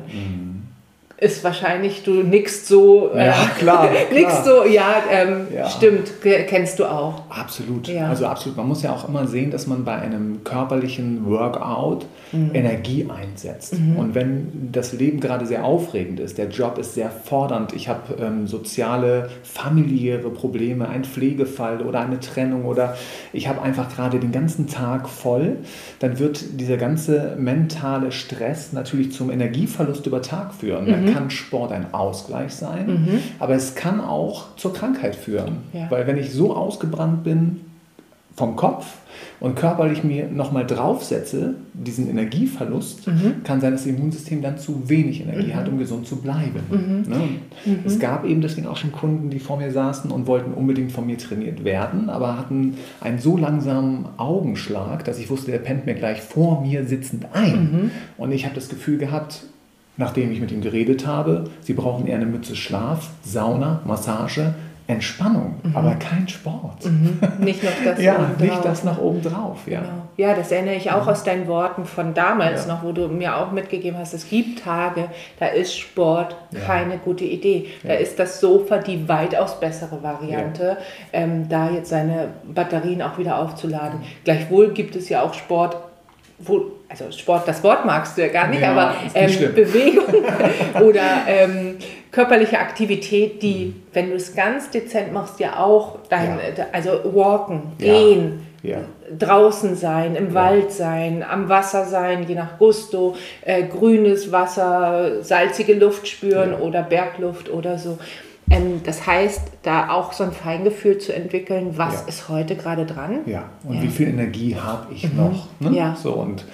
Ist 1.17 1.45
wahrscheinlich, 1.45 2.03
du 2.03 2.23
nickst 2.23 2.67
so. 2.67 3.11
Äh, 3.13 3.27
ja, 3.27 3.49
klar. 3.57 3.89
nickst 4.11 4.43
so, 4.43 4.65
ja, 4.65 5.01
ähm, 5.09 5.47
ja, 5.53 5.69
stimmt, 5.69 6.11
kennst 6.21 6.77
du 6.79 6.85
auch. 6.85 7.23
Absolut. 7.29 7.87
Ja. 7.87 8.09
Also 8.09 8.25
absolut. 8.25 8.57
Man 8.57 8.67
muss 8.67 8.83
ja 8.83 8.91
auch 8.91 9.07
immer 9.07 9.25
sehen, 9.25 9.49
dass 9.49 9.65
man 9.65 9.85
bei 9.85 9.95
einem 9.95 10.43
körperlichen 10.43 11.25
Workout 11.25 12.05
mhm. 12.33 12.51
Energie 12.53 13.07
einsetzt. 13.09 13.79
Mhm. 13.79 13.95
Und 13.95 14.15
wenn 14.15 14.69
das 14.73 14.91
Leben 14.91 15.21
gerade 15.21 15.45
sehr 15.45 15.63
aufregend 15.63 16.19
ist, 16.19 16.37
der 16.37 16.49
Job 16.49 16.77
ist 16.77 16.95
sehr 16.95 17.09
fordernd, 17.09 17.71
ich 17.71 17.87
habe 17.87 18.21
ähm, 18.21 18.45
soziale, 18.45 19.29
familiäre 19.43 20.29
Probleme, 20.29 20.89
einen 20.89 21.05
Pflegefall 21.05 21.81
oder 21.81 22.01
eine 22.01 22.19
Trennung 22.19 22.65
oder 22.65 22.97
ich 23.31 23.47
habe 23.47 23.61
einfach 23.61 23.93
gerade 23.93 24.19
den 24.19 24.33
ganzen 24.33 24.67
Tag 24.67 25.07
voll, 25.07 25.57
dann 25.99 26.19
wird 26.19 26.59
dieser 26.59 26.75
ganze 26.75 27.37
mentale 27.37 28.11
Stress 28.11 28.73
natürlich 28.73 29.13
zum 29.13 29.31
Energieverlust 29.31 30.05
über 30.07 30.21
Tag 30.21 30.53
führen. 30.53 30.87
Mhm. 30.87 31.04
Da 31.05 31.13
kann 31.13 31.29
Sport 31.29 31.71
ein 31.71 31.93
Ausgleich 31.93 32.53
sein, 32.53 32.87
mhm. 32.87 33.19
aber 33.39 33.55
es 33.55 33.75
kann 33.75 34.01
auch 34.01 34.55
zur 34.57 34.73
Krankheit 34.73 35.15
führen. 35.15 35.57
Ja. 35.73 35.89
Weil 35.89 36.07
wenn 36.07 36.17
ich 36.17 36.31
so 36.31 36.55
ausgebrannt 36.55 37.23
bin 37.23 37.61
vom 38.35 38.55
Kopf, 38.55 38.85
und 39.39 39.55
körperlich 39.55 40.03
mir 40.03 40.27
nochmal 40.27 40.65
draufsetze, 40.65 41.55
diesen 41.73 42.09
Energieverlust, 42.09 43.07
mhm. 43.07 43.43
kann 43.43 43.59
sein, 43.59 43.71
dass 43.71 43.83
das 43.83 43.93
Immunsystem 43.93 44.41
dann 44.41 44.57
zu 44.57 44.89
wenig 44.89 45.21
Energie 45.21 45.47
mhm. 45.47 45.55
hat, 45.55 45.67
um 45.67 45.77
gesund 45.77 46.07
zu 46.07 46.17
bleiben. 46.17 46.61
Mhm. 46.69 47.11
Ne? 47.11 47.29
Mhm. 47.65 47.79
Es 47.85 47.99
gab 47.99 48.25
eben 48.25 48.41
deswegen 48.41 48.67
auch 48.67 48.77
schon 48.77 48.91
Kunden, 48.91 49.29
die 49.29 49.39
vor 49.39 49.57
mir 49.57 49.71
saßen 49.71 50.11
und 50.11 50.27
wollten 50.27 50.53
unbedingt 50.53 50.91
von 50.91 51.05
mir 51.05 51.17
trainiert 51.17 51.63
werden, 51.63 52.09
aber 52.09 52.37
hatten 52.37 52.75
einen 53.01 53.19
so 53.19 53.37
langsamen 53.37 54.05
Augenschlag, 54.17 55.03
dass 55.03 55.19
ich 55.19 55.29
wusste, 55.29 55.51
der 55.51 55.59
pennt 55.59 55.85
mir 55.85 55.95
gleich 55.95 56.21
vor 56.21 56.61
mir 56.61 56.85
sitzend 56.85 57.27
ein. 57.33 57.53
Mhm. 57.53 57.91
Und 58.17 58.31
ich 58.31 58.45
habe 58.45 58.55
das 58.55 58.69
Gefühl 58.69 58.97
gehabt, 58.97 59.43
nachdem 59.97 60.31
ich 60.31 60.39
mit 60.39 60.51
ihm 60.51 60.61
geredet 60.61 61.05
habe, 61.05 61.45
sie 61.61 61.73
brauchen 61.73 62.07
eher 62.07 62.15
eine 62.15 62.25
Mütze 62.25 62.55
Schlaf, 62.55 63.09
Sauna, 63.23 63.81
Massage, 63.85 64.53
Entspannung, 64.87 65.55
mhm. 65.63 65.75
aber 65.75 65.95
kein 65.95 66.27
Sport. 66.27 66.85
Mhm. 66.85 67.17
Nicht 67.39 67.63
noch 67.63 67.71
das 67.83 67.99
Ja, 68.01 68.29
nicht 68.39 68.63
das 68.63 68.83
nach 68.83 68.99
oben 68.99 69.19
drauf. 69.23 69.61
Ja. 69.65 69.79
Genau. 69.79 69.91
ja, 70.17 70.35
das 70.35 70.51
erinnere 70.51 70.75
ich 70.75 70.91
auch 70.91 71.07
ja. 71.07 71.11
aus 71.11 71.23
deinen 71.23 71.47
Worten 71.47 71.85
von 71.85 72.13
damals 72.13 72.67
ja. 72.67 72.73
noch, 72.73 72.83
wo 72.83 72.91
du 72.91 73.07
mir 73.07 73.35
auch 73.35 73.51
mitgegeben 73.51 73.97
hast, 73.97 74.13
es 74.13 74.29
gibt 74.29 74.63
Tage, 74.63 75.09
da 75.39 75.47
ist 75.47 75.75
Sport 75.75 76.35
ja. 76.51 76.59
keine 76.59 76.99
gute 76.99 77.23
Idee. 77.23 77.65
Da 77.83 77.93
ist 77.93 78.19
das 78.19 78.39
Sofa 78.39 78.77
die 78.77 79.09
weitaus 79.09 79.59
bessere 79.59 80.03
Variante, 80.03 80.77
ähm, 81.11 81.49
da 81.49 81.71
jetzt 81.71 81.89
seine 81.89 82.27
Batterien 82.53 83.01
auch 83.01 83.17
wieder 83.17 83.39
aufzuladen. 83.39 84.01
Gleichwohl 84.23 84.69
gibt 84.69 84.95
es 84.95 85.09
ja 85.09 85.23
auch 85.23 85.33
Sport, 85.33 85.77
wo, 86.37 86.74
also 86.87 87.11
Sport, 87.11 87.47
das 87.47 87.63
Wort 87.63 87.85
magst 87.85 88.17
du 88.17 88.21
ja 88.21 88.27
gar 88.27 88.47
nicht, 88.47 88.63
aber 88.63 88.95
ähm, 89.13 89.31
Bewegung 89.53 90.23
oder 90.81 91.25
ähm, 91.27 91.77
körperliche 92.11 92.59
Aktivität, 92.59 93.41
die, 93.41 93.65
mhm. 93.65 93.83
wenn 93.93 94.09
du 94.09 94.15
es 94.15 94.35
ganz 94.35 94.69
dezent 94.69 95.11
machst, 95.11 95.39
ja 95.39 95.59
auch 95.59 95.99
dein, 96.09 96.39
ja. 96.55 96.65
also 96.71 96.91
walken, 97.13 97.73
gehen, 97.77 98.45
ja. 98.63 98.77
draußen 99.17 99.75
sein, 99.75 100.15
im 100.15 100.27
ja. 100.27 100.33
Wald 100.33 100.71
sein, 100.71 101.23
am 101.23 101.49
Wasser 101.49 101.85
sein, 101.85 102.25
je 102.27 102.35
nach 102.35 102.57
Gusto, 102.57 103.15
äh, 103.41 103.63
grünes 103.63 104.31
Wasser, 104.31 105.23
salzige 105.23 105.73
Luft 105.73 106.07
spüren 106.07 106.53
oder 106.53 106.83
Bergluft 106.83 107.49
oder 107.49 107.77
so. 107.77 107.97
Ähm, 108.49 108.81
das 108.83 109.07
heißt, 109.07 109.41
da 109.63 109.89
auch 109.89 110.13
so 110.13 110.23
ein 110.23 110.31
Feingefühl 110.31 110.99
zu 110.99 111.13
entwickeln, 111.13 111.77
was 111.77 112.03
ist 112.03 112.29
heute 112.29 112.55
gerade 112.55 112.85
dran. 112.85 113.21
Ja, 113.25 113.49
und 113.63 113.81
wie 113.81 113.87
viel 113.87 114.07
Energie 114.07 114.55
habe 114.55 114.93
ich 114.93 115.11
mhm. 115.11 115.17
noch? 115.17 115.47
Ne? 115.59 115.75
Ja. 115.75 115.95
So, 115.95 116.13
und 116.13 116.45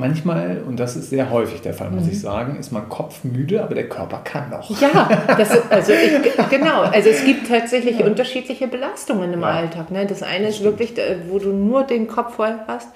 Manchmal, 0.00 0.62
und 0.66 0.80
das 0.80 0.96
ist 0.96 1.10
sehr 1.10 1.30
häufig 1.30 1.60
der 1.60 1.74
Fall, 1.74 1.90
muss 1.90 2.04
mhm. 2.04 2.10
ich 2.10 2.20
sagen, 2.20 2.56
ist 2.58 2.72
man 2.72 2.88
kopfmüde, 2.88 3.62
aber 3.62 3.74
der 3.74 3.88
Körper 3.88 4.22
kann 4.24 4.50
noch. 4.50 4.68
Ja, 4.80 5.08
das 5.36 5.50
also 5.70 5.92
ich, 5.92 6.32
genau. 6.50 6.82
Also 6.82 7.10
es 7.10 7.24
gibt 7.24 7.48
tatsächlich 7.48 8.00
ja. 8.00 8.06
unterschiedliche 8.06 8.66
Belastungen 8.66 9.32
im 9.32 9.42
ja. 9.42 9.48
Alltag. 9.48 9.90
Ne? 9.90 10.06
Das 10.06 10.22
eine 10.22 10.46
das 10.46 10.56
ist 10.56 10.64
wirklich, 10.64 10.98
äh, 10.98 11.16
wo 11.28 11.38
du 11.38 11.50
nur 11.52 11.84
den 11.84 12.08
Kopf 12.08 12.36
voll 12.36 12.54
hast. 12.66 12.88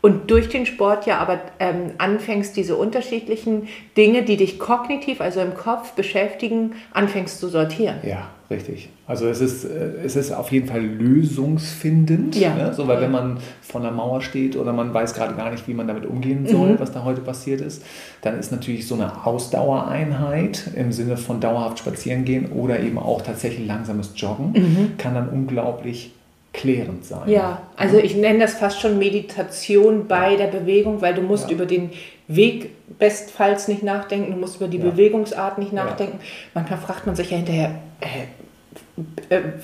Und 0.00 0.30
durch 0.30 0.48
den 0.48 0.66
Sport 0.66 1.06
ja 1.06 1.18
aber 1.18 1.40
ähm, 1.58 1.92
anfängst, 1.98 2.56
diese 2.56 2.76
unterschiedlichen 2.76 3.68
Dinge, 3.96 4.22
die 4.22 4.36
dich 4.36 4.58
kognitiv, 4.58 5.20
also 5.20 5.40
im 5.40 5.54
Kopf 5.54 5.92
beschäftigen, 5.92 6.76
anfängst 6.92 7.40
zu 7.40 7.48
sortieren. 7.48 7.96
Ja, 8.02 8.28
richtig. 8.50 8.88
Also 9.06 9.26
es 9.28 9.40
ist, 9.40 9.64
äh, 9.64 10.04
es 10.04 10.16
ist 10.16 10.32
auf 10.32 10.50
jeden 10.52 10.68
Fall 10.68 10.82
lösungsfindend. 10.82 12.36
Ja. 12.36 12.54
Ne? 12.54 12.74
So, 12.74 12.88
weil 12.88 13.00
wenn 13.00 13.10
man 13.10 13.38
vor 13.60 13.80
einer 13.80 13.90
Mauer 13.90 14.20
steht 14.20 14.56
oder 14.56 14.72
man 14.72 14.92
weiß 14.92 15.14
gerade 15.14 15.34
gar 15.34 15.50
nicht, 15.50 15.66
wie 15.68 15.74
man 15.74 15.88
damit 15.88 16.06
umgehen 16.06 16.46
soll, 16.46 16.70
mhm. 16.70 16.80
was 16.80 16.92
da 16.92 17.04
heute 17.04 17.20
passiert 17.20 17.60
ist, 17.60 17.82
dann 18.22 18.38
ist 18.38 18.52
natürlich 18.52 18.86
so 18.86 18.94
eine 18.94 19.26
Ausdauereinheit 19.26 20.70
im 20.74 20.92
Sinne 20.92 21.16
von 21.16 21.40
dauerhaft 21.40 21.78
spazieren 21.78 22.24
gehen 22.24 22.52
oder 22.52 22.80
eben 22.80 22.98
auch 22.98 23.22
tatsächlich 23.22 23.66
langsames 23.66 24.12
Joggen, 24.16 24.52
mhm. 24.52 24.98
kann 24.98 25.14
dann 25.14 25.28
unglaublich 25.28 26.12
klärend 26.52 27.04
sein. 27.04 27.28
Ja, 27.28 27.62
also 27.76 27.98
ich 27.98 28.16
nenne 28.16 28.40
das 28.40 28.54
fast 28.54 28.80
schon 28.80 28.98
Meditation 28.98 30.08
bei 30.08 30.36
der 30.36 30.48
Bewegung, 30.48 31.00
weil 31.00 31.14
du 31.14 31.22
musst 31.22 31.48
ja. 31.48 31.54
über 31.54 31.66
den 31.66 31.90
Weg 32.26 32.70
bestfalls 32.98 33.68
nicht 33.68 33.82
nachdenken, 33.82 34.32
du 34.32 34.38
musst 34.38 34.56
über 34.56 34.68
die 34.68 34.78
ja. 34.78 34.84
Bewegungsart 34.84 35.58
nicht 35.58 35.72
nachdenken. 35.72 36.18
Ja. 36.20 36.26
Manchmal 36.54 36.78
fragt 36.78 37.06
man 37.06 37.16
sich 37.16 37.30
ja 37.30 37.36
hinterher, 37.36 37.74
äh, 38.00 38.06
äh, 38.06 38.26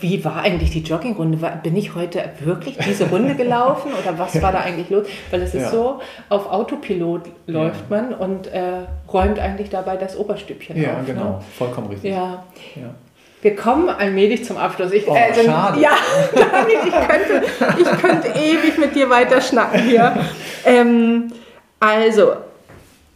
wie 0.00 0.24
war 0.24 0.42
eigentlich 0.42 0.70
die 0.70 0.82
Joggingrunde? 0.82 1.38
Bin 1.62 1.76
ich 1.76 1.94
heute 1.94 2.22
wirklich 2.40 2.78
diese 2.78 3.08
Runde 3.08 3.34
gelaufen 3.36 3.92
oder 3.92 4.18
was 4.18 4.40
war 4.40 4.52
da 4.52 4.60
eigentlich 4.60 4.90
los? 4.90 5.06
Weil 5.30 5.42
es 5.42 5.54
ist 5.54 5.70
so, 5.70 6.00
auf 6.28 6.50
Autopilot 6.50 7.22
läuft 7.46 7.90
man 7.90 8.14
und 8.14 8.46
äh, 8.46 8.84
räumt 9.12 9.38
eigentlich 9.38 9.70
dabei 9.70 9.96
das 9.96 10.16
Oberstübchen 10.16 10.80
ja, 10.80 10.90
auf. 10.90 10.98
Ja, 10.98 11.14
genau, 11.14 11.24
ne? 11.24 11.40
vollkommen 11.56 11.88
richtig. 11.88 12.12
Ja. 12.12 12.44
Wir 13.42 13.56
kommen 13.56 13.90
allmählich 13.90 14.44
zum 14.44 14.56
Abschluss. 14.56 14.90
Ich, 14.92 15.06
oh, 15.06 15.14
äh, 15.14 15.34
schade. 15.44 15.78
Ja, 15.78 15.90
Daniel, 16.34 16.78
ich 16.86 16.92
könnte, 16.92 17.46
ich 17.78 18.00
könnte 18.00 18.28
ewig 18.28 18.78
mit 18.78 18.94
dir 18.94 19.10
weiter 19.10 19.40
schnacken 19.40 19.82
hier. 19.82 20.16
Ähm, 20.66 21.30
also, 21.78 22.36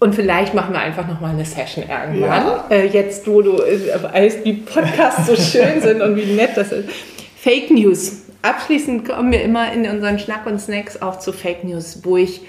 und 0.00 0.14
vielleicht 0.14 0.54
machen 0.54 0.72
wir 0.72 0.80
einfach 0.80 1.06
nochmal 1.08 1.32
eine 1.32 1.44
Session 1.44 1.84
irgendwann. 1.88 2.46
Ja. 2.46 2.64
Äh, 2.70 2.86
jetzt, 2.86 3.26
wo 3.26 3.42
du 3.42 3.60
äh, 3.62 4.02
weißt, 4.02 4.44
wie 4.44 4.54
Podcasts 4.54 5.26
so 5.26 5.34
schön 5.34 5.80
sind 5.82 6.00
und 6.00 6.16
wie 6.16 6.34
nett 6.34 6.56
das 6.56 6.72
ist. 6.72 6.88
Fake 7.36 7.70
News. 7.70 8.22
Abschließend 8.42 9.08
kommen 9.08 9.32
wir 9.32 9.42
immer 9.42 9.72
in 9.72 9.88
unseren 9.88 10.18
Schnack 10.18 10.46
und 10.46 10.60
Snacks 10.60 11.02
auch 11.02 11.18
zu 11.18 11.32
Fake 11.32 11.64
News, 11.64 12.00
wo 12.04 12.16
ich, 12.16 12.42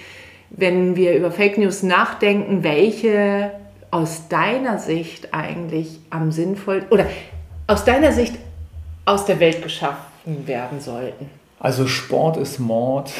wenn 0.50 0.94
wir 0.94 1.14
über 1.14 1.32
Fake 1.32 1.58
News 1.58 1.82
nachdenken, 1.82 2.62
welche 2.62 3.50
aus 3.90 4.28
deiner 4.28 4.78
Sicht 4.78 5.34
eigentlich 5.34 5.98
am 6.10 6.30
sinnvollsten 6.30 6.92
oder 6.92 7.06
aus 7.66 7.84
deiner 7.84 8.12
Sicht 8.12 8.34
aus 9.04 9.24
der 9.24 9.40
Welt 9.40 9.62
geschaffen 9.62 10.46
werden 10.46 10.80
sollten? 10.80 11.28
Also 11.58 11.86
Sport 11.86 12.38
ist 12.38 12.58
Mord. 12.58 13.10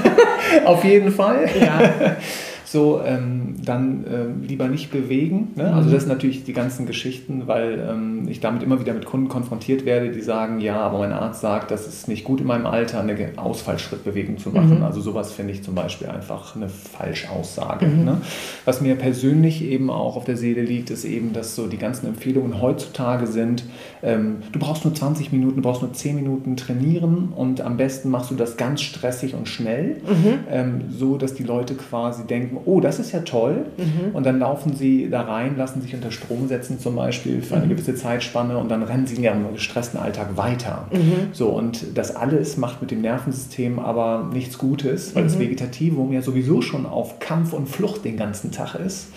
Auf 0.64 0.82
jeden 0.84 1.12
Fall. 1.12 1.48
Ja. 1.60 2.16
so 2.64 3.00
ähm, 3.04 3.47
dann 3.68 4.04
ähm, 4.10 4.42
lieber 4.42 4.68
nicht 4.68 4.90
bewegen. 4.90 5.52
Ne? 5.56 5.72
Also 5.72 5.88
mhm. 5.88 5.92
das 5.92 6.02
sind 6.04 6.12
natürlich 6.12 6.44
die 6.44 6.52
ganzen 6.52 6.86
Geschichten, 6.86 7.46
weil 7.46 7.86
ähm, 7.88 8.26
ich 8.28 8.40
damit 8.40 8.62
immer 8.62 8.80
wieder 8.80 8.94
mit 8.94 9.04
Kunden 9.04 9.28
konfrontiert 9.28 9.84
werde, 9.84 10.10
die 10.10 10.20
sagen, 10.20 10.60
ja, 10.60 10.76
aber 10.76 10.98
mein 10.98 11.12
Arzt 11.12 11.40
sagt, 11.40 11.70
das 11.70 11.86
ist 11.86 12.08
nicht 12.08 12.24
gut 12.24 12.40
in 12.40 12.46
meinem 12.46 12.66
Alter, 12.66 13.00
eine 13.00 13.16
Ausfallschrittbewegung 13.36 14.38
zu 14.38 14.50
machen. 14.50 14.78
Mhm. 14.78 14.84
Also 14.84 15.00
sowas 15.00 15.32
finde 15.32 15.52
ich 15.52 15.62
zum 15.62 15.74
Beispiel 15.74 16.08
einfach 16.08 16.56
eine 16.56 16.68
Falschaussage. 16.68 17.86
Mhm. 17.86 18.04
Ne? 18.04 18.20
Was 18.64 18.80
mir 18.80 18.94
persönlich 18.94 19.62
eben 19.62 19.90
auch 19.90 20.16
auf 20.16 20.24
der 20.24 20.36
Seele 20.36 20.62
liegt, 20.62 20.90
ist 20.90 21.04
eben, 21.04 21.32
dass 21.32 21.54
so 21.54 21.66
die 21.66 21.78
ganzen 21.78 22.06
Empfehlungen 22.06 22.60
heutzutage 22.60 23.26
sind, 23.26 23.64
ähm, 24.02 24.38
du 24.52 24.58
brauchst 24.58 24.84
nur 24.84 24.94
20 24.94 25.32
Minuten, 25.32 25.56
du 25.56 25.62
brauchst 25.62 25.82
nur 25.82 25.92
10 25.92 26.16
Minuten 26.16 26.56
trainieren 26.56 27.32
und 27.34 27.60
am 27.60 27.76
besten 27.76 28.10
machst 28.10 28.30
du 28.30 28.34
das 28.34 28.56
ganz 28.56 28.80
stressig 28.80 29.34
und 29.34 29.48
schnell, 29.48 29.96
mhm. 30.06 30.38
ähm, 30.50 30.80
so 30.90 31.18
dass 31.18 31.34
die 31.34 31.42
Leute 31.42 31.74
quasi 31.74 32.24
denken, 32.24 32.58
oh, 32.64 32.80
das 32.80 32.98
ist 32.98 33.12
ja 33.12 33.20
toll. 33.20 33.57
Mhm. 33.76 34.14
Und 34.14 34.26
dann 34.26 34.38
laufen 34.38 34.74
sie 34.74 35.08
da 35.10 35.22
rein, 35.22 35.56
lassen 35.56 35.80
sich 35.80 35.94
unter 35.94 36.10
Strom 36.10 36.48
setzen 36.48 36.78
zum 36.78 36.96
Beispiel 36.96 37.42
für 37.42 37.56
eine 37.56 37.66
mhm. 37.66 37.70
gewisse 37.70 37.94
Zeitspanne 37.94 38.58
und 38.58 38.70
dann 38.70 38.82
rennen 38.82 39.06
sie 39.06 39.16
in 39.16 39.24
ihrem 39.24 39.52
gestressten 39.52 39.98
Alltag 39.98 40.36
weiter. 40.36 40.88
Mhm. 40.92 41.28
So, 41.32 41.48
und 41.48 41.96
das 41.96 42.14
alles 42.14 42.56
macht 42.56 42.80
mit 42.80 42.90
dem 42.90 43.00
Nervensystem 43.00 43.78
aber 43.78 44.30
nichts 44.32 44.58
Gutes, 44.58 45.14
weil 45.14 45.24
das 45.24 45.36
mhm. 45.36 45.40
Vegetativum 45.40 46.12
ja 46.12 46.22
sowieso 46.22 46.62
schon 46.62 46.86
auf 46.86 47.20
Kampf 47.20 47.52
und 47.52 47.68
Flucht 47.68 48.04
den 48.04 48.16
ganzen 48.16 48.50
Tag 48.50 48.74
ist. 48.74 49.08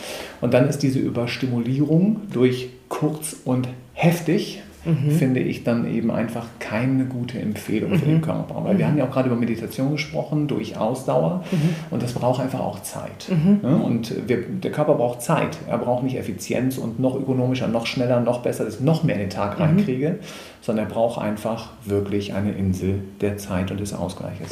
Und 0.41 0.53
dann 0.53 0.67
ist 0.67 0.79
diese 0.79 0.99
Überstimulierung 0.99 2.21
durch 2.31 2.69
kurz 2.89 3.35
und 3.45 3.67
heftig 3.93 4.61
mhm. 4.85 5.11
finde 5.11 5.39
ich 5.39 5.63
dann 5.63 5.89
eben 5.91 6.11
einfach 6.11 6.45
keine 6.59 7.05
gute 7.05 7.39
Empfehlung 7.39 7.91
mhm. 7.91 7.99
für 7.99 8.05
den 8.05 8.17
mhm. 8.17 8.21
Körper. 8.21 8.63
Weil 8.63 8.77
wir 8.77 8.87
haben 8.87 8.97
ja 8.97 9.05
auch 9.05 9.11
gerade 9.11 9.29
über 9.29 9.37
Meditation 9.37 9.91
gesprochen, 9.91 10.47
durch 10.47 10.77
Ausdauer 10.77 11.43
mhm. 11.51 11.75
und 11.91 12.03
das 12.03 12.13
braucht 12.13 12.41
einfach 12.41 12.59
auch 12.59 12.81
Zeit. 12.81 13.29
Mhm. 13.29 13.59
Ne? 13.61 13.75
Und 13.77 14.27
wir, 14.27 14.41
der 14.41 14.71
Körper 14.71 14.95
braucht 14.95 15.21
Zeit. 15.21 15.57
Er 15.67 15.77
braucht 15.77 16.03
nicht 16.03 16.17
Effizienz 16.17 16.77
und 16.77 16.99
noch 16.99 17.15
ökonomischer, 17.15 17.67
noch 17.67 17.85
schneller, 17.85 18.19
noch 18.19 18.41
besser, 18.41 18.65
dass 18.65 18.75
ich 18.75 18.81
noch 18.81 19.03
mehr 19.03 19.15
in 19.15 19.21
den 19.21 19.29
Tag 19.29 19.57
mhm. 19.57 19.65
reinkriege, 19.65 20.19
sondern 20.61 20.85
er 20.85 20.91
braucht 20.91 21.21
einfach 21.21 21.69
wirklich 21.85 22.33
eine 22.33 22.51
Insel 22.51 22.99
der 23.19 23.37
Zeit 23.37 23.71
und 23.71 23.79
des 23.79 23.93
Ausgleiches. 23.93 24.51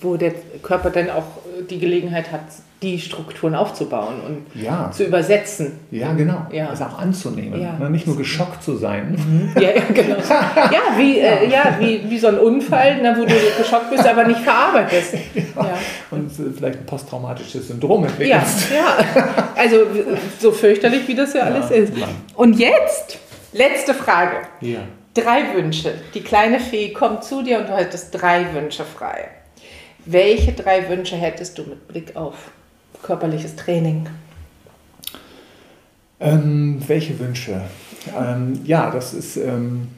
Wo 0.00 0.16
der 0.16 0.32
Körper 0.62 0.90
dann 0.90 1.10
auch 1.10 1.24
die 1.70 1.78
Gelegenheit 1.78 2.32
hat, 2.32 2.42
die 2.82 2.98
Strukturen 2.98 3.54
aufzubauen 3.54 4.14
und 4.26 4.60
ja. 4.60 4.90
zu 4.90 5.04
übersetzen. 5.04 5.78
Ja, 5.90 6.12
genau. 6.12 6.46
Ja. 6.50 6.66
Das 6.66 6.82
auch 6.82 6.98
anzunehmen. 6.98 7.60
Ja. 7.60 7.78
Ne, 7.78 7.90
nicht 7.90 8.06
nur 8.06 8.16
geschockt 8.16 8.62
zu 8.62 8.76
sein. 8.76 9.12
Mhm. 9.12 9.62
Ja, 9.62 9.70
ja, 9.70 9.82
genau. 9.94 10.16
ja, 10.28 10.96
wie, 10.96 11.20
äh, 11.20 11.48
ja 11.48 11.76
wie, 11.78 12.10
wie 12.10 12.18
so 12.18 12.26
ein 12.26 12.38
Unfall, 12.38 13.00
ne, 13.00 13.14
wo 13.16 13.24
du 13.24 13.34
geschockt 13.56 13.90
bist, 13.90 14.06
aber 14.06 14.24
nicht 14.24 14.40
verarbeitest. 14.40 15.14
Ja. 15.54 15.78
Und 16.10 16.30
äh, 16.30 16.50
vielleicht 16.56 16.78
ein 16.80 16.86
posttraumatisches 16.86 17.68
Syndrom 17.68 18.04
entwickelst. 18.04 18.70
Ja, 18.70 19.04
ja. 19.14 19.48
Also 19.54 19.76
so 20.38 20.50
fürchterlich, 20.50 21.06
wie 21.06 21.14
das 21.14 21.34
ja 21.34 21.42
alles 21.42 21.70
ist. 21.70 21.96
Nein. 21.96 22.08
Und 22.34 22.58
jetzt, 22.58 23.18
letzte 23.52 23.92
Frage. 23.92 24.36
Ja. 24.60 24.80
Drei 25.14 25.54
Wünsche. 25.54 25.92
Die 26.14 26.22
kleine 26.22 26.58
Fee 26.58 26.92
kommt 26.92 27.22
zu 27.22 27.42
dir 27.42 27.60
und 27.60 27.68
du 27.68 27.76
hättest 27.76 28.18
drei 28.18 28.46
Wünsche 28.54 28.84
frei. 28.84 29.28
Welche 30.04 30.52
drei 30.52 30.88
Wünsche 30.88 31.16
hättest 31.16 31.58
du 31.58 31.62
mit 31.62 31.88
Blick 31.88 32.16
auf 32.16 32.50
körperliches 33.02 33.56
Training? 33.56 34.08
Ähm, 36.20 36.80
welche 36.86 37.18
Wünsche? 37.18 37.62
Ähm, 38.16 38.60
ja, 38.64 38.90
das 38.90 39.14
ist 39.14 39.36
ähm, 39.36 39.88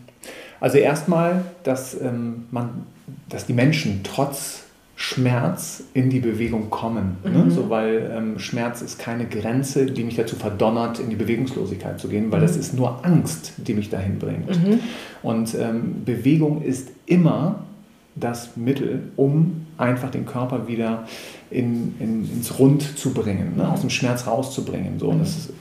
also 0.60 0.78
erstmal, 0.78 1.44
dass 1.62 2.00
ähm, 2.00 2.46
man, 2.50 2.86
dass 3.28 3.46
die 3.46 3.52
Menschen 3.52 4.00
trotz 4.02 4.64
Schmerz 4.96 5.82
in 5.92 6.08
die 6.08 6.20
Bewegung 6.20 6.70
kommen. 6.70 7.16
Ne? 7.24 7.30
Mhm. 7.30 7.44
Ne? 7.46 7.50
So, 7.50 7.68
weil 7.68 8.10
ähm, 8.14 8.38
Schmerz 8.38 8.80
ist 8.80 8.98
keine 8.98 9.26
Grenze, 9.26 9.86
die 9.86 10.04
mich 10.04 10.16
dazu 10.16 10.36
verdonnert, 10.36 11.00
in 11.00 11.10
die 11.10 11.16
Bewegungslosigkeit 11.16 11.98
zu 11.98 12.08
gehen, 12.08 12.30
weil 12.30 12.40
mhm. 12.40 12.46
das 12.46 12.56
ist 12.56 12.74
nur 12.74 13.04
Angst, 13.04 13.52
die 13.56 13.74
mich 13.74 13.90
dahin 13.90 14.18
bringt. 14.18 14.48
Mhm. 14.50 14.80
Und 15.22 15.54
ähm, 15.54 16.04
Bewegung 16.04 16.62
ist 16.62 16.90
immer 17.06 17.64
das 18.16 18.56
Mittel, 18.56 19.10
um 19.16 19.66
einfach 19.76 20.10
den 20.10 20.24
Körper 20.24 20.68
wieder 20.68 21.06
in, 21.50 21.94
in, 21.98 22.30
ins 22.30 22.58
Rund 22.58 22.96
zu 22.98 23.12
bringen, 23.12 23.56
ne? 23.56 23.68
aus 23.68 23.80
dem 23.80 23.90
Schmerz 23.90 24.26
rauszubringen. 24.26 24.98
So. 24.98 25.08
Und 25.08 25.20
das 25.20 25.30
ist 25.30 25.52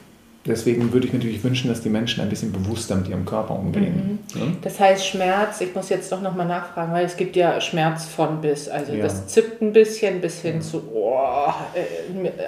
deswegen 0.45 0.91
würde 0.91 1.07
ich 1.07 1.13
mir 1.13 1.19
natürlich 1.19 1.43
wünschen, 1.43 1.69
dass 1.69 1.81
die 1.81 1.89
Menschen 1.89 2.21
ein 2.21 2.29
bisschen 2.29 2.51
bewusster 2.51 2.95
mit 2.95 3.07
ihrem 3.07 3.25
Körper 3.25 3.57
umgehen. 3.57 4.19
Mhm. 4.33 4.39
Ja? 4.39 4.47
Das 4.61 4.79
heißt 4.79 5.05
Schmerz, 5.05 5.61
ich 5.61 5.73
muss 5.73 5.89
jetzt 5.89 6.11
doch 6.11 6.21
nochmal 6.21 6.47
nachfragen, 6.47 6.91
weil 6.93 7.05
es 7.05 7.15
gibt 7.15 7.35
ja 7.35 7.61
Schmerz 7.61 8.05
von 8.05 8.41
bis, 8.41 8.67
also 8.67 8.93
ja. 8.93 9.03
das 9.03 9.27
zippt 9.27 9.61
ein 9.61 9.73
bisschen 9.73 10.21
bis 10.21 10.41
hin 10.41 10.55
ja. 10.55 10.61
zu, 10.61 10.83
oh, 10.93 11.13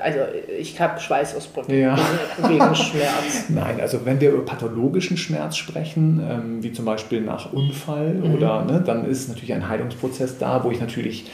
also 0.01 0.19
ich 0.59 0.79
habe 0.79 0.99
Schweißausbrüche 0.99 1.75
ja. 1.75 1.97
wegen 2.37 2.75
Schmerz. 2.75 3.45
Nein, 3.49 3.79
also 3.79 4.05
wenn 4.05 4.19
wir 4.19 4.31
über 4.31 4.43
pathologischen 4.45 5.17
Schmerz 5.17 5.55
sprechen, 5.55 6.21
ähm, 6.29 6.63
wie 6.63 6.73
zum 6.73 6.85
Beispiel 6.85 7.21
nach 7.21 7.53
Unfall 7.53 8.15
mhm. 8.15 8.35
oder, 8.35 8.65
ne, 8.65 8.83
dann 8.85 9.05
ist 9.05 9.29
natürlich 9.29 9.53
ein 9.53 9.69
Heilungsprozess 9.69 10.37
da, 10.37 10.63
wo 10.63 10.71
ich 10.71 10.79
natürlich 10.79 11.25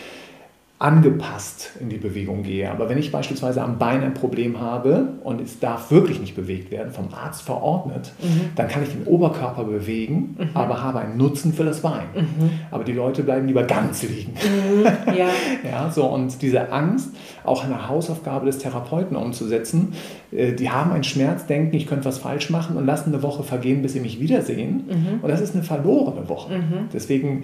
angepasst 0.82 1.74
in 1.80 1.90
die 1.90 1.98
Bewegung 1.98 2.42
gehe. 2.42 2.72
Aber 2.72 2.90
wenn 2.90 2.98
ich 2.98 3.12
beispielsweise 3.12 3.62
am 3.62 3.78
Bein 3.78 4.02
ein 4.04 4.16
Problem 4.16 4.60
habe 4.60 5.10
und 5.24 5.40
es 5.40 5.60
darf 5.60 5.92
wirklich 5.92 6.20
nicht 6.20 6.36
bewegt 6.36 6.72
werden, 6.72 6.92
vom 6.92 7.14
Arzt 7.14 7.44
verordnet, 7.44 8.12
mhm. 8.20 8.50
dann 8.56 8.68
kann 8.68 8.82
ich 8.82 8.90
den 8.90 9.04
Oberkörper 9.06 9.64
bewegen, 9.64 10.38
mhm. 10.40 10.50
aber 10.56 10.82
habe 10.82 11.00
einen 11.00 11.18
Nutzen 11.18 11.54
für 11.54 11.66
das 11.66 11.82
Bein. 11.82 12.06
Mhm. 12.16 12.50
Aber 12.72 12.84
die 12.84 12.94
Leute 12.94 13.22
bleiben 13.22 13.46
lieber 13.46 13.64
ganz 13.64 14.02
liegen. 14.02 14.34
Mhm. 14.34 14.86
Ja. 15.16 15.28
ja, 15.64 15.92
so, 15.92 16.06
und 16.06 16.42
diese 16.42 16.72
Angst, 16.72 17.12
auch 17.44 17.64
eine 17.64 17.88
Hausaufgabe 17.88 18.48
des 18.48 18.58
Therapeuten 18.58 19.16
umzusetzen, 19.16 19.94
äh, 20.32 20.54
die 20.54 20.72
haben 20.72 20.92
einen 20.92 21.04
Schmerz, 21.04 21.46
denken, 21.46 21.76
ich 21.76 21.86
könnte 21.86 22.06
was 22.06 22.18
falsch 22.18 22.50
machen 22.50 22.76
und 22.76 22.88
lassen 22.88 23.14
eine 23.14 23.22
Woche 23.22 23.44
vergehen, 23.44 23.84
bis 23.84 23.94
sie 23.94 24.00
mich 24.00 24.20
wiedersehen. 24.20 24.86
Mhm. 24.88 25.20
Und 25.22 25.30
das 25.30 25.42
ist 25.42 25.54
eine 25.54 25.64
verlorene 25.64 26.28
Woche. 26.28 26.58
Mhm. 26.58 26.90
Deswegen 26.92 27.44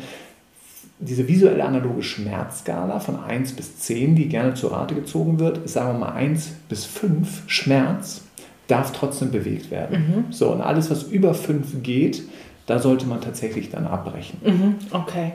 diese 0.99 1.27
visuelle 1.27 1.63
analoge 1.63 2.01
Schmerzskala 2.01 2.99
von 2.99 3.23
1 3.23 3.53
bis 3.53 3.77
10, 3.79 4.15
die 4.15 4.27
gerne 4.27 4.55
zur 4.55 4.71
Rate 4.71 4.95
gezogen 4.95 5.39
wird, 5.39 5.59
ist, 5.59 5.73
sagen 5.73 5.99
wir 5.99 6.07
mal 6.07 6.13
1 6.13 6.49
bis 6.69 6.85
5 6.85 7.43
Schmerz, 7.47 8.23
darf 8.67 8.91
trotzdem 8.91 9.31
bewegt 9.31 9.69
werden. 9.69 10.25
Mhm. 10.27 10.33
So, 10.33 10.49
und 10.49 10.61
alles, 10.61 10.89
was 10.89 11.03
über 11.03 11.33
5 11.33 11.83
geht, 11.83 12.23
da 12.65 12.79
sollte 12.79 13.05
man 13.05 13.21
tatsächlich 13.21 13.69
dann 13.69 13.85
abbrechen. 13.85 14.39
Mhm. 14.43 14.75
Okay. 14.91 15.33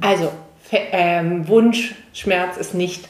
Also, 0.00 0.30
ähm, 0.72 1.48
Wunsch, 1.48 1.94
Schmerz 2.12 2.56
ist 2.56 2.74
nicht 2.74 3.08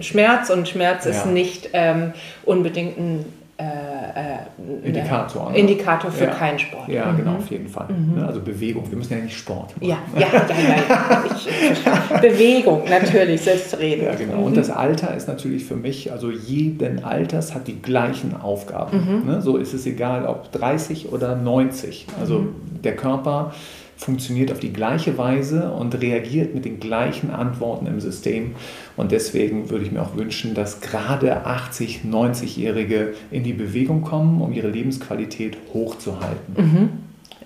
Schmerz 0.00 0.50
und 0.50 0.68
Schmerz 0.68 1.04
ja. 1.04 1.12
ist 1.12 1.26
nicht 1.26 1.70
ähm, 1.72 2.12
unbedingt 2.44 2.98
ein 2.98 3.24
äh, 3.58 3.64
äh, 3.64 4.86
Indikator. 4.86 5.50
Ne? 5.50 5.58
Indikator 5.58 6.10
für 6.10 6.24
ja. 6.24 6.30
keinen 6.30 6.58
Sport. 6.58 6.88
Ja, 6.88 7.06
mhm. 7.06 7.16
genau, 7.16 7.36
auf 7.36 7.50
jeden 7.50 7.68
Fall. 7.68 7.88
Mhm. 7.88 8.16
Ne, 8.16 8.26
also 8.26 8.40
Bewegung. 8.40 8.84
Wir 8.90 8.98
müssen 8.98 9.14
ja 9.14 9.24
nicht 9.24 9.36
Sport 9.36 9.74
machen. 9.76 9.88
Ja, 9.88 9.98
ja, 10.14 10.26
ja, 10.26 10.76
ja. 10.88 11.24
Ich, 11.34 12.20
Bewegung, 12.20 12.82
natürlich, 12.88 13.40
selbstredend. 13.40 14.02
Ja, 14.02 14.14
genau. 14.14 14.38
Mhm. 14.38 14.44
Und 14.44 14.56
das 14.58 14.68
Alter 14.68 15.14
ist 15.14 15.26
natürlich 15.26 15.64
für 15.64 15.76
mich, 15.76 16.12
also 16.12 16.30
jeden 16.30 17.02
Alters 17.02 17.54
hat 17.54 17.66
die 17.66 17.80
gleichen 17.80 18.36
Aufgaben. 18.38 19.22
Mhm. 19.22 19.26
Ne? 19.26 19.40
So 19.40 19.56
ist 19.56 19.72
es 19.72 19.86
egal, 19.86 20.26
ob 20.26 20.52
30 20.52 21.12
oder 21.12 21.34
90. 21.34 22.06
Also 22.20 22.40
mhm. 22.40 22.82
der 22.84 22.94
Körper 22.94 23.54
funktioniert 23.96 24.52
auf 24.52 24.60
die 24.60 24.72
gleiche 24.72 25.16
Weise 25.16 25.72
und 25.72 26.00
reagiert 26.00 26.54
mit 26.54 26.64
den 26.64 26.80
gleichen 26.80 27.30
Antworten 27.30 27.86
im 27.86 28.00
System. 28.00 28.54
Und 28.96 29.10
deswegen 29.12 29.70
würde 29.70 29.84
ich 29.84 29.92
mir 29.92 30.02
auch 30.02 30.16
wünschen, 30.16 30.54
dass 30.54 30.80
gerade 30.80 31.46
80, 31.46 32.02
90-Jährige 32.04 33.14
in 33.30 33.42
die 33.42 33.54
Bewegung 33.54 34.02
kommen, 34.02 34.40
um 34.42 34.52
ihre 34.52 34.68
Lebensqualität 34.68 35.56
hochzuhalten. 35.72 36.54
Mhm. 36.56 36.88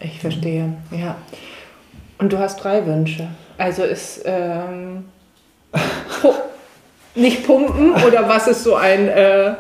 Ich 0.01 0.19
verstehe, 0.21 0.75
ja. 0.91 1.17
Und 2.19 2.33
du 2.33 2.39
hast 2.39 2.63
drei 2.63 2.85
Wünsche. 2.85 3.29
Also 3.57 3.83
ist 3.83 4.23
ähm, 4.25 5.05
nicht 7.15 7.47
pumpen 7.47 7.93
oder 7.93 8.29
was 8.29 8.49
ist 8.49 8.65
so 8.65 8.75
ein 8.75 9.09
äh, 9.09 9.55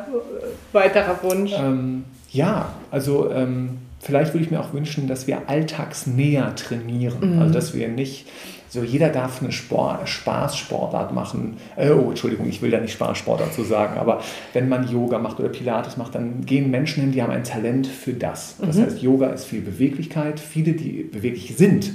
weiterer 0.73 1.23
Wunsch? 1.23 1.53
Ähm, 1.53 2.05
ja, 2.31 2.71
also 2.91 3.31
ähm, 3.31 3.79
vielleicht 4.01 4.33
würde 4.33 4.45
ich 4.45 4.51
mir 4.51 4.61
auch 4.61 4.73
wünschen, 4.73 5.07
dass 5.07 5.27
wir 5.27 5.49
alltagsnäher 5.49 6.55
trainieren. 6.57 7.37
Mhm. 7.37 7.39
Also 7.39 7.55
dass 7.55 7.75
wir 7.75 7.89
nicht, 7.89 8.27
so 8.69 8.83
jeder 8.83 9.11
darf 9.11 9.43
eine 9.43 9.53
Sport, 9.53 10.09
Spaßsportart 10.09 11.13
machen. 11.13 11.59
Äh, 11.77 11.91
oh, 11.91 12.09
Entschuldigung, 12.09 12.49
ich 12.49 12.63
will 12.63 12.71
da 12.71 12.81
nicht 12.81 12.93
Spaßsportart 12.93 13.53
zu 13.53 13.63
sagen, 13.63 13.99
aber 13.99 14.23
wenn 14.53 14.69
man 14.69 14.89
Yoga 14.89 15.19
macht 15.19 15.39
oder 15.39 15.49
Pilates 15.49 15.97
macht, 15.97 16.15
dann 16.15 16.47
gehen 16.47 16.71
Menschen 16.71 17.03
hin, 17.03 17.13
die 17.13 17.23
haben 17.23 17.33
ein 17.33 17.45
Talent 17.45 17.87
für 17.87 18.15
das. 18.15 18.57
Das 18.61 18.77
mhm. 18.77 18.83
heißt, 18.83 19.03
Yoga 19.03 19.29
ist 19.29 19.45
viel 19.45 19.61
Beweglichkeit. 19.61 20.41
Viele, 20.41 20.73
die 20.73 21.05
beweglich 21.05 21.57
sind, 21.57 21.93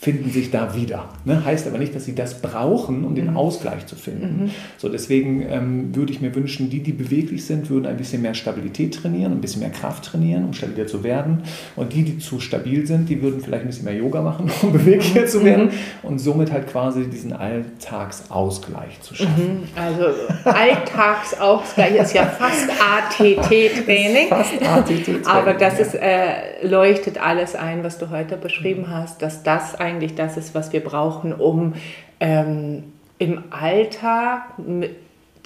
finden 0.00 0.30
sich 0.30 0.52
da 0.52 0.76
wieder. 0.76 1.08
Ne? 1.24 1.44
Heißt 1.44 1.66
aber 1.66 1.78
nicht, 1.78 1.92
dass 1.92 2.04
sie 2.04 2.14
das 2.14 2.40
brauchen, 2.40 3.04
um 3.04 3.16
den 3.16 3.30
mhm. 3.30 3.36
Ausgleich 3.36 3.86
zu 3.86 3.96
finden. 3.96 4.44
Mhm. 4.44 4.50
So, 4.76 4.88
deswegen 4.88 5.42
ähm, 5.42 5.94
würde 5.94 6.12
ich 6.12 6.20
mir 6.20 6.32
wünschen, 6.36 6.70
die, 6.70 6.80
die 6.80 6.92
beweglich 6.92 7.44
sind, 7.44 7.68
würden 7.68 7.86
ein 7.86 7.96
bisschen 7.96 8.22
mehr 8.22 8.34
Stabilität 8.34 8.94
trainieren, 8.94 9.32
ein 9.32 9.40
bisschen 9.40 9.60
mehr 9.60 9.70
Kraft 9.70 10.04
trainieren, 10.04 10.44
um 10.44 10.52
stabiler 10.52 10.86
zu 10.86 11.02
werden. 11.02 11.42
Und 11.74 11.94
die, 11.94 12.04
die 12.04 12.18
zu 12.18 12.38
stabil 12.38 12.86
sind, 12.86 13.08
die 13.08 13.20
würden 13.22 13.40
vielleicht 13.40 13.62
ein 13.62 13.66
bisschen 13.66 13.86
mehr 13.86 13.96
Yoga 13.96 14.22
machen, 14.22 14.48
um 14.62 14.72
beweglicher 14.72 15.26
zu 15.26 15.44
werden. 15.44 15.66
Mhm. 15.66 16.08
Und 16.08 16.20
somit 16.20 16.52
halt 16.52 16.68
quasi 16.68 17.08
diesen 17.08 17.32
Alltagsausgleich 17.32 19.00
zu 19.00 19.16
schaffen. 19.16 19.62
Mhm. 19.62 19.68
Also 19.74 20.04
Alltagsausgleich 20.44 21.96
ist 21.96 22.14
ja 22.14 22.24
fast 22.24 22.70
ATT-Training. 22.70 24.28
Fast 24.28 24.62
ATT-Training. 24.62 25.26
Aber 25.26 25.54
das 25.54 25.80
ist, 25.80 25.94
äh, 25.96 26.64
leuchtet 26.64 27.20
alles 27.20 27.56
ein, 27.56 27.82
was 27.82 27.98
du 27.98 28.10
heute 28.10 28.36
beschrieben 28.36 28.86
hast, 28.90 29.22
dass 29.22 29.42
das 29.42 29.74
ein 29.74 29.87
eigentlich 29.88 30.14
das 30.14 30.36
ist, 30.36 30.54
was 30.54 30.72
wir 30.72 30.80
brauchen, 30.80 31.32
um 31.32 31.74
ähm, 32.20 32.84
im 33.18 33.44
Alltag 33.50 34.42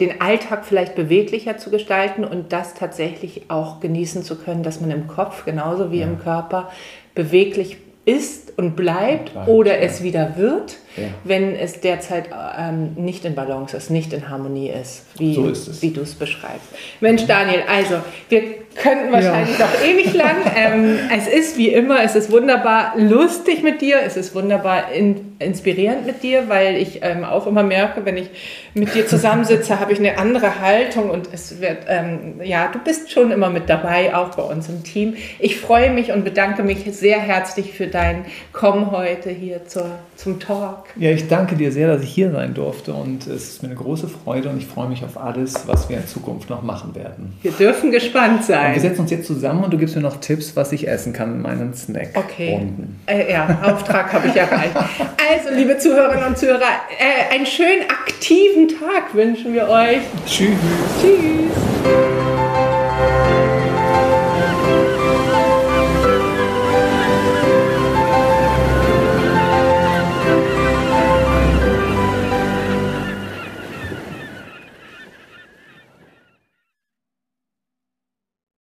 den 0.01 0.21
Alltag 0.21 0.65
vielleicht 0.65 0.95
beweglicher 0.95 1.59
zu 1.59 1.71
gestalten 1.71 2.25
und 2.25 2.53
das 2.53 2.75
tatsächlich 2.75 3.51
auch 3.51 3.81
genießen 3.81 4.23
zu 4.23 4.37
können, 4.37 4.63
dass 4.63 4.81
man 4.81 4.91
im 4.91 5.07
Kopf 5.07 5.45
genauso 5.45 5.93
wie 5.93 6.01
ja. 6.01 6.07
im 6.07 6.19
Körper 6.19 6.71
beweglich 7.15 7.77
ist 8.05 8.59
und 8.59 8.75
bleibt, 8.75 9.33
bleibt 9.33 9.49
oder 9.49 9.77
ja. 9.77 9.87
es 9.87 10.03
wieder 10.03 10.37
wird, 10.37 10.79
ja. 10.97 11.05
wenn 11.25 11.55
es 11.57 11.81
derzeit 11.81 12.29
ähm, 12.59 12.93
nicht 12.97 13.25
in 13.25 13.35
Balance 13.35 13.77
ist, 13.77 13.91
nicht 13.91 14.13
in 14.13 14.29
Harmonie 14.29 14.71
ist, 14.71 15.05
wie, 15.19 15.35
so 15.35 15.49
ist 15.49 15.83
wie 15.83 15.91
du 15.91 16.03
es 16.03 16.15
beschreibst. 16.15 16.69
Mensch, 17.01 17.27
Daniel, 17.27 17.63
also 17.69 17.97
wir 18.29 18.43
könnten 18.75 19.13
wahrscheinlich 19.13 19.59
ja. 19.59 19.67
noch 19.67 19.85
ewig 19.85 20.15
lang. 20.15 20.37
Ähm, 20.57 20.99
es 21.15 21.29
ist 21.29 21.57
wie 21.57 21.69
immer, 21.69 22.03
es 22.03 22.15
ist 22.15 22.31
wunderbar 22.31 22.95
lustig 22.97 23.63
mit 23.63 23.81
dir, 23.81 24.01
es 24.05 24.17
ist 24.17 24.35
wunderbar 24.35 24.93
in, 24.93 25.37
inspirierend 25.39 26.07
mit 26.07 26.23
dir, 26.23 26.49
weil 26.49 26.77
ich 26.77 27.01
ähm, 27.03 27.25
auch 27.25 27.47
immer 27.47 27.63
merke, 27.63 28.05
wenn 28.05 28.17
ich 28.17 28.31
mit 28.75 28.95
dir 28.95 29.07
zusammensitze, 29.07 29.81
habe 29.81 29.93
ich 29.93 29.99
eine 29.99 30.19
andere 30.19 30.61
Haltung 30.61 31.11
und 31.11 31.29
es 31.33 31.61
wird, 31.61 31.85
ähm, 31.89 32.41
ja, 32.43 32.69
du 32.69 32.79
bist 32.79 33.11
schon 33.11 33.31
immer 33.31 33.51
mit 33.51 33.69
dabei, 33.69 34.15
auch 34.15 34.35
bei 34.35 34.43
uns 34.43 34.69
im 34.69 34.83
Team. 34.83 35.17
Ich 35.39 35.59
freue 35.59 35.91
mich 35.91 36.13
und 36.13 36.25
bedanke 36.25 36.63
mich 36.63 36.85
sehr 36.93 37.21
herzlich 37.21 37.73
für 37.73 37.87
dein 37.87 38.25
Kommen 38.53 38.91
heute 38.91 39.31
hier 39.31 39.67
zur, 39.67 39.91
zum 40.17 40.41
Talk. 40.83 40.97
Ja, 40.97 41.11
ich 41.11 41.29
danke 41.29 41.57
dir 41.57 41.73
sehr, 41.73 41.89
dass 41.89 42.03
ich 42.03 42.11
hier 42.11 42.31
sein 42.31 42.55
durfte 42.55 42.93
und 42.93 43.27
es 43.27 43.49
ist 43.49 43.63
mir 43.63 43.71
eine 43.71 43.79
große 43.79 44.09
Freude 44.09 44.49
und 44.49 44.59
ich 44.59 44.67
freue 44.67 44.89
mich 44.89 45.05
auf 45.05 45.19
alles, 45.19 45.67
was 45.67 45.89
wir 45.89 45.97
in 45.97 46.07
Zukunft 46.07 46.51
noch 46.51 46.63
machen 46.63 46.95
werden. 46.95 47.35
Wir 47.43 47.53
dürfen 47.53 47.91
gespannt 47.91 48.45
sein. 48.45 48.69
Und 48.69 48.75
wir 48.75 48.89
setzen 48.89 49.01
uns 49.03 49.11
jetzt 49.11 49.27
zusammen 49.27 49.65
und 49.65 49.73
du 49.73 49.79
gibst 49.79 49.97
mir 49.97 50.03
noch 50.03 50.21
Tipps, 50.21 50.57
was 50.57 50.73
ich 50.73 50.89
essen 50.89 51.13
kann 51.13 51.35
in 51.35 51.43
meinen 51.43 51.75
Snack. 51.75 52.11
Okay. 52.15 52.69
Äh, 53.07 53.33
ja, 53.33 53.61
Auftrag 53.63 54.13
habe 54.13 54.29
ich 54.29 54.37
erreicht. 54.37 54.75
Also, 54.77 55.55
liebe 55.55 55.79
Zuhörerinnen 55.79 56.27
und 56.27 56.39
Zuhörer, 56.39 56.61
äh, 56.61 57.35
einen 57.35 57.47
schönen 57.47 57.83
aktiven 57.89 58.69
Tag 58.69 59.15
wünschen 59.15 59.55
wir 59.55 59.69
euch. 59.69 60.01
Tschüss. 60.27 60.57
Tschüss. 61.01 62.12